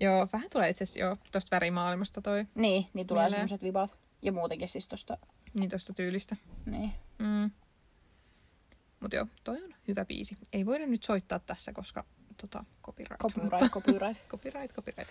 Joo, 0.00 0.28
vähän 0.32 0.50
tulee 0.50 0.68
itse 0.68 0.84
asiassa 0.84 1.00
joo, 1.00 1.16
tosta 1.32 1.48
värimaailmasta 1.56 2.22
toi. 2.22 2.46
Niin, 2.54 2.86
niin 2.94 3.06
tulee 3.06 3.30
semmoset 3.30 3.62
vibat. 3.62 3.94
Ja 4.22 4.32
muutenkin 4.32 4.68
siis 4.68 4.88
tosta, 4.88 5.18
Niin 5.58 5.70
tosta 5.70 5.92
tyylistä. 5.92 6.36
niin. 6.66 6.92
Mm. 7.18 7.50
Mut 9.00 9.12
joo, 9.12 9.26
toi 9.44 9.62
on 9.64 9.74
hyvä 9.88 10.04
biisi. 10.04 10.36
Ei 10.52 10.66
voida 10.66 10.86
nyt 10.86 11.02
soittaa 11.02 11.38
tässä, 11.38 11.72
koska 11.72 12.04
tota, 12.36 12.64
copyright. 12.82 13.20
Copyright, 13.20 13.70
copyright. 13.72 14.18
copyright, 14.30 14.72
copyright. 14.72 15.08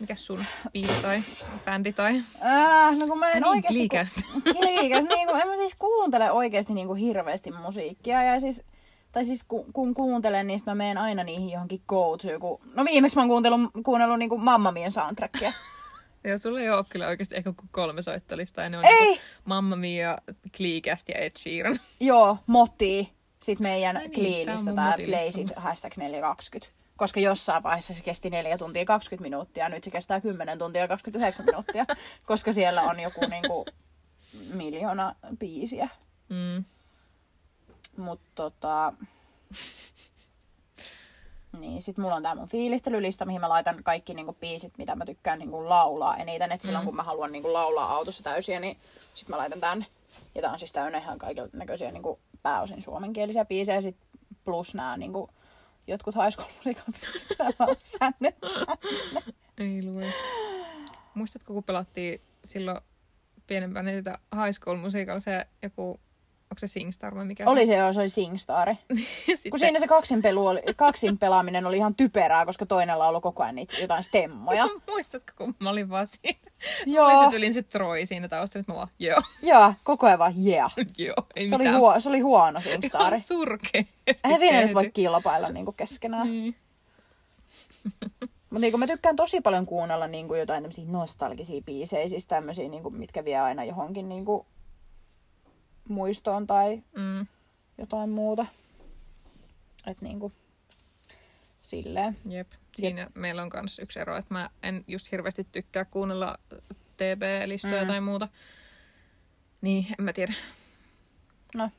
Mikäs 0.00 0.26
sun 0.26 0.44
biisi 0.72 1.02
tai 1.02 1.22
bändi 1.64 1.92
tai... 1.92 2.22
Äh, 2.42 2.96
no 3.00 3.06
kun 3.06 3.18
mä 3.18 3.30
en 3.30 3.34
niin, 3.34 3.46
oikeesti... 3.46 3.88
Gleecast. 3.88 4.16
Kliikas, 4.42 5.04
niin 5.14 5.28
kuin, 5.28 5.40
en 5.40 5.48
mä 5.48 5.56
siis 5.56 5.74
kuuntele 5.74 6.30
oikeasti 6.30 6.74
niin 6.74 6.86
kuin 6.86 7.00
hirveästi 7.00 7.50
musiikkia. 7.50 8.22
Ja 8.22 8.40
siis, 8.40 8.64
tai 9.12 9.24
siis 9.24 9.44
kun, 9.44 9.72
kun 9.72 9.94
kuuntelen, 9.94 10.46
niin 10.46 10.60
mä 10.66 10.74
menen 10.74 10.98
aina 10.98 11.24
niihin 11.24 11.50
johonkin 11.50 11.82
go 11.88 12.16
to. 12.16 12.38
Kun... 12.40 12.60
No 12.74 12.84
viimeksi 12.84 13.16
mä 13.16 13.22
oon 13.22 13.28
kuunnellut, 13.28 13.70
kuunnellut 13.84 14.18
niin 14.18 14.28
kuin 14.28 14.40
Mamma 14.40 14.72
Mien 14.72 14.90
soundtrackia. 14.90 15.52
Joo, 16.24 16.38
sulla 16.38 16.60
ei 16.60 16.70
ole 16.70 16.84
kyllä 16.88 17.06
oikeasti 17.06 17.36
ehkä 17.36 17.52
kuin 17.52 17.68
kolme 17.70 18.02
soittolistaa. 18.02 18.64
Ja 18.64 18.70
ne 18.70 18.78
on 18.78 18.84
Ei! 18.84 18.92
Niinku 18.92 19.22
Mamma 19.44 19.76
Mia, 19.76 20.18
Gleecast 20.56 21.08
ja 21.08 21.14
Ed 21.14 21.32
Sheeran. 21.38 21.78
Joo, 22.00 22.38
Moti. 22.46 23.12
Sitten 23.44 23.66
meidän 23.66 24.00
niin, 24.16 24.46
tää 24.46 24.54
motilistalla. 24.56 24.94
Playsit 25.06 25.52
hashtag 25.56 25.96
420. 25.96 26.72
Koska 26.96 27.20
jossain 27.20 27.62
vaiheessa 27.62 27.94
se 27.94 28.02
kesti 28.02 28.30
4 28.30 28.58
tuntia 28.58 28.84
20 28.84 29.22
minuuttia, 29.22 29.68
nyt 29.68 29.84
se 29.84 29.90
kestää 29.90 30.20
10 30.20 30.58
tuntia 30.58 30.88
29 30.88 31.46
minuuttia, 31.46 31.84
koska 32.26 32.52
siellä 32.52 32.82
on 32.82 33.00
joku 33.00 33.26
niinku 33.26 33.66
miljoona 34.54 35.14
biisiä. 35.38 35.88
Mm. 36.28 36.64
Mutta 37.96 38.26
tota... 38.34 38.92
Niin, 41.60 41.82
sit 41.82 41.98
mulla 41.98 42.14
on 42.14 42.22
tää 42.22 42.34
mun 42.34 42.48
fiilistelylista, 42.48 43.24
mihin 43.24 43.40
mä 43.40 43.48
laitan 43.48 43.82
kaikki 43.84 44.14
niinku 44.14 44.32
biisit, 44.40 44.78
mitä 44.78 44.94
mä 44.94 45.06
tykkään 45.06 45.38
niinku 45.38 45.68
laulaa 45.68 46.16
eniten. 46.16 46.52
Et 46.52 46.60
silloin 46.60 46.82
Mm. 46.84 46.86
kun 46.86 46.96
mä 46.96 47.02
haluan 47.02 47.32
niinku 47.32 47.52
laulaa 47.52 47.94
autossa 47.94 48.22
täysiä, 48.22 48.60
niin 48.60 48.76
sit 49.14 49.28
mä 49.28 49.38
laitan 49.38 49.60
tänne. 49.60 49.86
Ja 50.34 50.42
tää 50.42 50.52
on 50.52 50.58
siis 50.58 50.72
täynnä 50.72 50.98
ihan 50.98 51.18
kaiken 51.18 51.50
näköisiä 51.52 51.90
niinku 51.92 52.18
pääosin 52.44 52.82
suomenkielisiä 52.82 53.44
biisejä. 53.44 53.80
Sit 53.80 53.96
plus 54.44 54.74
nää 54.74 54.96
niinku 54.96 55.28
jotkut 55.86 56.14
high 56.14 56.30
school 56.30 57.74
säännöt. 57.82 58.36
Ei 59.58 59.82
lue. 59.84 60.14
Muistatko, 61.14 61.54
kun 61.54 61.64
pelattiin 61.64 62.20
silloin 62.44 62.80
pienempänä 63.46 63.90
niitä 63.90 64.18
High 64.34 64.58
School 64.60 64.76
Musical, 64.76 65.18
se 65.18 65.46
joku, 65.62 66.00
onko 66.54 66.58
se 66.58 66.66
SingStar 66.66 67.14
vai 67.14 67.24
mikä 67.24 67.44
Oli 67.46 67.66
se 67.66 67.76
joo, 67.76 67.92
se 67.92 68.00
oli 68.00 68.08
SingStar. 68.08 68.68
Sitten, 69.34 69.50
Kun 69.50 69.58
siinä 69.58 69.78
se 69.78 69.86
kaksin, 69.86 70.22
pelu 70.22 70.46
oli, 70.46 70.60
kaksin 70.76 71.18
pelaaminen 71.18 71.66
oli 71.66 71.76
ihan 71.76 71.94
typerää, 71.94 72.46
koska 72.46 72.66
toinen 72.66 72.98
laulu 72.98 73.20
koko 73.20 73.42
ajan 73.42 73.54
niitä 73.54 73.76
jotain 73.80 74.02
stemmoja. 74.02 74.68
Muistatko, 74.90 75.32
kun 75.36 75.54
mä 75.58 75.70
olin 75.70 75.90
vaan 75.90 76.06
siinä? 76.06 76.38
Joo. 76.86 77.06
Oli 77.06 77.24
se 77.24 77.30
tylin 77.30 77.54
se 77.54 77.62
Troi 77.62 78.06
siinä 78.06 78.28
taustalla, 78.28 78.60
että 78.60 78.72
mä 78.72 78.76
vaan, 78.76 78.88
joo, 78.98 79.20
Joo, 79.42 79.74
koko 79.84 80.06
ajan 80.06 80.18
vaan 80.18 80.34
yeah. 80.46 80.74
joo, 80.98 81.14
ei 81.36 81.48
Se 81.48 81.54
oli, 81.54 81.64
mitään. 81.64 81.80
huo, 81.80 82.00
se 82.00 82.08
oli 82.08 82.20
huono 82.20 82.60
SingStar. 82.60 83.06
Ihan 83.06 83.20
surkeasti 83.20 83.88
Eihän 84.24 84.38
siinä 84.38 84.60
nyt 84.62 84.74
voi 84.74 84.90
kilpailla 84.90 85.48
niinku 85.48 85.72
keskenään. 85.72 86.26
Niin. 86.26 86.56
Mutta 88.50 88.60
niinku 88.60 88.78
mä 88.78 88.86
tykkään 88.86 89.16
tosi 89.16 89.40
paljon 89.40 89.66
kuunnella 89.66 90.06
niinku 90.06 90.34
jotain 90.34 90.62
tämmöisiä 90.62 90.84
nostalgisia 90.88 91.62
biisejä, 91.62 92.08
siis 92.08 92.26
tämmöisiä, 92.26 92.68
niinku, 92.68 92.90
mitkä 92.90 93.24
vie 93.24 93.40
aina 93.40 93.64
johonkin 93.64 94.08
niinku 94.08 94.46
muistoon 95.88 96.46
tai 96.46 96.82
Mm, 96.96 97.26
jotain 97.78 98.10
muuta. 98.10 98.46
Et 99.86 100.00
niinku 100.00 100.32
silleen. 101.62 102.16
jep. 102.28 102.52
Siinä 102.76 103.10
meillä 103.14 103.42
on 103.42 103.50
myös 103.54 103.78
yksi 103.78 103.98
ero, 104.00 104.16
että 104.16 104.34
mä 104.34 104.50
en 104.62 104.84
just 104.88 105.12
hirveästi 105.12 105.46
tykkää 105.52 105.84
kuunnella 105.84 106.36
TB-listoja 106.96 107.80
Mm. 107.82 107.86
tai 107.86 108.00
muuta. 108.00 108.28
Niin, 109.60 109.86
en 109.98 110.04
mä 110.04 110.12
tiedä. 110.12 110.32
No, 111.54 111.70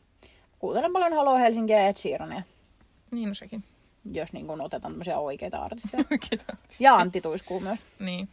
kuuntelen 0.59 0.93
paljon 0.93 1.11
Hello 1.13 1.35
Helsinkiä 1.37 1.79
ja 1.81 1.87
Ed 1.87 1.95
Sheerania, 1.95 2.41
Niin, 3.11 3.27
no 3.29 3.33
sekin. 3.33 3.63
jos 4.11 4.33
niinku 4.33 4.53
otetaan 4.53 4.81
tämmöisiä 4.81 5.19
oikeita 5.19 5.57
artisteja. 5.57 6.03
Kiitos. 6.29 6.81
ja 6.81 6.95
Antti 6.95 7.21
Tuiskuu 7.21 7.59
myös. 7.59 7.83
Niin. 7.99 8.29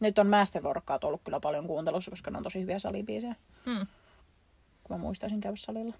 Nyt 0.00 0.18
on 0.18 0.26
Masterworkkaat 0.26 1.04
ollut 1.04 1.20
kyllä 1.24 1.40
paljon 1.40 1.66
kuuntelussa, 1.66 2.10
koska 2.10 2.30
ne 2.30 2.36
on 2.36 2.42
tosi 2.44 2.60
hyviä 2.60 2.78
salibiisejä. 2.78 3.34
Hmm. 3.66 3.86
Kun 4.86 4.96
mä 4.96 5.02
muistaisin 5.02 5.40
käydä 5.40 5.56
salilla. 5.56 5.94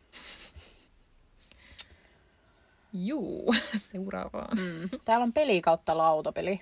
Juu, 2.93 3.55
seuraavaan. 3.93 4.59
Mm. 4.59 5.01
Täällä 5.05 5.24
on 5.24 5.32
peli 5.32 5.61
kautta 5.61 5.99
lautapeli. 5.99 6.61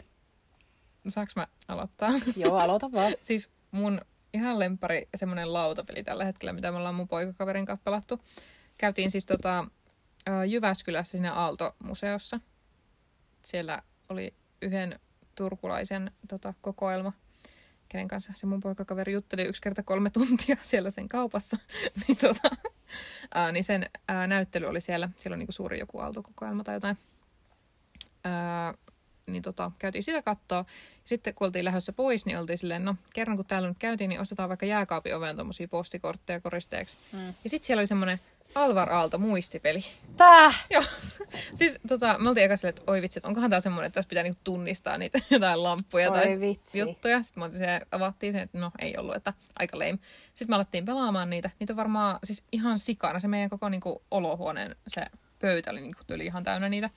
Saanko 1.09 1.33
mä 1.37 1.47
aloittaa? 1.69 2.11
Joo, 2.37 2.57
aloita 2.57 2.93
vaan. 2.93 3.13
siis 3.21 3.51
mun 3.71 4.01
ihan 4.35 4.59
lempari 4.59 5.09
semmonen 5.17 5.53
lautapeli 5.53 6.03
tällä 6.03 6.25
hetkellä, 6.25 6.53
mitä 6.53 6.71
me 6.71 6.79
ollaan 6.79 6.95
mun 6.95 7.09
poikakaverin 7.09 7.67
kanssa 7.67 7.85
pelattu. 7.85 8.21
Käytiin 8.79 9.11
siis 9.11 9.27
tota, 9.27 9.65
Jyväskylässä 10.49 11.11
siinä 11.11 11.35
Aalto-museossa. 11.35 12.41
Siellä 13.43 13.83
oli 14.09 14.35
yhden 14.63 15.01
turkulaisen 15.35 16.11
tota, 16.29 16.55
kokoelma, 16.61 17.13
kenen 17.95 18.09
kanssa 18.09 18.33
se 18.37 18.47
mun 18.47 18.61
poikakaveri 18.61 19.13
jutteli 19.13 19.43
yksi 19.43 19.63
kerta 19.63 19.83
kolme 19.83 20.11
tuntia 20.11 20.57
siellä 20.63 20.91
sen 20.91 21.09
kaupassa. 21.09 21.57
niin, 22.09 22.17
tota, 22.17 22.51
ää, 23.35 23.53
niin 23.53 23.65
sen 23.65 23.91
ää, 24.09 24.27
näyttely 24.27 24.67
oli 24.67 24.81
siellä. 24.81 25.09
Siellä 25.17 25.35
on 25.35 25.39
niinku 25.39 25.53
suuri 25.53 25.79
joku 25.79 25.99
Aalto-kokoelma 25.99 26.65
tai 26.65 26.77
jotain. 26.77 26.99
Ää, 28.25 28.75
niin 29.27 29.43
tota, 29.43 29.71
käytiin 29.79 30.03
sitä 30.03 30.23
kattoa. 30.23 30.65
Sitten 31.05 31.35
kun 31.35 31.47
oltiin 31.47 31.65
lähdössä 31.65 31.93
pois, 31.93 32.27
niin 32.27 32.39
oltiin 32.39 32.59
silleen, 32.59 32.85
no 32.85 32.97
kerran 33.13 33.37
kun 33.37 33.47
täällä 33.47 33.69
nyt 33.69 33.79
käytiin, 33.79 34.09
niin 34.09 34.21
ostetaan 34.21 34.49
vaikka 34.49 34.67
jääkaapin 34.67 35.17
oveen 35.17 35.37
tommosia 35.37 35.69
postikortteja 35.69 36.41
koristeeksi. 36.41 36.97
Mm. 37.13 37.27
Ja 37.27 37.51
sitten 37.51 37.67
siellä 37.67 37.81
oli 37.81 37.87
semmonen 37.87 38.21
Alvar 38.55 38.93
Aalto 38.93 39.19
muistipeli. 39.19 39.85
Tää! 40.17 40.55
Joo. 40.71 40.83
siis 41.55 41.81
tota, 41.89 42.19
me 42.19 42.29
oltiin 42.29 42.45
eka 42.45 42.57
silleen, 42.57 42.77
että 42.79 42.93
oi 42.93 43.03
vitsi, 43.03 43.19
että 43.19 43.29
onkohan 43.29 43.51
tää 43.51 43.61
semmonen, 43.61 43.87
että 43.87 43.95
tässä 43.95 44.09
pitää 44.09 44.23
niinku 44.23 44.41
tunnistaa 44.45 44.99
niitä 44.99 45.19
jotain 45.31 45.63
lamppuja 45.63 46.11
Oi 46.11 46.19
tai 46.19 46.41
vitsi. 46.41 46.79
juttuja. 46.79 47.23
Sitten 47.23 47.41
me 47.41 47.45
oltiin 47.45 47.59
se, 47.59 47.81
avattiin 47.93 48.33
sen, 48.33 48.43
että 48.43 48.59
no 48.59 48.71
ei 48.79 48.97
ollut, 48.97 49.15
että 49.17 49.33
aika 49.59 49.79
lame. 49.79 49.99
Sitten 50.35 50.51
me 50.53 50.57
alettiin 50.57 50.85
pelaamaan 50.85 51.31
niitä. 51.31 51.51
Niitä 51.61 51.73
on 51.73 51.77
varmaan 51.77 52.19
siis 52.25 52.45
ihan 52.53 52.79
sikana. 52.79 53.21
Se 53.21 53.29
meidän 53.29 53.51
koko 53.51 53.69
niinku, 53.69 54.03
olohuoneen 54.11 54.77
se 54.89 55.07
pöytä 55.39 55.71
oli 55.71 55.81
niinku, 55.81 56.03
tuli 56.07 56.27
ihan 56.27 56.45
täynnä 56.45 56.69
niitä. 56.69 56.91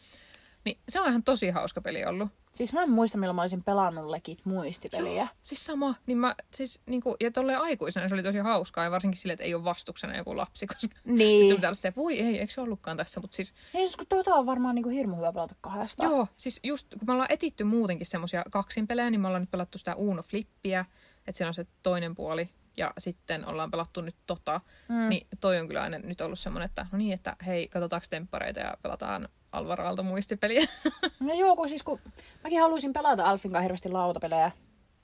Niin 0.68 0.78
se 0.89 1.01
on 1.01 1.07
ihan 1.07 1.24
tosi 1.24 1.49
hauska 1.49 1.82
peli 1.82 2.05
ollut. 2.05 2.30
Siis 2.51 2.74
mä 2.74 2.84
en 2.84 2.89
muista, 2.89 3.18
milloin 3.18 3.36
mä 3.36 3.41
olisin 3.41 3.63
pelannut 3.63 4.05
Legit 4.05 4.45
muistipeliä. 4.45 5.28
Siis 5.43 5.65
sama, 5.65 5.95
niin 6.05 6.18
mä, 6.18 6.36
siis 6.53 6.80
niinku, 6.86 7.15
ja 7.20 7.32
tolleen 7.32 7.59
aikuisena 7.61 8.09
se 8.09 8.15
oli 8.15 8.24
tosi 8.24 8.38
hauskaa, 8.38 8.84
ja 8.84 8.91
varsinkin 8.91 9.18
sille, 9.22 9.34
että 9.34 9.43
ei 9.45 9.55
ole 9.55 9.63
vastuksena 9.63 10.18
joku 10.18 10.38
lapsi, 10.38 10.68
koska 10.68 10.97
Niin. 11.05 11.38
sitten 11.39 11.55
pitää 11.55 11.68
olla 11.68 11.76
se, 11.76 11.93
voi 11.95 12.20
ei, 12.20 12.39
eikö 12.39 12.53
se 12.53 12.61
ollutkaan 12.61 12.97
tässä, 12.97 13.20
mutta 13.20 13.36
siis, 13.36 13.53
Niin 13.74 13.88
siis 13.88 13.97
kun 13.97 14.05
tota 14.07 14.36
on 14.36 14.45
varmaan 14.45 14.76
niinku 14.76 14.89
hirmu 14.89 15.15
hyvä 15.15 15.34
pelata 15.34 15.55
kahdestaan. 15.61 16.11
joo, 16.11 16.28
siis 16.38 16.59
just 16.63 16.88
kun 16.89 17.07
me 17.07 17.13
ollaan 17.13 17.32
etitty 17.32 17.63
muutenkin 17.63 18.07
semmosia 18.07 18.43
kaksinpelejä, 18.51 19.09
niin 19.09 19.22
me 19.22 19.28
ollaan 19.28 19.41
nyt 19.43 19.51
pelattu 19.51 19.78
sitä 19.78 19.95
Uno 19.95 20.22
Flippiä, 20.24 20.86
että 21.28 21.38
siinä 21.38 21.47
on 21.47 21.53
se 21.53 21.65
toinen 21.84 22.15
puoli, 22.15 22.49
ja 22.78 22.93
sitten 22.97 23.45
ollaan 23.45 23.72
pelattu 23.72 24.01
nyt 24.01 24.15
tota, 24.28 24.61
mm. 24.89 25.09
niin 25.09 25.28
toi 25.39 25.59
on 25.59 25.68
kyllä 25.68 25.82
aina 25.82 25.97
nyt 25.99 26.22
ollut 26.22 26.39
semmoinen, 26.39 26.65
että 26.65 26.86
no 26.91 26.97
niin, 26.97 27.13
että 27.13 27.36
hei, 27.45 27.68
katsotaanko 27.68 28.07
temppareita 28.09 28.59
ja 28.59 28.78
pelataan 28.82 29.30
Alvar 29.51 29.81
Aalto 29.81 30.03
muistipeliä. 30.03 30.67
No 31.19 31.33
joo, 31.33 31.55
kun 31.55 31.69
siis 31.69 31.83
kun 31.83 31.99
mäkin 32.43 32.61
haluaisin 32.61 32.93
pelata 32.93 33.25
Alfin 33.25 33.51
kanssa 33.51 33.61
hirveästi 33.61 33.89
lautapelejä, 33.89 34.51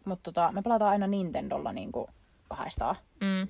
mutta 0.05 0.31
tota, 0.31 0.51
me 0.51 0.61
pelataan 0.61 0.91
aina 0.91 1.07
Nintendolla 1.07 1.73
niinku 1.73 2.09
kahdestaan. 2.49 2.95
mm. 3.21 3.47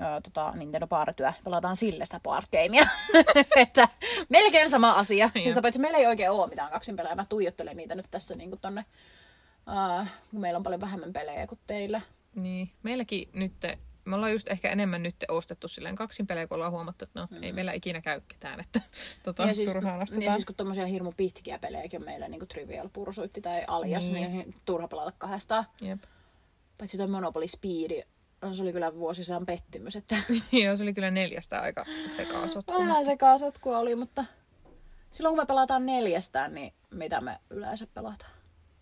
Öö, 0.00 0.20
tota, 0.20 0.52
Nintendo 0.56 0.86
Partyä. 0.86 1.32
Pelataan 1.44 1.76
sille 1.76 2.04
sitä 2.04 2.20
partygamea. 2.22 2.86
että 3.56 3.88
melkein 4.28 4.70
sama 4.70 4.90
asia. 4.90 5.30
Ja 5.34 5.48
sitä 5.48 5.62
paitsi 5.62 5.80
meillä 5.80 5.98
ei 5.98 6.06
oikein 6.06 6.30
ole 6.30 6.46
mitään 6.46 6.70
kaksinpelejä. 6.72 7.14
Mä 7.14 7.24
tuijottelen 7.28 7.76
niitä 7.76 7.94
nyt 7.94 8.06
tässä 8.10 8.34
niinku 8.36 8.56
tonne, 8.56 8.84
uh, 10.00 10.06
kun 10.30 10.40
meillä 10.40 10.56
on 10.56 10.62
paljon 10.62 10.80
vähemmän 10.80 11.12
pelejä 11.12 11.46
kuin 11.46 11.58
teillä. 11.66 12.00
Niin, 12.34 12.70
meilläkin 12.82 13.28
nyt, 13.32 13.52
me 14.06 14.14
ollaan 14.16 14.32
just 14.32 14.48
ehkä 14.48 14.70
enemmän 14.70 15.02
nyt 15.02 15.16
ostettu 15.28 15.68
silleen 15.68 15.94
kaksin 15.94 16.26
pelejä, 16.26 16.46
kun 16.46 16.54
ollaan 16.54 16.72
huomattu, 16.72 17.04
että 17.04 17.20
no 17.20 17.28
mm. 17.30 17.42
ei 17.42 17.52
meillä 17.52 17.72
ikinä 17.72 18.00
käy 18.00 18.20
ketään, 18.28 18.60
että 18.60 18.80
tota, 19.24 19.42
ja 19.42 19.54
siis, 19.54 19.68
turhaan 19.68 20.02
ostetaan. 20.02 20.20
niin 20.20 20.32
siis 20.32 20.44
kun 20.46 20.54
tommosia 20.54 20.86
hirmu 20.86 21.12
pitkiä 21.16 21.58
pelejäkin 21.58 22.00
on 22.00 22.04
meillä, 22.04 22.28
niinku 22.28 22.46
Trivial 22.46 22.88
Pursuit 22.92 23.32
tai 23.42 23.64
Alias, 23.66 24.10
Niin. 24.10 24.32
niin, 24.32 24.54
turha 24.64 24.88
pelata 24.88 25.12
kahdestaan. 25.18 25.64
Jep. 25.80 26.02
Paitsi 26.78 26.98
toi 26.98 27.06
Monopoly 27.06 27.48
Speed, 27.48 28.06
no, 28.42 28.54
se 28.54 28.62
oli 28.62 28.72
kyllä 28.72 28.94
vuosisadan 28.94 29.46
pettymys, 29.46 29.96
että 29.96 30.16
Joo, 30.64 30.76
se 30.76 30.82
oli 30.82 30.94
kyllä 30.94 31.10
neljästä 31.10 31.60
aika 31.60 31.84
sekasotku. 32.06 32.72
vähän 32.72 33.04
sekaan 33.06 33.38
sotkua 33.38 33.78
oli, 33.78 33.94
mutta 33.94 34.24
silloin 35.10 35.32
kun 35.36 35.42
me 35.42 35.46
pelataan 35.46 35.86
neljästään, 35.86 36.54
niin 36.54 36.72
mitä 36.90 37.20
me 37.20 37.38
yleensä 37.50 37.86
pelataan? 37.94 38.30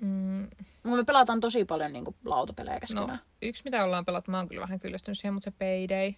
Mm, 0.02 0.48
Kun 0.82 0.96
me 0.96 1.04
pelataan 1.04 1.40
tosi 1.40 1.64
paljon 1.64 1.92
niin 1.92 2.04
kuin, 2.04 2.16
lautapelejä 2.24 2.74
no, 2.74 2.80
keskenään. 2.80 3.20
yksi 3.42 3.64
mitä 3.64 3.84
ollaan 3.84 4.04
pelattu, 4.04 4.30
mä 4.30 4.36
oon 4.36 4.48
kyllä 4.48 4.60
vähän 4.62 4.80
kyllästynyt 4.80 5.18
siihen, 5.18 5.34
mutta 5.34 5.44
se 5.44 5.50
Payday. 5.58 6.12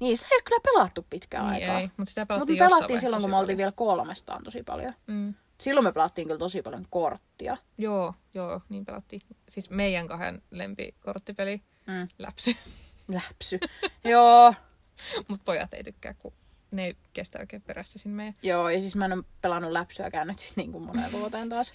Niin, 0.00 0.16
sitä 0.16 0.28
ei 0.32 0.36
ole 0.36 0.42
kyllä 0.42 0.60
pelattu 0.64 1.06
pitkään 1.10 1.44
Niin 1.44 1.54
aikaa. 1.62 1.80
ei, 1.80 1.90
mutta 1.96 2.04
sitä 2.10 2.20
Mutta 2.20 2.34
pelattiin 2.34 2.54
me 2.58 2.64
jossain 2.64 2.78
pelattiin 2.78 3.00
silloin, 3.00 3.22
kun 3.22 3.30
me 3.30 3.36
oltiin 3.36 3.58
vielä 3.58 3.72
kolmestaan 3.72 4.42
tosi 4.44 4.62
paljon. 4.62 4.94
Mm. 5.06 5.34
Silloin 5.60 5.84
me 5.84 5.92
pelattiin 5.92 6.26
kyllä 6.28 6.38
tosi 6.38 6.62
paljon 6.62 6.86
korttia. 6.90 7.56
Joo, 7.78 8.14
joo, 8.34 8.60
niin 8.68 8.84
pelattiin. 8.84 9.22
Siis 9.48 9.70
meidän 9.70 10.08
kahden 10.08 10.42
lempikorttipeli, 10.50 11.62
Mm. 11.86 12.08
läpsy. 12.18 12.56
Läpsy. 13.14 13.58
Joo. 14.04 14.54
mutta 15.28 15.44
pojat 15.44 15.74
ei 15.74 15.82
tykkää, 15.84 16.14
kun 16.14 16.32
ne 16.70 16.84
ei 16.86 16.96
kestä 17.12 17.38
oikein 17.38 17.62
perässä 17.62 17.98
sinne 17.98 18.16
meidän. 18.16 18.34
Joo, 18.42 18.68
ja 18.68 18.80
siis 18.80 18.96
mä 18.96 19.04
en 19.04 19.12
ole 19.12 19.24
pelannut 19.42 19.72
läpsyäkään 19.72 20.26
nyt 20.26 20.38
sit 20.38 20.56
niin 20.56 20.72
kuin 20.72 20.84
moneen 20.84 21.12
vuoteen 21.12 21.48
taas. 21.48 21.72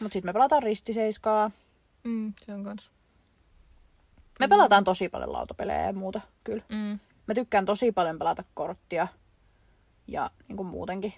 Mutta 0.00 0.12
sitten 0.12 0.28
me 0.28 0.32
pelataan 0.32 0.62
ristiseiskaa. 0.62 1.50
Mm, 2.04 2.32
se 2.36 2.54
on 2.54 2.64
kans. 2.64 2.90
Me 4.40 4.48
pelataan 4.48 4.84
tosi 4.84 5.08
paljon 5.08 5.32
lautapelejä 5.32 5.86
ja 5.86 5.92
muuta, 5.92 6.20
kyllä. 6.44 6.62
Mm. 6.68 6.98
Mä 7.26 7.34
tykkään 7.34 7.66
tosi 7.66 7.92
paljon 7.92 8.18
pelata 8.18 8.44
korttia 8.54 9.08
ja 10.06 10.30
niin 10.48 10.56
kuin 10.56 10.66
muutenkin. 10.66 11.14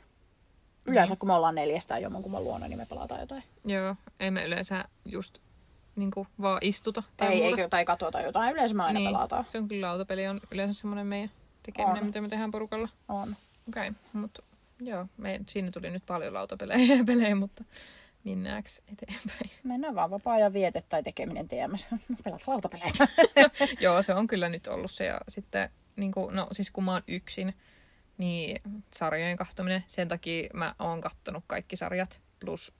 Yleensä 0.86 1.16
kun 1.16 1.28
me 1.28 1.32
ollaan 1.32 1.54
neljästään 1.54 2.02
jommankumman 2.02 2.44
luona, 2.44 2.68
niin 2.68 2.78
me 2.78 2.86
pelataan 2.86 3.20
jotain. 3.20 3.42
Joo, 3.64 3.96
ei 4.20 4.30
me 4.30 4.44
yleensä 4.44 4.84
just 5.04 5.38
niinku 5.96 6.26
vaan 6.40 6.58
istuta 6.60 7.02
tai 7.16 7.28
ei, 7.28 7.40
muuta. 7.40 7.56
eikö, 7.56 7.68
tai 7.68 7.84
katsota 7.84 8.20
jotain. 8.20 8.52
Yleensä 8.52 8.74
me 8.74 8.82
aina 8.82 8.98
niin, 8.98 9.08
pelataan. 9.08 9.44
Se 9.46 9.58
on 9.58 9.68
kyllä 9.68 9.88
lautapeli, 9.88 10.28
on 10.28 10.40
yleensä 10.50 10.80
semmoinen 10.80 11.06
meidän 11.06 11.30
tekeminen, 11.62 12.00
On. 12.00 12.06
mitä 12.06 12.20
me 12.20 12.28
tehdään 12.28 12.50
porukalla. 12.50 12.88
On. 13.08 13.36
Okei, 13.68 13.88
okay, 13.88 14.00
mutta 14.12 14.42
joo, 14.80 15.06
me, 15.16 15.40
siinä 15.48 15.70
tuli 15.70 15.90
nyt 15.90 16.06
paljon 16.06 16.34
lautapelejä 16.34 16.94
ja 16.94 17.04
pelejä, 17.04 17.34
mutta 17.34 17.64
mennäänkö 18.24 18.70
eteenpäin? 18.92 19.50
Mennään 19.64 19.94
vaan 19.94 20.10
vapaa-ajan 20.10 20.52
viete 20.52 20.82
tai 20.88 21.02
tekeminen 21.02 21.48
TMS. 21.48 21.88
Pelaat 22.24 22.46
lautapelejä. 22.46 22.92
joo, 23.80 24.02
se 24.02 24.14
on 24.14 24.26
kyllä 24.26 24.48
nyt 24.48 24.66
ollut 24.66 24.90
se 24.90 25.04
ja 25.06 25.20
sitten, 25.28 25.70
niin 25.96 26.12
kuin, 26.12 26.36
no 26.36 26.48
siis 26.52 26.70
kun 26.70 26.84
mä 26.84 26.92
oon 26.92 27.02
yksin, 27.08 27.54
niin 28.18 28.62
sarjojen 28.94 29.36
kahtominen, 29.36 29.84
sen 29.86 30.08
takia 30.08 30.48
mä 30.54 30.74
oon 30.78 31.00
kattonut 31.00 31.44
kaikki 31.46 31.76
sarjat, 31.76 32.20
plus 32.40 32.72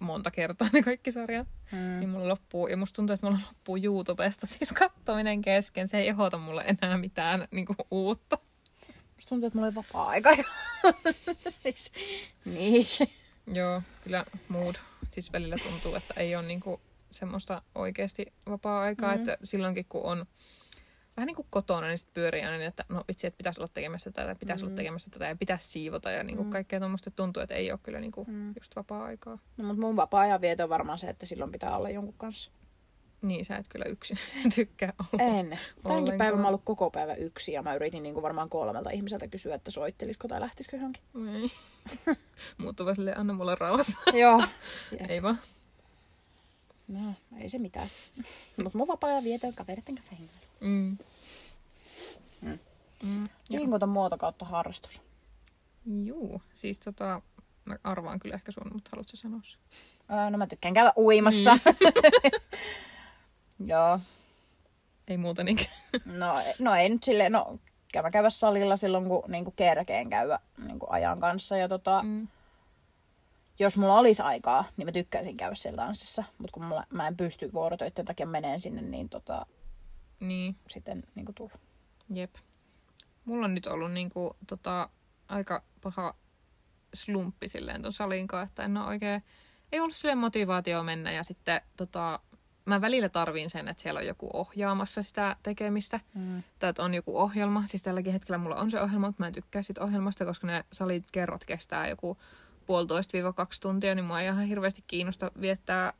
monta 0.00 0.30
kertaa 0.30 0.68
ne 0.72 0.82
kaikki 0.82 1.10
sarjat. 1.10 1.48
Mm. 1.72 2.00
Niin 2.00 2.08
mulla 2.08 2.28
loppuu, 2.28 2.68
ja 2.68 2.76
musta 2.76 2.96
tuntuu, 2.96 3.14
että 3.14 3.26
mulla 3.26 3.38
loppuu 3.46 3.78
YouTubesta 3.82 4.46
siis 4.46 4.72
kattominen 4.72 5.42
kesken. 5.42 5.88
Se 5.88 5.98
ei 5.98 6.08
ehota 6.08 6.38
mulle 6.38 6.64
enää 6.66 6.98
mitään 6.98 7.48
niin 7.50 7.66
kuin, 7.66 7.76
uutta. 7.90 8.38
Musta 9.16 9.28
tuntuu, 9.28 9.46
että 9.46 9.56
mulla 9.58 9.66
oli 9.66 9.74
vapaa-aika. 9.74 10.30
siis, 11.62 11.92
niin. 12.44 12.86
Joo, 13.46 13.82
kyllä 14.04 14.24
mood. 14.48 14.74
Siis 15.08 15.32
välillä 15.32 15.56
tuntuu, 15.68 15.94
että 15.94 16.14
ei 16.16 16.36
ole 16.36 16.46
niinku 16.46 16.80
semmoista 17.10 17.62
oikeasti 17.74 18.26
vapaa-aikaa, 18.50 19.10
Mm. 19.10 19.16
mm. 19.16 19.28
että 19.28 19.46
silloinkin 19.46 19.86
kun 19.88 20.02
on 20.02 20.26
vähän 21.16 21.26
niin 21.26 21.36
kuin 21.36 21.46
kotona, 21.50 21.86
niin 21.86 21.98
sitten 21.98 22.14
pyörii 22.14 22.42
aina, 22.42 22.56
niin, 22.56 22.68
että 22.68 22.84
no 22.88 23.04
vitsi, 23.08 23.26
että 23.26 23.38
pitäisi 23.38 23.60
olla 23.60 23.70
tekemässä 23.74 24.10
tätä, 24.10 24.34
pitäisi 24.34 24.64
mm. 24.64 24.68
olla 24.68 24.76
tekemässä 24.76 25.10
tätä 25.10 25.26
ja 25.26 25.36
pitäisi 25.36 25.68
siivota 25.68 26.10
ja 26.10 26.24
niin 26.24 26.36
kuin 26.36 26.46
mm. 26.46 26.50
kaikkea 26.50 26.78
tuommoista 26.80 27.10
tuntuu, 27.10 27.42
että 27.42 27.54
ei 27.54 27.72
ole 27.72 27.80
kyllä 27.82 28.00
niin 28.00 28.12
kuin 28.12 28.30
mm. 28.30 28.52
just 28.60 28.76
vapaa-aikaa. 28.76 29.38
No, 29.56 29.64
mutta 29.64 29.80
mun 29.80 29.96
vapaa-ajan 29.96 30.40
vieto 30.40 30.62
on 30.62 30.68
varmaan 30.68 30.98
se, 30.98 31.08
että 31.08 31.26
silloin 31.26 31.52
pitää 31.52 31.76
olla 31.76 31.90
jonkun 31.90 32.14
kanssa. 32.18 32.50
Niin, 33.22 33.44
sä 33.44 33.56
et 33.56 33.68
kyllä 33.68 33.84
yksin 33.84 34.16
tykkää 34.54 34.92
olla. 34.98 35.24
En. 35.38 35.58
Tämänkin 35.82 36.18
päivän 36.18 36.40
mä 36.40 36.48
ollut 36.48 36.64
koko 36.64 36.90
päivä 36.90 37.14
yksi 37.14 37.52
ja 37.52 37.62
mä 37.62 37.74
yritin 37.74 38.02
niin 38.02 38.14
kuin 38.14 38.22
varmaan 38.22 38.50
kolmelta 38.50 38.90
ihmiseltä 38.90 39.28
kysyä, 39.28 39.54
että 39.54 39.70
soittelisiko 39.70 40.28
tai 40.28 40.40
lähtisikö 40.40 40.76
johonkin. 40.76 41.02
Ei. 41.34 41.48
Muuttuva 42.58 42.94
silleen, 42.94 43.18
anna 43.18 43.32
mulle 43.32 43.54
rauhassa. 43.54 43.98
Joo. 44.20 44.44
ei 45.08 45.22
vaan. 45.22 45.38
No, 46.88 47.14
ei 47.40 47.48
se 47.48 47.58
mitään. 47.58 47.88
Mutta 48.62 48.78
mun 48.78 48.88
vapaa-ajan 48.88 49.24
vieto 49.24 49.52
kavereiden 49.54 49.94
kanssa 49.94 50.14
hengailu. 50.14 50.40
Mm. 50.60 50.98
Mm. 52.40 52.58
Mm. 53.02 53.28
Liikunta 53.48 53.86
muoto 53.86 54.18
kautta 54.18 54.44
harrastus. 54.44 55.02
Juu, 56.04 56.42
siis 56.52 56.80
tota, 56.80 57.22
mä 57.64 57.76
arvaan 57.84 58.18
kyllä 58.18 58.34
ehkä 58.34 58.52
sun, 58.52 58.70
mutta 58.72 58.90
haluatko 58.92 59.16
sanoa 59.16 59.40
se? 59.42 59.56
Öö, 60.12 60.30
no 60.30 60.38
mä 60.38 60.46
tykkään 60.46 60.74
käydä 60.74 60.92
uimassa. 60.96 61.54
Mm. 61.54 61.60
Joo. 63.66 64.00
Ei 65.08 65.16
muuta 65.16 65.44
niinkään. 65.44 65.76
no, 66.04 66.34
no 66.58 66.74
ei 66.74 66.88
nyt 66.88 67.02
silleen, 67.02 67.32
no 67.32 67.58
käydä 67.92 68.10
käydä 68.10 68.30
salilla 68.30 68.76
silloin, 68.76 69.08
kun 69.08 69.24
niin 69.28 69.52
kerkeen 69.56 70.10
käydä 70.10 70.38
niin 70.66 70.78
ajan 70.88 71.20
kanssa. 71.20 71.56
Ja 71.56 71.68
tota, 71.68 72.02
mm 72.02 72.28
jos 73.60 73.76
mulla 73.76 73.98
olisi 73.98 74.22
aikaa, 74.22 74.64
niin 74.76 74.88
mä 74.88 74.92
tykkäisin 74.92 75.36
käydä 75.36 75.54
siellä 75.54 75.82
tanssissa. 75.82 76.24
Mutta 76.38 76.52
kun 76.52 76.64
mulla, 76.64 76.86
mä 76.90 77.08
en 77.08 77.16
pysty 77.16 77.52
vuorotöiden 77.52 78.04
takia 78.04 78.26
meneen 78.26 78.60
sinne, 78.60 78.82
niin 78.82 79.08
tota, 79.08 79.46
niin. 80.20 80.56
sitten 80.68 81.04
niin 81.14 81.26
kuin 81.26 81.34
tulla. 81.34 81.54
Jep. 82.10 82.34
Mulla 83.24 83.44
on 83.44 83.54
nyt 83.54 83.66
ollut 83.66 83.92
niin 83.92 84.10
kuin, 84.10 84.34
tota, 84.46 84.88
aika 85.28 85.62
paha 85.82 86.14
slumppi 86.94 87.48
silleen 87.48 87.82
ton 87.82 87.92
salinkaan, 87.92 88.46
että 88.46 88.62
en 88.62 88.76
ole 88.76 88.86
oikein, 88.86 89.22
ei 89.72 89.80
ollut 89.80 89.96
silleen 89.96 90.18
motivaatio 90.18 90.82
mennä 90.82 91.12
ja 91.12 91.24
sitten 91.24 91.60
tota, 91.76 92.20
mä 92.64 92.80
välillä 92.80 93.08
tarviin 93.08 93.50
sen, 93.50 93.68
että 93.68 93.82
siellä 93.82 93.98
on 93.98 94.06
joku 94.06 94.30
ohjaamassa 94.32 95.02
sitä 95.02 95.36
tekemistä. 95.42 96.00
Mm. 96.14 96.42
Tai 96.58 96.70
että 96.70 96.82
on 96.82 96.94
joku 96.94 97.18
ohjelma. 97.18 97.62
Siis 97.66 97.82
tälläkin 97.82 98.12
hetkellä 98.12 98.38
mulla 98.38 98.56
on 98.56 98.70
se 98.70 98.80
ohjelma, 98.80 99.06
mutta 99.06 99.22
mä 99.22 99.26
en 99.26 99.32
tykkää 99.32 99.62
siitä 99.62 99.84
ohjelmasta, 99.84 100.24
koska 100.24 100.46
ne 100.46 100.64
salit 100.72 101.04
kerrat 101.12 101.44
kestää 101.44 101.88
joku 101.88 102.16
puolitoista-kaksi 102.66 103.60
tuntia, 103.60 103.94
niin 103.94 104.04
mua 104.04 104.20
ei 104.20 104.26
ihan 104.26 104.46
hirveästi 104.46 104.84
kiinnosta 104.86 105.30
viettää 105.40 105.92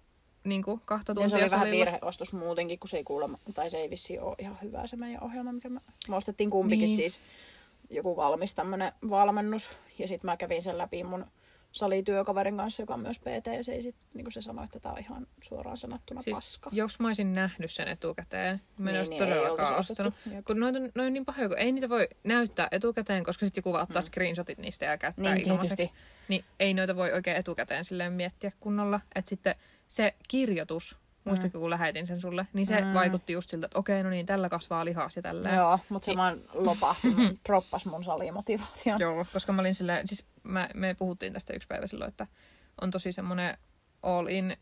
niin 0.45 0.63
kuin 0.63 0.81
kahta 0.85 1.15
tuntia 1.15 1.25
ja 1.25 1.29
se 1.29 1.37
oli 1.37 1.49
salilla. 1.49 1.85
vähän 1.85 1.93
virheostos 1.93 2.33
muutenkin, 2.33 2.79
kun 2.79 2.89
se 2.89 2.97
ei 2.97 3.05
kuulemma, 3.05 3.39
tai 3.55 3.71
se 3.71 3.79
ei 3.79 3.91
vissi 3.91 4.19
ole 4.19 4.37
ihan 4.39 4.59
hyvä 4.63 4.87
se 4.87 4.97
meidän 4.97 5.23
ohjelma, 5.23 5.53
mikä 5.53 5.69
me, 5.69 5.81
me 6.09 6.17
ostettiin 6.17 6.51
kumpikin 6.51 6.85
niin. 6.85 6.97
siis 6.97 7.21
joku 7.91 8.17
valmis 8.17 8.55
tämmönen 8.55 8.93
valmennus. 9.11 9.73
Ja 9.99 10.09
sitten 10.09 10.31
mä 10.31 10.37
kävin 10.37 10.63
sen 10.63 10.79
läpi 10.79 11.05
mun 11.05 11.27
salityökaverin 11.73 12.57
kanssa, 12.57 12.83
joka 12.83 12.95
on 12.95 13.01
myös 13.01 13.21
PT, 13.21 13.47
ja 13.57 13.65
se, 13.65 13.73
ei 13.73 13.83
sit, 13.83 13.97
niin 14.15 14.25
kuin 14.25 14.33
se 14.33 14.41
sanoi, 14.41 14.65
että 14.65 14.81
tämä 14.81 14.93
on 14.93 14.99
ihan 14.99 15.27
suoraan 15.43 15.77
sanottuna 15.77 16.23
siis, 16.23 16.37
paska. 16.37 16.71
Jos 16.73 17.01
mä 17.01 17.09
olisin 17.09 17.33
nähnyt 17.33 17.71
sen 17.71 17.89
etukäteen, 17.89 18.61
mä 18.79 18.91
en 18.91 18.95
niin, 18.95 18.99
olisi 18.99 19.11
niin, 19.11 19.19
todellakaan 19.19 19.77
ostanut. 19.77 20.15
Kun 20.47 20.61
noin 20.61 20.77
on, 20.77 20.91
noin 20.95 21.13
niin 21.13 21.25
pahoja, 21.25 21.49
kun 21.49 21.59
ei 21.59 21.73
niitä 21.73 21.89
voi 21.89 22.09
näyttää 22.25 22.69
etukäteen, 22.71 23.25
koska 23.25 23.47
sitten 23.47 23.61
joku 23.61 23.73
vaan 23.73 23.83
ottaa 23.83 24.03
hmm. 24.03 24.07
screenshotit 24.07 24.59
niistä 24.59 24.85
ja 24.85 24.99
käyttää 24.99 25.35
niin, 25.35 25.49
ilmaiseksi. 25.49 25.77
Tietysti. 25.77 25.99
Niin 26.29 26.45
ei 26.61 26.75
noita 26.75 26.97
voi 26.97 27.13
oikein 27.13 27.37
etukäteen 27.37 27.85
silleen 27.85 28.13
miettiä 28.13 28.53
kunnolla. 28.61 29.01
Että 29.15 29.29
sitten 29.29 29.55
se 29.89 30.15
kirjoitus, 30.29 30.99
muistatko 31.25 31.59
mm. 31.59 31.61
kun 31.61 31.71
lähetin 31.71 32.07
sen 32.07 32.21
sulle, 32.21 32.47
niin 32.53 32.67
se 32.67 32.81
mm. 32.81 32.95
vaikutti 32.95 33.33
just 33.33 33.51
siltä, 33.51 33.67
että 33.67 33.79
okei, 33.79 34.03
no 34.03 34.11
niin, 34.11 34.27
tällä 34.27 34.49
kasvaa 34.49 34.85
lihas 34.85 35.17
ja 35.17 35.23
tällä. 35.23 35.51
Joo, 35.51 35.79
mutta 35.89 36.05
se 36.05 36.11
niin. 36.11 36.19
vaan 36.19 36.41
lopahti, 36.53 37.09
droppas 37.49 37.87
mun 37.87 38.05
salimotivaation. 38.05 39.01
Joo, 39.01 39.27
koska 39.33 39.53
mä 39.53 39.63
olin 39.63 39.75
silleen, 39.75 40.09
siis 40.09 40.27
mä, 40.43 40.69
me 40.75 40.95
puhuttiin 40.95 41.33
tästä 41.33 41.53
yksi 41.53 41.69
päivä 41.69 41.87
silloin, 41.87 42.09
että 42.09 42.27
on 42.81 42.91
tosi 42.91 43.13
semmoinen 43.13 43.59
all 44.03 44.27
in 44.27 44.57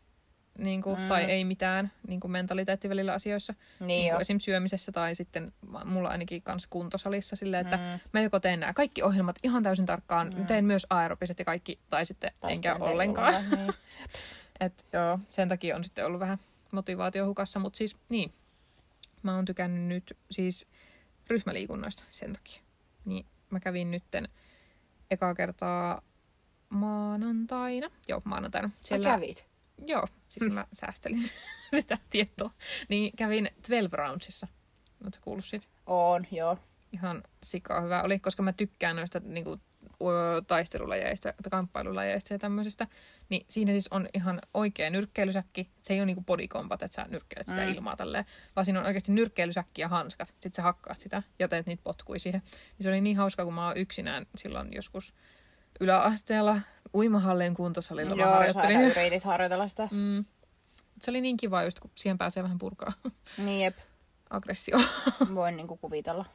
niin 0.57 0.81
kuin, 0.81 0.99
mm. 0.99 1.07
tai 1.07 1.23
ei 1.23 1.45
mitään 1.45 1.91
niin 2.07 2.19
kuin 2.19 2.31
mentaliteetti 2.31 2.89
välillä 2.89 3.13
asioissa. 3.13 3.53
Niin, 3.79 3.87
niin 3.87 4.11
kuin 4.11 4.21
esim. 4.21 4.39
syömisessä 4.39 4.91
tai 4.91 5.15
sitten 5.15 5.51
mulla 5.85 6.09
ainakin 6.09 6.41
kans 6.41 6.67
kuntosalissa 6.67 7.35
silleen, 7.35 7.61
että 7.61 7.77
mm. 7.77 7.99
mä 8.13 8.21
joko 8.21 8.39
teen 8.39 8.59
nämä 8.59 8.73
kaikki 8.73 9.03
ohjelmat 9.03 9.35
ihan 9.43 9.63
täysin 9.63 9.85
tarkkaan, 9.85 10.31
mm. 10.37 10.45
teen 10.45 10.65
myös 10.65 10.87
aerobiset 10.89 11.39
ja 11.39 11.45
kaikki, 11.45 11.79
tai 11.89 12.05
sitten 12.05 12.31
tai 12.41 12.51
enkä 12.51 12.75
ollenkaan. 12.75 13.33
Niin. 13.49 13.73
Et 14.59 14.85
joo, 14.93 15.19
sen 15.29 15.49
takia 15.49 15.75
on 15.75 15.83
sitten 15.83 16.05
ollut 16.05 16.19
vähän 16.19 16.39
motivaatio 16.71 17.25
hukassa, 17.25 17.59
mutta 17.59 17.77
siis 17.77 17.97
niin, 18.09 18.33
mä 19.23 19.35
oon 19.35 19.45
tykännyt 19.45 19.87
nyt 19.87 20.17
siis 20.31 20.67
ryhmäliikunnoista 21.27 22.03
sen 22.09 22.33
takia. 22.33 22.61
Niin 23.05 23.25
mä 23.49 23.59
kävin 23.59 23.91
nytten 23.91 24.29
ekaa 25.11 25.35
kertaa 25.35 26.01
maanantaina. 26.69 27.89
Joo, 28.07 28.21
maanantaina. 28.23 28.69
Siellä... 28.81 29.09
Sä 29.09 29.15
kävit? 29.15 29.45
Joo, 29.85 30.05
siis 30.29 30.51
mä 30.51 30.65
säästelin 30.73 31.23
sitä 31.79 31.97
tietoa. 32.09 32.51
Niin 32.89 33.11
kävin 33.17 33.49
12 33.55 33.97
Roundsissa. 33.97 34.47
Oletko 35.03 35.21
kuullut 35.23 35.45
siitä? 35.45 35.67
On, 35.85 36.27
joo. 36.31 36.57
Ihan 36.91 37.23
sikaa 37.43 37.81
hyvä 37.81 38.03
oli, 38.03 38.19
koska 38.19 38.43
mä 38.43 38.53
tykkään 38.53 38.95
noista 38.95 39.21
niin 39.23 39.43
kuin, 39.43 39.61
taistelulajeista, 40.47 41.33
kamppailulajeista 41.51 42.33
ja 42.33 42.39
tämmöisistä. 42.39 42.87
Niin 43.29 43.45
siinä 43.49 43.71
siis 43.71 43.87
on 43.91 44.07
ihan 44.13 44.39
oikea 44.53 44.89
nyrkkeilysäkki. 44.89 45.69
Se 45.81 45.93
ei 45.93 45.99
ole 45.99 46.05
niinku 46.05 46.23
body 46.23 46.47
combat, 46.47 46.83
että 46.83 46.95
sä 46.95 47.05
nyrkkeilet 47.09 47.47
sitä 47.47 47.65
mm. 47.65 47.73
ilmaa 47.73 47.95
tälleen, 47.95 48.25
vaan 48.55 48.65
siinä 48.65 48.79
on 48.79 48.85
oikeasti 48.85 49.11
nyrkkeilysäkki 49.11 49.81
ja 49.81 49.87
hanskat. 49.87 50.27
Sitten 50.27 50.53
sä 50.55 50.61
hakkaat 50.61 50.99
sitä 50.99 51.23
ja 51.39 51.47
teet 51.47 51.65
niitä 51.65 51.83
potkui 51.83 52.19
siihen. 52.19 52.41
Niin 52.45 52.83
se 52.83 52.89
oli 52.89 53.01
niin 53.01 53.17
hauska, 53.17 53.45
kun 53.45 53.53
mä 53.53 53.67
oon 53.67 53.77
yksinään 53.77 54.25
silloin 54.35 54.73
joskus 54.73 55.13
yläasteella 55.79 56.61
uimahallien 56.93 57.53
kuntosalilla 57.53 58.15
Joo, 58.15 58.29
harjoittelin. 58.29 58.81
Joo, 58.81 58.91
yritit 58.91 59.23
harjoitella 59.23 59.67
sitä. 59.67 59.87
Mm. 59.91 60.25
Se 61.01 61.11
oli 61.11 61.21
niin 61.21 61.37
kiva 61.37 61.63
just, 61.63 61.79
kun 61.79 61.91
siihen 61.95 62.17
pääsee 62.17 62.43
vähän 62.43 62.57
purkaa. 62.57 62.93
Niin 63.37 63.63
jep. 63.63 63.77
Aggressio. 64.29 64.77
Voin 65.35 65.57
niinku 65.57 65.77
kuvitella. 65.77 66.25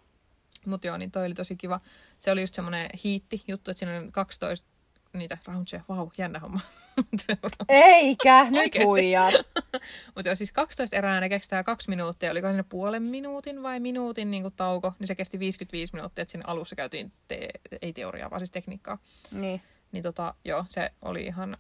Mutta 0.67 0.87
joo, 0.87 0.97
niin 0.97 1.11
toi 1.11 1.27
oli 1.27 1.35
tosi 1.35 1.57
kiva. 1.57 1.81
Se 2.19 2.31
oli 2.31 2.41
just 2.41 2.55
semmoinen 2.55 2.89
hiitti 3.05 3.43
juttu, 3.49 3.71
että 3.71 3.79
siinä 3.79 3.99
oli 3.99 4.11
12 4.11 4.67
niitä 5.12 5.39
roundseja. 5.47 5.83
Vau, 5.89 5.99
wow, 5.99 6.09
jännä 6.19 6.39
homma. 6.39 6.61
Eikä, 7.69 8.47
nyt 8.51 8.85
huijaat. 8.85 9.35
Mutta 10.15 10.29
joo, 10.29 10.35
siis 10.35 10.53
12 10.53 10.97
erää 10.97 11.21
ne 11.21 11.29
kestää 11.29 11.62
kaksi 11.62 11.91
minuuttia. 11.91 12.31
Oliko 12.31 12.49
siinä 12.49 12.65
puolen 12.65 13.03
minuutin 13.03 13.62
vai 13.62 13.81
minuutin 13.81 14.31
niin 14.31 14.43
kuin 14.43 14.55
tauko, 14.57 14.93
niin 14.99 15.07
se 15.07 15.15
kesti 15.15 15.39
55 15.39 15.93
minuuttia, 15.93 16.23
että 16.23 16.33
siinä 16.33 16.45
alussa 16.47 16.77
käytiin, 16.77 17.12
te- 17.29 17.49
ei 17.83 17.93
teoriaa, 17.93 18.31
vaan 18.31 18.41
siis 18.41 18.51
tekniikkaa. 18.51 18.99
Niin. 19.31 19.62
Niin 19.93 20.03
tota, 20.03 20.35
joo, 20.45 20.65
se 20.69 20.91
oli 21.03 21.23
ihan 21.23 21.57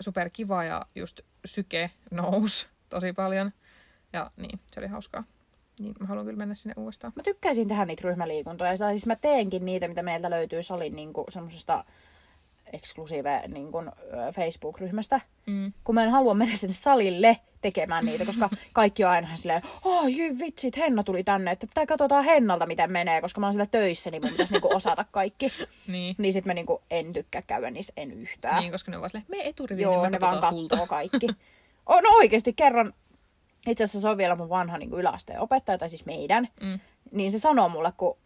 super 0.00 0.30
kiva 0.30 0.64
ja 0.64 0.82
just 0.94 1.20
syke 1.44 1.90
nousi 2.10 2.68
tosi 2.88 3.12
paljon. 3.12 3.52
Ja 4.12 4.30
niin, 4.36 4.60
se 4.72 4.80
oli 4.80 4.86
hauskaa. 4.86 5.24
Niin 5.80 5.94
mä 6.00 6.06
haluan 6.06 6.26
kyllä 6.26 6.38
mennä 6.38 6.54
sinne 6.54 6.74
uudestaan. 6.76 7.12
Mä 7.16 7.22
tykkäisin 7.22 7.68
tehdä 7.68 7.84
niitä 7.84 8.08
ryhmäliikuntoja. 8.08 8.76
Siis 8.76 9.06
mä 9.06 9.16
teenkin 9.16 9.64
niitä, 9.64 9.88
mitä 9.88 10.02
meiltä 10.02 10.30
löytyy 10.30 10.62
salin 10.62 10.96
niin 10.96 11.10
semmoisesta 11.28 11.84
eksklusiive 12.72 13.42
niin 13.48 13.72
kuin, 13.72 13.90
Facebook-ryhmästä, 14.34 15.20
mm. 15.46 15.72
kun 15.84 15.94
mä 15.94 16.04
en 16.04 16.10
halua 16.10 16.34
mennä 16.34 16.56
sinne 16.56 16.74
salille 16.74 17.36
tekemään 17.60 18.04
niitä, 18.04 18.24
koska 18.24 18.50
kaikki 18.72 19.04
on 19.04 19.10
aina 19.10 19.36
silleen, 19.36 19.62
oh 19.84 20.06
jy, 20.06 20.38
vitsit, 20.38 20.76
Henna 20.76 21.02
tuli 21.02 21.24
tänne, 21.24 21.50
että 21.50 21.66
tai 21.74 21.86
katsotaan 21.86 22.24
Hennalta, 22.24 22.66
miten 22.66 22.92
menee, 22.92 23.20
koska 23.20 23.40
mä 23.40 23.46
oon 23.46 23.52
siellä 23.52 23.66
töissä, 23.66 24.10
niin 24.10 24.22
mun 24.22 24.30
pitäisi 24.30 24.52
niinku 24.52 24.74
osata 24.74 25.04
kaikki. 25.10 25.46
niin. 25.86 26.14
Niin 26.18 26.32
sit 26.32 26.44
mä 26.44 26.54
niinku 26.54 26.82
en 26.90 27.12
tykkää 27.12 27.42
käydä 27.42 27.70
niissä, 27.70 27.92
en 27.96 28.10
yhtään. 28.12 28.60
Niin, 28.60 28.72
koska 28.72 28.90
ne 28.90 28.96
on 28.96 29.00
vaan 29.00 29.10
silleen, 29.10 29.26
me 29.28 29.48
eturiviin, 29.48 29.82
Joo, 29.82 30.02
niin 30.02 30.12
ne 30.12 30.20
vaan 30.20 30.88
kaikki. 30.88 31.26
Oh, 31.86 32.02
no 32.02 32.10
oikeasti 32.18 32.52
kerran, 32.52 32.94
itse 33.66 33.84
asiassa 33.84 34.00
se 34.00 34.08
on 34.08 34.16
vielä 34.16 34.36
mun 34.36 34.48
vanha 34.48 34.78
niin 34.78 34.92
yläasteen 34.92 35.40
opettaja, 35.40 35.78
tai 35.78 35.88
siis 35.88 36.06
meidän, 36.06 36.48
mm. 36.60 36.80
niin 37.12 37.30
se 37.30 37.38
sanoo 37.38 37.68
mulle, 37.68 37.92
kun 37.96 38.16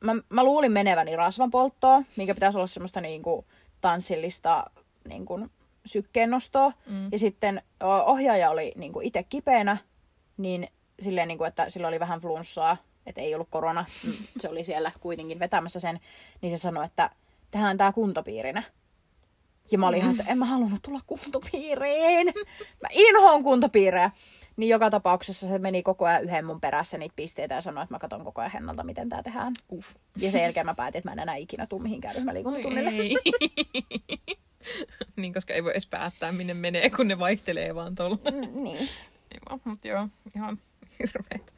mä, 0.00 0.14
mä 0.28 0.44
luulin 0.44 0.72
meneväni 0.72 1.16
rasvanpolttoa, 1.16 2.02
mikä 2.16 2.34
pitäisi 2.34 2.58
olla 2.58 2.66
semmoista 2.66 3.00
niin 3.00 3.22
kuin, 3.22 3.46
tanssillista 3.80 4.70
niin 5.08 5.26
kuin, 5.26 5.50
sykkeennostoa. 5.86 6.72
Mm. 6.86 7.08
Ja 7.12 7.18
sitten 7.18 7.62
ohjaaja 8.06 8.50
oli 8.50 8.72
niin 8.76 8.92
kuin 8.92 9.06
itse 9.06 9.22
kipeänä, 9.22 9.76
niin 10.36 10.68
silleen, 11.00 11.28
niin 11.28 11.38
kuin, 11.38 11.48
että 11.48 11.70
sillä 11.70 11.88
oli 11.88 12.00
vähän 12.00 12.20
flunssaa, 12.20 12.76
että 13.06 13.20
ei 13.20 13.34
ollut 13.34 13.48
korona, 13.50 13.84
mm, 14.06 14.12
se 14.40 14.48
oli 14.48 14.64
siellä 14.64 14.92
kuitenkin 15.00 15.38
vetämässä 15.38 15.80
sen, 15.80 16.00
niin 16.40 16.58
se 16.58 16.62
sanoi, 16.62 16.84
että 16.84 17.10
tehdään 17.50 17.76
tämä 17.76 17.92
kuntopiirinä. 17.92 18.62
Ja 19.70 19.78
mä 19.78 19.88
olin 19.88 19.98
ihan, 19.98 20.20
että 20.20 20.32
en 20.32 20.38
mä 20.38 20.44
halunnut 20.44 20.82
tulla 20.82 21.00
kuntopiiriin. 21.06 22.26
Mä 22.82 22.88
inhoon 22.90 23.42
kuntopiirejä. 23.42 24.10
Niin 24.56 24.68
joka 24.68 24.90
tapauksessa 24.90 25.48
se 25.48 25.58
meni 25.58 25.82
koko 25.82 26.04
ajan 26.04 26.24
yhden 26.24 26.44
mun 26.44 26.60
perässä 26.60 26.98
niitä 26.98 27.12
pisteitä 27.16 27.54
ja 27.54 27.60
sanoi, 27.60 27.82
että 27.84 27.94
mä 27.94 27.98
katson 27.98 28.24
koko 28.24 28.40
ajan 28.40 28.50
Hennalta, 28.52 28.84
miten 28.84 29.08
tää 29.08 29.22
tehdään. 29.22 29.52
Uff. 29.72 29.94
Ja 30.16 30.30
sen 30.30 30.42
jälkeen 30.42 30.66
mä 30.66 30.74
päätin, 30.74 30.98
että 30.98 31.08
mä 31.10 31.12
en 31.12 31.18
enää 31.18 31.34
ikinä 31.34 31.66
tuu 31.66 31.78
mihinkään 31.78 32.14
ryhmäliikuntatunnille. 32.14 32.90
niin, 35.16 35.32
koska 35.34 35.54
ei 35.54 35.64
voi 35.64 35.70
edes 35.70 35.86
päättää, 35.86 36.32
minne 36.32 36.54
menee, 36.54 36.90
kun 36.90 37.08
ne 37.08 37.18
vaihtelee 37.18 37.74
vaan 37.74 37.94
tuolla. 37.94 38.16
Mm, 38.30 38.62
niin. 38.62 38.88
Joo, 39.50 39.60
mutta 39.64 39.88
joo, 39.88 40.08
ihan 40.36 40.58
hirveet. 40.98 41.54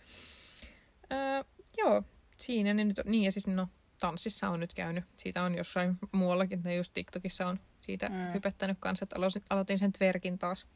Öö, 1.13 1.43
joo, 1.79 2.03
siinä 2.39 2.75
ne 2.75 2.85
nyt 2.85 2.99
on. 2.99 3.05
Niin 3.09 3.25
ja 3.25 3.33
siis 3.33 3.47
no, 3.47 3.69
tanssissa 4.01 4.49
on 4.49 4.61
nyt 4.61 4.75
käynyt. 4.75 5.05
Siitä 5.17 5.43
on 5.43 5.55
jossain 5.57 5.99
muuallakin, 6.13 6.63
tai 6.63 6.77
just 6.77 6.93
TikTokissa 6.95 7.47
on 7.47 7.61
siitä 7.79 8.09
Mm. 8.09 8.33
hypettänyt 8.35 8.77
kanssa, 8.81 9.03
että 9.05 9.17
aloitin, 9.17 9.43
aloitin 9.51 9.79
sen 9.79 9.93
twerkin 9.93 10.39
taas. 10.39 10.67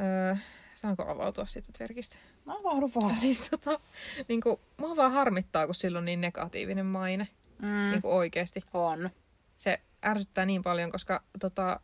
Öö, 0.00 0.36
saanko 0.74 1.10
avautua 1.10 1.46
siitä 1.46 1.72
twerkistä? 1.76 2.16
No 2.46 2.60
vauhdu 2.64 2.90
vaan. 3.02 3.16
Siis 3.24 3.50
tota, 3.50 3.80
niin 4.28 4.40
kuin, 4.40 4.56
mua 4.76 4.96
vaan 4.96 5.12
harmittaa, 5.12 5.66
kun 5.66 5.74
sillä 5.74 5.98
on 5.98 6.04
niin 6.04 6.20
negatiivinen 6.20 6.86
maine. 6.86 7.28
Mm. 7.62 7.90
Niin 7.90 8.02
kuin 8.02 8.14
oikeasti. 8.14 8.62
On. 8.74 9.10
Se 9.56 9.80
ärsyttää 10.04 10.46
niin 10.46 10.62
paljon, 10.62 10.90
koska 10.90 11.22
tota, 11.40 11.80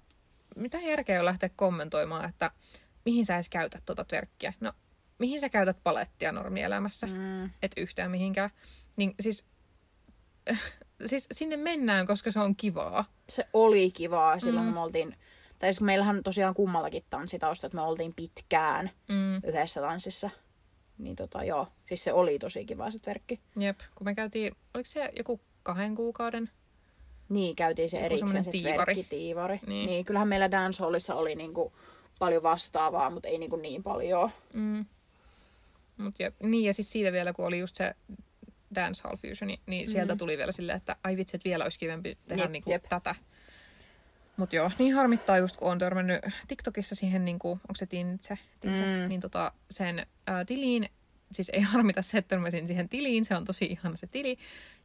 mitä 0.56 0.78
järkeä 0.78 1.18
on 1.18 1.24
lähteä 1.24 1.48
kommentoimaan, 1.56 2.28
että 2.28 2.50
mihin 3.04 3.26
sä 3.26 3.34
edes 3.34 3.48
käytät 3.48 3.82
tuota 3.86 4.04
twerkkiä? 4.04 4.52
No, 4.60 4.72
mihin 5.18 5.40
sä 5.40 5.48
käytät 5.48 5.76
palettia 5.84 6.32
normielämässä? 6.32 7.06
Mm. 7.06 7.44
Et 7.62 7.72
yhtään 7.76 8.10
mihinkään. 8.10 8.50
Niin 8.96 9.14
siis, 9.20 9.44
siis 11.06 11.28
sinne 11.32 11.56
mennään, 11.56 12.06
koska 12.06 12.30
se 12.30 12.40
on 12.40 12.56
kivaa. 12.56 13.04
Se 13.28 13.48
oli 13.52 13.90
kivaa 13.90 14.40
silloin, 14.40 14.64
Mm. 14.64 14.68
kun 14.68 14.74
me 14.74 14.80
oltiin... 14.80 15.16
Tai 15.60 15.72
siis 15.72 15.80
meillähän 15.80 16.22
tosiaan 16.22 16.54
kummallakin 16.54 17.04
tanssitausta, 17.10 17.66
että 17.66 17.76
me 17.76 17.82
oltiin 17.82 18.14
pitkään 18.14 18.90
Mm. 19.08 19.36
yhdessä 19.36 19.80
tanssissa. 19.80 20.30
Niin 20.98 21.16
tota 21.16 21.44
joo, 21.44 21.68
siis 21.88 22.04
se 22.04 22.12
oli 22.12 22.38
tosi 22.38 22.64
kiva 22.64 22.90
se 22.90 22.98
verkki. 23.06 23.40
Jep, 23.56 23.78
kun 23.94 24.04
me 24.04 24.14
käytiin, 24.14 24.56
oliko 24.74 24.86
se 24.86 25.12
joku 25.16 25.40
kahden 25.62 25.94
kuukauden? 25.94 26.50
Niin, 27.28 27.56
käytiin 27.56 27.88
se 27.90 27.96
Joku 27.96 28.06
erikseen 28.06 28.44
se 28.44 28.50
tiivari. 28.50 29.04
tiivari. 29.04 29.60
Niin. 29.66 29.86
Niin. 29.86 30.04
kyllähän 30.04 30.28
meillä 30.28 30.50
dancehallissa 30.50 31.14
oli 31.14 31.34
niinku 31.34 31.72
paljon 32.18 32.42
vastaavaa, 32.42 33.10
mutta 33.10 33.28
ei 33.28 33.38
niinku 33.38 33.56
niin 33.56 33.82
paljon. 33.82 34.30
Mm. 34.52 34.86
Mut 35.96 36.14
jep. 36.18 36.34
Niin 36.42 36.64
ja 36.64 36.74
siis 36.74 36.92
siitä 36.92 37.12
vielä, 37.12 37.32
kun 37.32 37.46
oli 37.46 37.58
just 37.58 37.76
se 37.76 37.94
Dancehall 38.74 39.16
Fusion, 39.16 39.46
niin, 39.48 39.60
niin 39.66 39.88
sieltä 39.90 40.12
Mhm. 40.14 40.18
tuli 40.18 40.38
vielä 40.38 40.52
silleen, 40.52 40.76
että 40.76 40.96
ai 41.04 41.16
vitsi, 41.16 41.36
että 41.36 41.48
vielä 41.48 41.64
olisi 41.64 41.78
kivempi 41.78 42.18
tehdä 42.28 42.42
Jep, 42.42 42.50
niinku 42.52 42.70
jep. 42.70 42.84
tätä. 42.88 43.14
Mut 44.40 44.52
joo, 44.52 44.70
niin 44.78 44.94
harmittaa 44.94 45.38
just, 45.38 45.56
kun 45.56 45.72
on 45.72 45.78
törmännyt 45.78 46.20
TikTokissa 46.48 46.94
siihen, 46.94 47.24
niinku, 47.24 47.50
onko 47.50 47.74
se 47.74 47.86
Tintse, 47.86 48.38
Tintse 48.60 48.84
Mm. 48.84 49.08
niin 49.08 49.20
tota, 49.20 49.52
sen 49.70 50.06
ää, 50.26 50.44
tiliin, 50.44 50.88
siis 51.32 51.48
ei 51.48 51.60
harmita 51.72 52.02
se, 52.02 52.18
että 52.18 52.28
törmäsin 52.28 52.66
siihen 52.66 52.88
tiliin, 52.88 53.24
se 53.24 53.36
on 53.36 53.44
tosi 53.44 53.64
ihana 53.64 53.96
se 53.96 54.06
tili, 54.06 54.36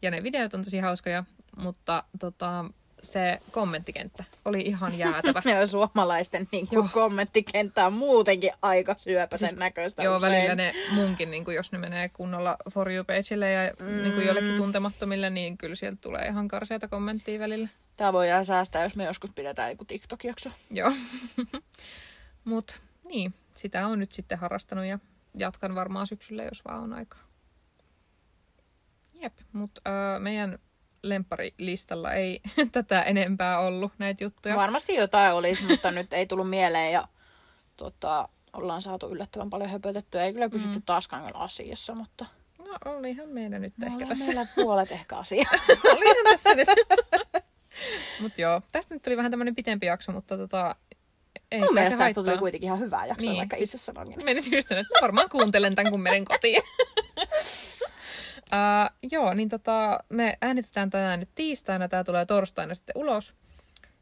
ja 0.01 0.11
ne 0.11 0.23
videot 0.23 0.53
on 0.53 0.63
tosi 0.63 0.79
hauskoja, 0.79 1.23
mutta 1.57 2.03
tota, 2.19 2.65
se 3.03 3.39
kommenttikenttä 3.51 4.23
oli 4.45 4.61
ihan 4.61 4.97
jäätävä. 5.03 5.41
Ja 5.45 5.67
suomalaisten 5.67 6.47
niin 6.51 6.67
Joo. 6.71 6.87
kommenttikenttä 6.93 7.85
on 7.85 7.93
muutenkin 7.93 8.51
aika 8.61 8.95
syöpäisen 8.97 9.49
Siis- 9.49 9.59
näköistä 9.59 10.03
Joo, 10.03 10.17
usein. 10.17 10.31
välillä 10.31 10.55
ne 10.55 10.73
munkin, 10.91 11.31
niin 11.31 11.43
jos 11.55 11.71
ne 11.71 11.77
menee 11.77 12.09
kunnolla 12.09 12.57
For 12.73 12.91
You 12.91 13.03
pageille 13.03 13.51
ja 13.51 13.71
mm. 13.79 13.85
niin 14.01 14.13
kuin 14.13 14.25
jollekin 14.27 14.55
tuntemattomille, 14.57 15.29
niin 15.29 15.57
kyllä 15.57 15.75
sieltä 15.75 15.97
tulee 16.01 16.25
ihan 16.27 16.47
karseita 16.47 16.87
kommenttia 16.87 17.39
välillä. 17.39 17.69
Tää 17.97 18.13
voidaan 18.13 18.45
säästää, 18.45 18.83
jos 18.83 18.95
me 18.95 19.03
joskus 19.03 19.31
pidetään 19.35 19.69
joku 19.69 19.85
TikTok-jakso. 19.85 20.49
Joo. 20.71 20.91
Mut 22.45 22.81
niin, 23.03 23.33
sitä 23.53 23.87
on 23.87 23.99
nyt 23.99 24.11
sitten 24.11 24.37
harrastanut 24.37 24.85
ja 24.85 24.99
jatkan 25.37 25.75
varmaan 25.75 26.07
syksyllä, 26.07 26.43
jos 26.43 26.65
vaan 26.65 26.83
on 26.83 26.93
aikaa. 26.93 27.19
Jep, 29.13 29.33
mutta 29.53 29.81
äh, 29.87 30.21
meidän 30.21 30.59
lempparilistalla 31.03 32.13
ei 32.13 32.41
tätä 32.71 33.01
enempää 33.01 33.59
ollut 33.59 33.91
näitä 33.97 34.23
juttuja. 34.23 34.55
Varmasti 34.55 34.95
jotain 34.95 35.33
olisi, 35.33 35.63
mutta 35.63 35.91
nyt 35.91 36.13
ei 36.13 36.25
tullut 36.25 36.49
mieleen 36.49 36.91
ja 36.91 37.07
tota, 37.77 38.29
ollaan 38.53 38.81
saatu 38.81 39.09
yllättävän 39.09 39.49
paljon 39.49 39.69
höpötettyä. 39.69 40.23
Ei 40.23 40.33
kyllä 40.33 40.49
pysytty 40.49 40.77
mm. 40.77 40.83
taaskaan 40.85 41.25
kyllä 41.25 41.39
asiassa, 41.39 41.95
mutta 41.95 42.25
No 42.59 42.91
olihan 42.91 43.29
meidän 43.29 43.61
nyt 43.61 43.73
no, 43.77 43.87
ehkä 43.87 44.05
tässä. 44.05 44.25
meillä 44.25 44.47
puolet 44.55 44.91
ehkä 44.91 45.17
asiaa. 45.17 45.51
Olihan 45.93 46.23
tässä 46.23 46.55
nyt. 46.55 46.67
Mut 48.21 48.37
joo, 48.37 48.61
tästä 48.71 48.95
nyt 48.95 49.03
tuli 49.03 49.17
vähän 49.17 49.31
tämmönen 49.31 49.55
pitempi 49.55 49.85
jakso, 49.85 50.11
mutta 50.11 50.37
tota, 50.37 50.75
ei 51.51 51.59
Mun 51.59 51.73
mielestä 51.73 51.97
tästä 51.97 52.23
tuli 52.23 52.37
kuitenkin 52.37 52.67
ihan 52.67 52.79
hyvä 52.79 53.05
jakso, 53.05 53.21
Niin, 53.21 53.31
niin, 53.31 53.37
vaikka 53.39 53.55
siis- 53.55 53.73
itse 53.75 53.85
sanonkin. 53.85 54.25
Menisin 54.25 54.55
just 54.55 54.67
sanoa, 54.67 54.81
että 54.81 55.01
varmaan 55.01 55.29
kuuntelen 55.29 55.75
tämän, 55.75 55.91
kun 55.91 56.01
menen 56.01 56.25
kotiin. 56.25 56.61
uh, 58.53 59.09
joo, 59.11 59.33
niin 59.33 59.49
tota, 59.49 59.99
me 60.09 60.37
äänitetään 60.41 60.89
tänään 60.89 61.19
nyt 61.19 61.29
tiistaina, 61.35 61.87
tämä 61.87 62.03
tulee 62.03 62.25
torstaina 62.25 62.75
sitten 62.75 62.93
ulos. 62.97 63.35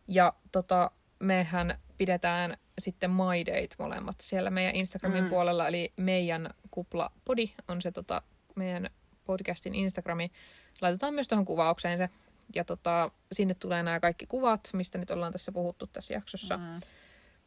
Ja 0.07 0.33
tota, 0.51 0.91
mehän 1.19 1.77
pidetään 1.97 2.57
sitten 2.79 3.11
My 3.11 3.45
Date 3.45 3.75
molemmat 3.79 4.15
siellä 4.21 4.49
meidän 4.49 4.75
Instagramin 4.75 5.23
Mm. 5.23 5.29
puolella, 5.29 5.67
eli 5.67 5.93
meidän 5.97 6.49
kupla 6.71 7.11
podi 7.25 7.51
on 7.67 7.81
se 7.81 7.91
tota, 7.91 8.21
meidän 8.55 8.89
podcastin 9.25 9.75
Instagrami. 9.75 10.31
Laitetaan 10.81 11.13
myös 11.13 11.27
tuohon 11.27 11.45
kuvaukseen 11.45 11.97
se. 11.97 12.09
Ja 12.55 12.63
tota, 12.63 13.11
sinne 13.31 13.53
tulee 13.53 13.83
nämä 13.83 13.99
kaikki 13.99 14.25
kuvat, 14.25 14.69
mistä 14.73 14.97
nyt 14.97 15.11
ollaan 15.11 15.31
tässä 15.31 15.51
puhuttu 15.51 15.87
tässä 15.87 16.13
jaksossa. 16.13 16.57
Mm. 16.57 16.79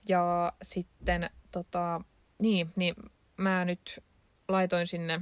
Ja 0.08 0.52
sitten 0.62 1.30
tota, 1.52 2.00
niin, 2.38 2.72
niin 2.76 2.94
mä 3.36 3.64
nyt 3.64 4.04
laitoin 4.48 4.86
sinne 4.86 5.20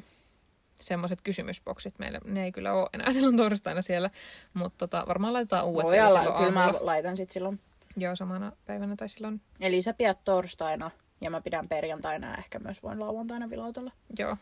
semmoiset 0.81 1.21
kysymysboksit 1.21 1.99
meille. 1.99 2.21
Ne 2.25 2.45
ei 2.45 2.53
kyllä 2.53 2.73
ole 2.73 2.89
enää 2.93 3.13
silloin 3.13 3.37
torstaina 3.37 3.83
siellä, 3.83 4.11
mutta 4.55 4.79
tota, 4.79 5.05
varmaan 5.09 5.33
laitetaan 5.33 5.65
uudet 5.65 5.85
Voi 5.85 6.01
olla, 6.01 6.39
kyllä 6.39 6.51
mä 6.51 6.75
laitan 6.81 7.17
sit 7.17 7.31
silloin. 7.31 7.61
Joo, 7.97 8.17
samana 8.17 8.53
päivänä 8.65 8.97
tai 8.97 9.09
silloin. 9.09 9.41
Eli 9.61 9.83
sä 9.83 9.95
pidät 9.95 10.25
torstaina 10.25 10.91
ja 11.21 11.31
mä 11.31 11.41
pidän 11.41 11.69
perjantaina 11.69 12.31
ja 12.31 12.37
ehkä 12.37 12.59
myös 12.59 12.83
voin 12.83 13.01
lauantaina 13.01 13.51
vilautella 13.51 13.93
Joo. 14.19 14.37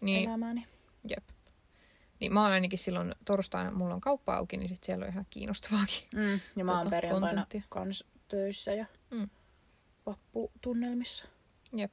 Niin, 0.00 0.28
elämääni. 0.28 0.66
jep. 1.08 1.24
Niin 2.20 2.32
mä 2.32 2.42
oon 2.42 2.52
ainakin 2.52 2.78
silloin 2.78 3.14
torstaina, 3.24 3.70
mulla 3.70 3.94
on 3.94 4.00
kauppa 4.00 4.36
auki, 4.36 4.56
niin 4.56 4.68
sit 4.68 4.84
siellä 4.84 5.04
on 5.04 5.12
ihan 5.12 5.26
kiinnostavaakin. 5.30 6.08
Mm. 6.14 6.40
Ja 6.56 6.64
mä 6.64 6.72
oon 6.72 6.80
Tota, 6.80 6.90
perjantaina 6.90 7.26
kontenttia. 7.28 7.62
kans 7.68 8.04
töissä 8.28 8.72
ja 8.74 8.86
Mm. 9.10 9.28
vapputunnelmissa. 10.06 11.26
Jep. 11.76 11.92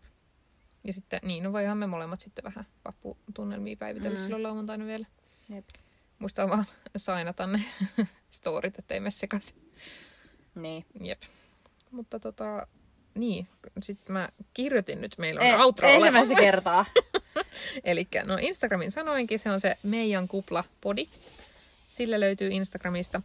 Ja 0.83 0.93
sitten, 0.93 1.19
niin, 1.23 1.43
no 1.43 1.53
voihan 1.53 1.77
me 1.77 1.87
molemmat 1.87 2.19
sitten 2.19 2.43
vähän 2.43 2.65
vapputunnelmia 2.85 3.75
päivitellä 3.77 4.17
Mm. 4.17 4.23
silloin 4.23 4.43
lauantaina 4.43 4.85
vielä. 4.85 5.05
Jep. 5.49 5.65
Muistaa 6.19 6.49
vaan 6.49 6.65
sainata 6.97 7.47
ne 7.47 7.61
storit, 8.29 8.79
ettei 8.79 8.99
mene 8.99 9.09
sekaisin. 9.09 9.71
Niin. 10.55 10.85
Jep. 11.03 11.21
Mutta 11.91 12.19
tota, 12.19 12.67
niin, 13.15 13.47
sitten 13.83 14.13
mä 14.13 14.29
kirjoitin 14.53 15.01
nyt, 15.01 15.15
meillä 15.17 15.41
on 15.41 15.47
E- 15.47 15.57
outro 15.63 15.87
ensimmäistä 15.87 16.35
kertaa. 16.35 16.85
Eli 17.83 18.07
no 18.25 18.37
Instagramin 18.41 18.91
sanoinkin, 18.91 19.39
se 19.39 19.49
on 19.49 19.59
se 19.59 19.77
meidän 19.83 20.27
kupla 20.27 20.63
podi. 20.81 21.07
Sillä 21.89 22.19
löytyy 22.19 22.49
Instagramista. 22.51 23.21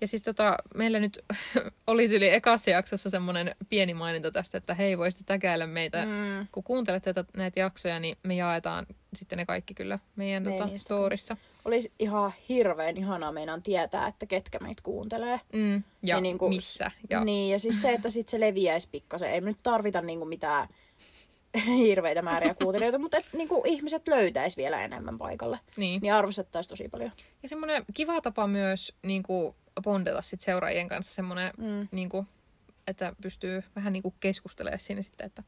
Ja 0.00 0.08
siis 0.08 0.22
tota, 0.22 0.56
meillä 0.74 1.00
nyt 1.00 1.24
oli 1.86 2.04
yli 2.16 2.28
ekassa 2.28 2.70
jaksossa 2.70 3.10
semmoinen 3.10 3.54
pieni 3.68 3.94
maininta 3.94 4.30
tästä, 4.30 4.58
että 4.58 4.74
hei, 4.74 4.98
voisitte 4.98 5.24
täkäillä 5.26 5.66
meitä. 5.66 6.04
Mm. 6.06 6.46
Kun 6.52 6.62
kuuntelette 6.62 7.12
tätä, 7.12 7.30
näitä 7.36 7.60
jaksoja, 7.60 8.00
niin 8.00 8.18
me 8.22 8.34
jaetaan 8.34 8.86
sitten 9.14 9.38
ne 9.38 9.46
kaikki 9.46 9.74
kyllä 9.74 9.98
meidän 10.16 10.42
Meidän 10.42 10.68
tota, 10.68 10.78
storissa. 10.78 11.36
Olisi 11.64 11.92
ihan 11.98 12.32
hirveän 12.48 12.96
ihanaa 12.96 13.32
meinaan 13.32 13.62
tietää, 13.62 14.06
että 14.06 14.26
ketkä 14.26 14.58
meitä 14.58 14.82
kuuntelee. 14.82 15.40
Mm. 15.52 15.74
Ja, 15.74 15.80
Ja 16.02 16.16
ja 16.16 16.20
niinku- 16.20 16.48
missä. 16.48 16.90
Ja, 17.10 17.24
Niin, 17.24 17.52
ja 17.52 17.58
siis 17.58 17.82
se, 17.82 17.92
että 17.92 18.10
sit 18.10 18.28
se 18.28 18.40
leviäisi 18.40 18.88
pikkasen. 18.92 19.30
Ei 19.30 19.40
me 19.40 19.50
nyt 19.50 19.62
tarvita 19.62 20.00
niinku 20.00 20.24
mitään 20.24 20.68
hirveitä 21.78 22.22
määriä 22.22 22.54
kuuntelijoita, 22.54 22.98
mutta 22.98 23.16
et, 23.16 23.26
niinku, 23.32 23.62
ihmiset 23.66 24.08
löytäisi 24.08 24.56
vielä 24.56 24.84
enemmän 24.84 25.18
paikalle. 25.18 25.58
niin. 25.76 26.00
Niin 26.02 26.12
arvostettaisiin 26.14 26.68
tosi 26.68 26.88
paljon. 26.88 27.12
Ja 27.42 27.48
semmoinen 27.48 27.84
kiva 27.94 28.20
tapa 28.20 28.46
myös 28.46 28.94
niin 29.02 29.22
kuin, 29.22 29.54
bondata 29.82 30.22
sit 30.22 30.40
seuraajien 30.40 30.88
kanssa 30.88 31.14
semmoinen, 31.14 31.52
Mm. 31.56 31.88
niin 31.92 32.08
kuin, 32.08 32.26
että 32.86 33.12
pystyy 33.22 33.62
vähän 33.76 33.92
niin 33.92 34.02
kuin 34.02 34.14
keskustelemaan 34.20 34.80
siinä 34.80 35.02
sitten, 35.02 35.26
että 35.26 35.42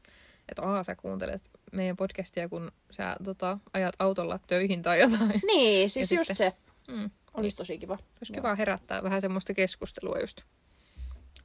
että 0.49 0.61
aa, 0.61 0.83
sä 0.83 0.95
kuuntelet 0.95 1.51
meidän 1.71 1.95
podcastia, 1.97 2.49
kun 2.49 2.71
sä 2.91 3.15
tota, 3.23 3.57
ajat 3.73 3.95
autolla 3.99 4.39
töihin 4.47 4.81
tai 4.81 4.99
jotain. 4.99 5.41
Niin, 5.47 5.89
siis 5.89 6.11
Ja 6.11 6.17
just 6.17 6.27
sitten- 6.27 6.53
se. 6.87 6.91
Mm. 6.93 7.09
Olisi 7.33 7.55
tosi 7.57 7.77
kiva. 7.77 7.97
Olisi 8.21 8.33
kiva 8.33 8.55
herättää 8.55 9.03
vähän 9.03 9.21
semmoista 9.21 9.53
keskustelua 9.53 10.19
just 10.19 10.41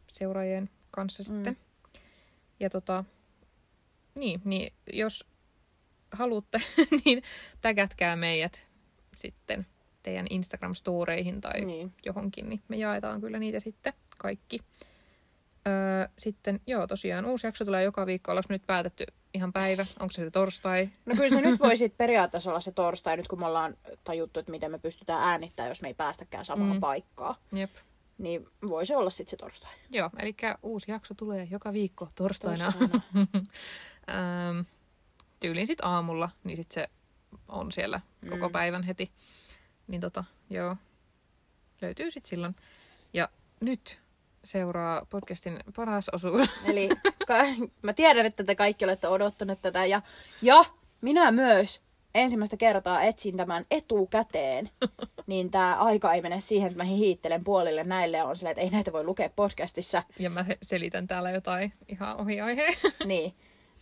seuraajien 0.08 0.70
kanssa 0.90 1.22
Mm. 1.22 1.26
sitten. 1.26 1.56
Ja 2.60 2.70
tota, 2.70 3.04
niin, 4.18 4.40
niin 4.44 4.72
jos 4.92 5.24
haluatte, 6.12 6.58
niin 7.04 7.22
tägätkää 7.60 8.16
meidät 8.16 8.68
sitten 9.16 9.66
teidän 10.02 10.26
Instagram-storeihin 10.30 11.40
tai 11.40 11.60
Niin. 11.60 11.92
johonkin, 12.06 12.48
niin 12.48 12.62
me 12.68 12.76
jaetaan 12.76 13.20
kyllä 13.20 13.38
niitä 13.38 13.60
sitten 13.60 13.92
kaikki. 14.18 14.60
Öö, 15.68 16.08
sitten 16.18 16.60
joo, 16.66 16.86
tosiaan 16.86 17.24
uusi 17.24 17.46
jakso 17.46 17.64
tulee 17.64 17.82
joka 17.82 18.06
viikko. 18.06 18.30
Ollaanko 18.32 18.46
me 18.48 18.54
nyt 18.54 18.66
päätetty 18.66 19.04
ihan 19.34 19.52
päivä? 19.52 19.86
Onko 20.00 20.12
se 20.12 20.30
torstai? 20.30 20.88
No 21.06 21.14
kyllä 21.16 21.28
se 21.30 21.40
nyt 21.40 21.60
voi 21.66 21.76
sit 21.76 21.96
periaatteessa 21.96 22.50
olla 22.50 22.60
se 22.60 22.72
torstai, 22.72 23.16
nyt 23.16 23.28
kun 23.28 23.38
me 23.38 23.46
ollaan 23.46 23.76
tajuttu, 24.04 24.40
että 24.40 24.50
miten 24.52 24.70
me 24.70 24.78
pystytään 24.78 25.22
äänittämään, 25.22 25.70
jos 25.70 25.82
me 25.82 25.88
ei 25.88 25.94
päästäkään 25.94 26.44
samaan 26.44 26.72
mm. 26.76 26.80
paikkaan. 26.80 27.34
Jep. 27.52 27.70
Niin 28.22 28.46
voi 28.68 28.86
se 28.86 28.96
olla 28.96 29.10
sitten 29.10 29.30
se 29.30 29.36
torstai. 29.36 29.70
Joo, 29.90 30.10
eli 30.18 30.34
uusi 30.62 30.90
jakso 30.90 31.14
tulee 31.14 31.48
joka 31.50 31.72
viikko 31.72 32.08
torstaina. 32.14 32.64
Torstaina. 32.72 33.02
ähm, 34.10 34.60
tyyliin 35.40 35.66
sitten 35.66 35.86
aamulla, 35.86 36.30
niin 36.44 36.56
sitten 36.56 36.74
se 36.74 36.90
on 37.48 37.72
siellä 37.72 38.00
koko 38.30 38.48
Mm. 38.48 38.52
päivän 38.52 38.82
heti. 38.82 39.12
Niin 39.86 40.00
tota, 40.00 40.24
joo, 40.50 40.76
löytyy 41.82 42.10
sitten 42.10 42.28
silloin. 42.30 42.56
Ja 43.12 43.28
nyt 43.60 44.00
seuraa 44.44 45.06
podcastin 45.10 45.58
paras 45.76 46.08
osuus. 46.08 46.48
Eli 46.70 46.88
ka- 47.26 47.68
mä 47.82 47.92
tiedän, 47.92 48.26
että 48.26 48.44
te 48.44 48.54
kaikki 48.54 48.84
olette 48.84 49.08
odottaneet 49.08 49.62
tätä. 49.62 49.84
Ja, 49.86 50.02
ja 50.42 50.64
minä 51.00 51.30
myös 51.30 51.82
ensimmäistä 52.14 52.56
kertaa 52.56 53.02
etsin 53.02 53.36
tämän 53.36 53.66
etukäteen. 53.70 54.70
Niin 55.26 55.50
tämä 55.50 55.76
aika 55.76 56.12
ei 56.12 56.22
mene 56.22 56.40
siihen, 56.40 56.70
että 56.70 56.84
mä 56.84 56.84
hiittelen 56.84 57.44
puolille 57.44 57.84
näille 57.84 58.16
ja 58.16 58.24
on 58.24 58.36
silleen, 58.36 58.50
että 58.50 58.60
ei 58.62 58.70
näitä 58.70 58.92
voi 58.92 59.04
lukea 59.04 59.30
podcastissa. 59.36 60.02
Ja 60.18 60.30
mä 60.30 60.44
selitän 60.62 61.06
täällä 61.06 61.30
jotain 61.30 61.72
ihan 61.88 62.20
ohi 62.20 62.40
aiheen. 62.40 62.72
Niin. 63.04 63.34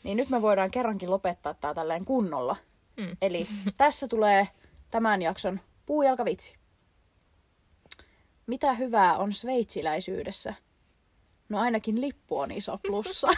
Niin 0.04 0.16
nyt 0.16 0.28
me 0.28 0.42
voidaan 0.42 0.70
kerrankin 0.70 1.10
lopettaa 1.10 1.54
tää 1.54 1.74
tälleen 1.74 2.04
kunnolla. 2.04 2.56
Mm. 2.96 3.16
Eli 3.22 3.46
tässä 3.76 4.08
tulee 4.08 4.48
tämän 4.90 5.22
jakson 5.22 5.60
puujalkavitsi. 5.86 6.54
Mitä 8.46 8.72
hyvää 8.72 9.16
on 9.16 9.32
sveitsiläisyydessä? 9.32 10.54
No 11.48 11.58
ainakin 11.58 12.00
lippu 12.00 12.38
on 12.38 12.50
iso 12.50 12.78
plussa. 12.86 13.28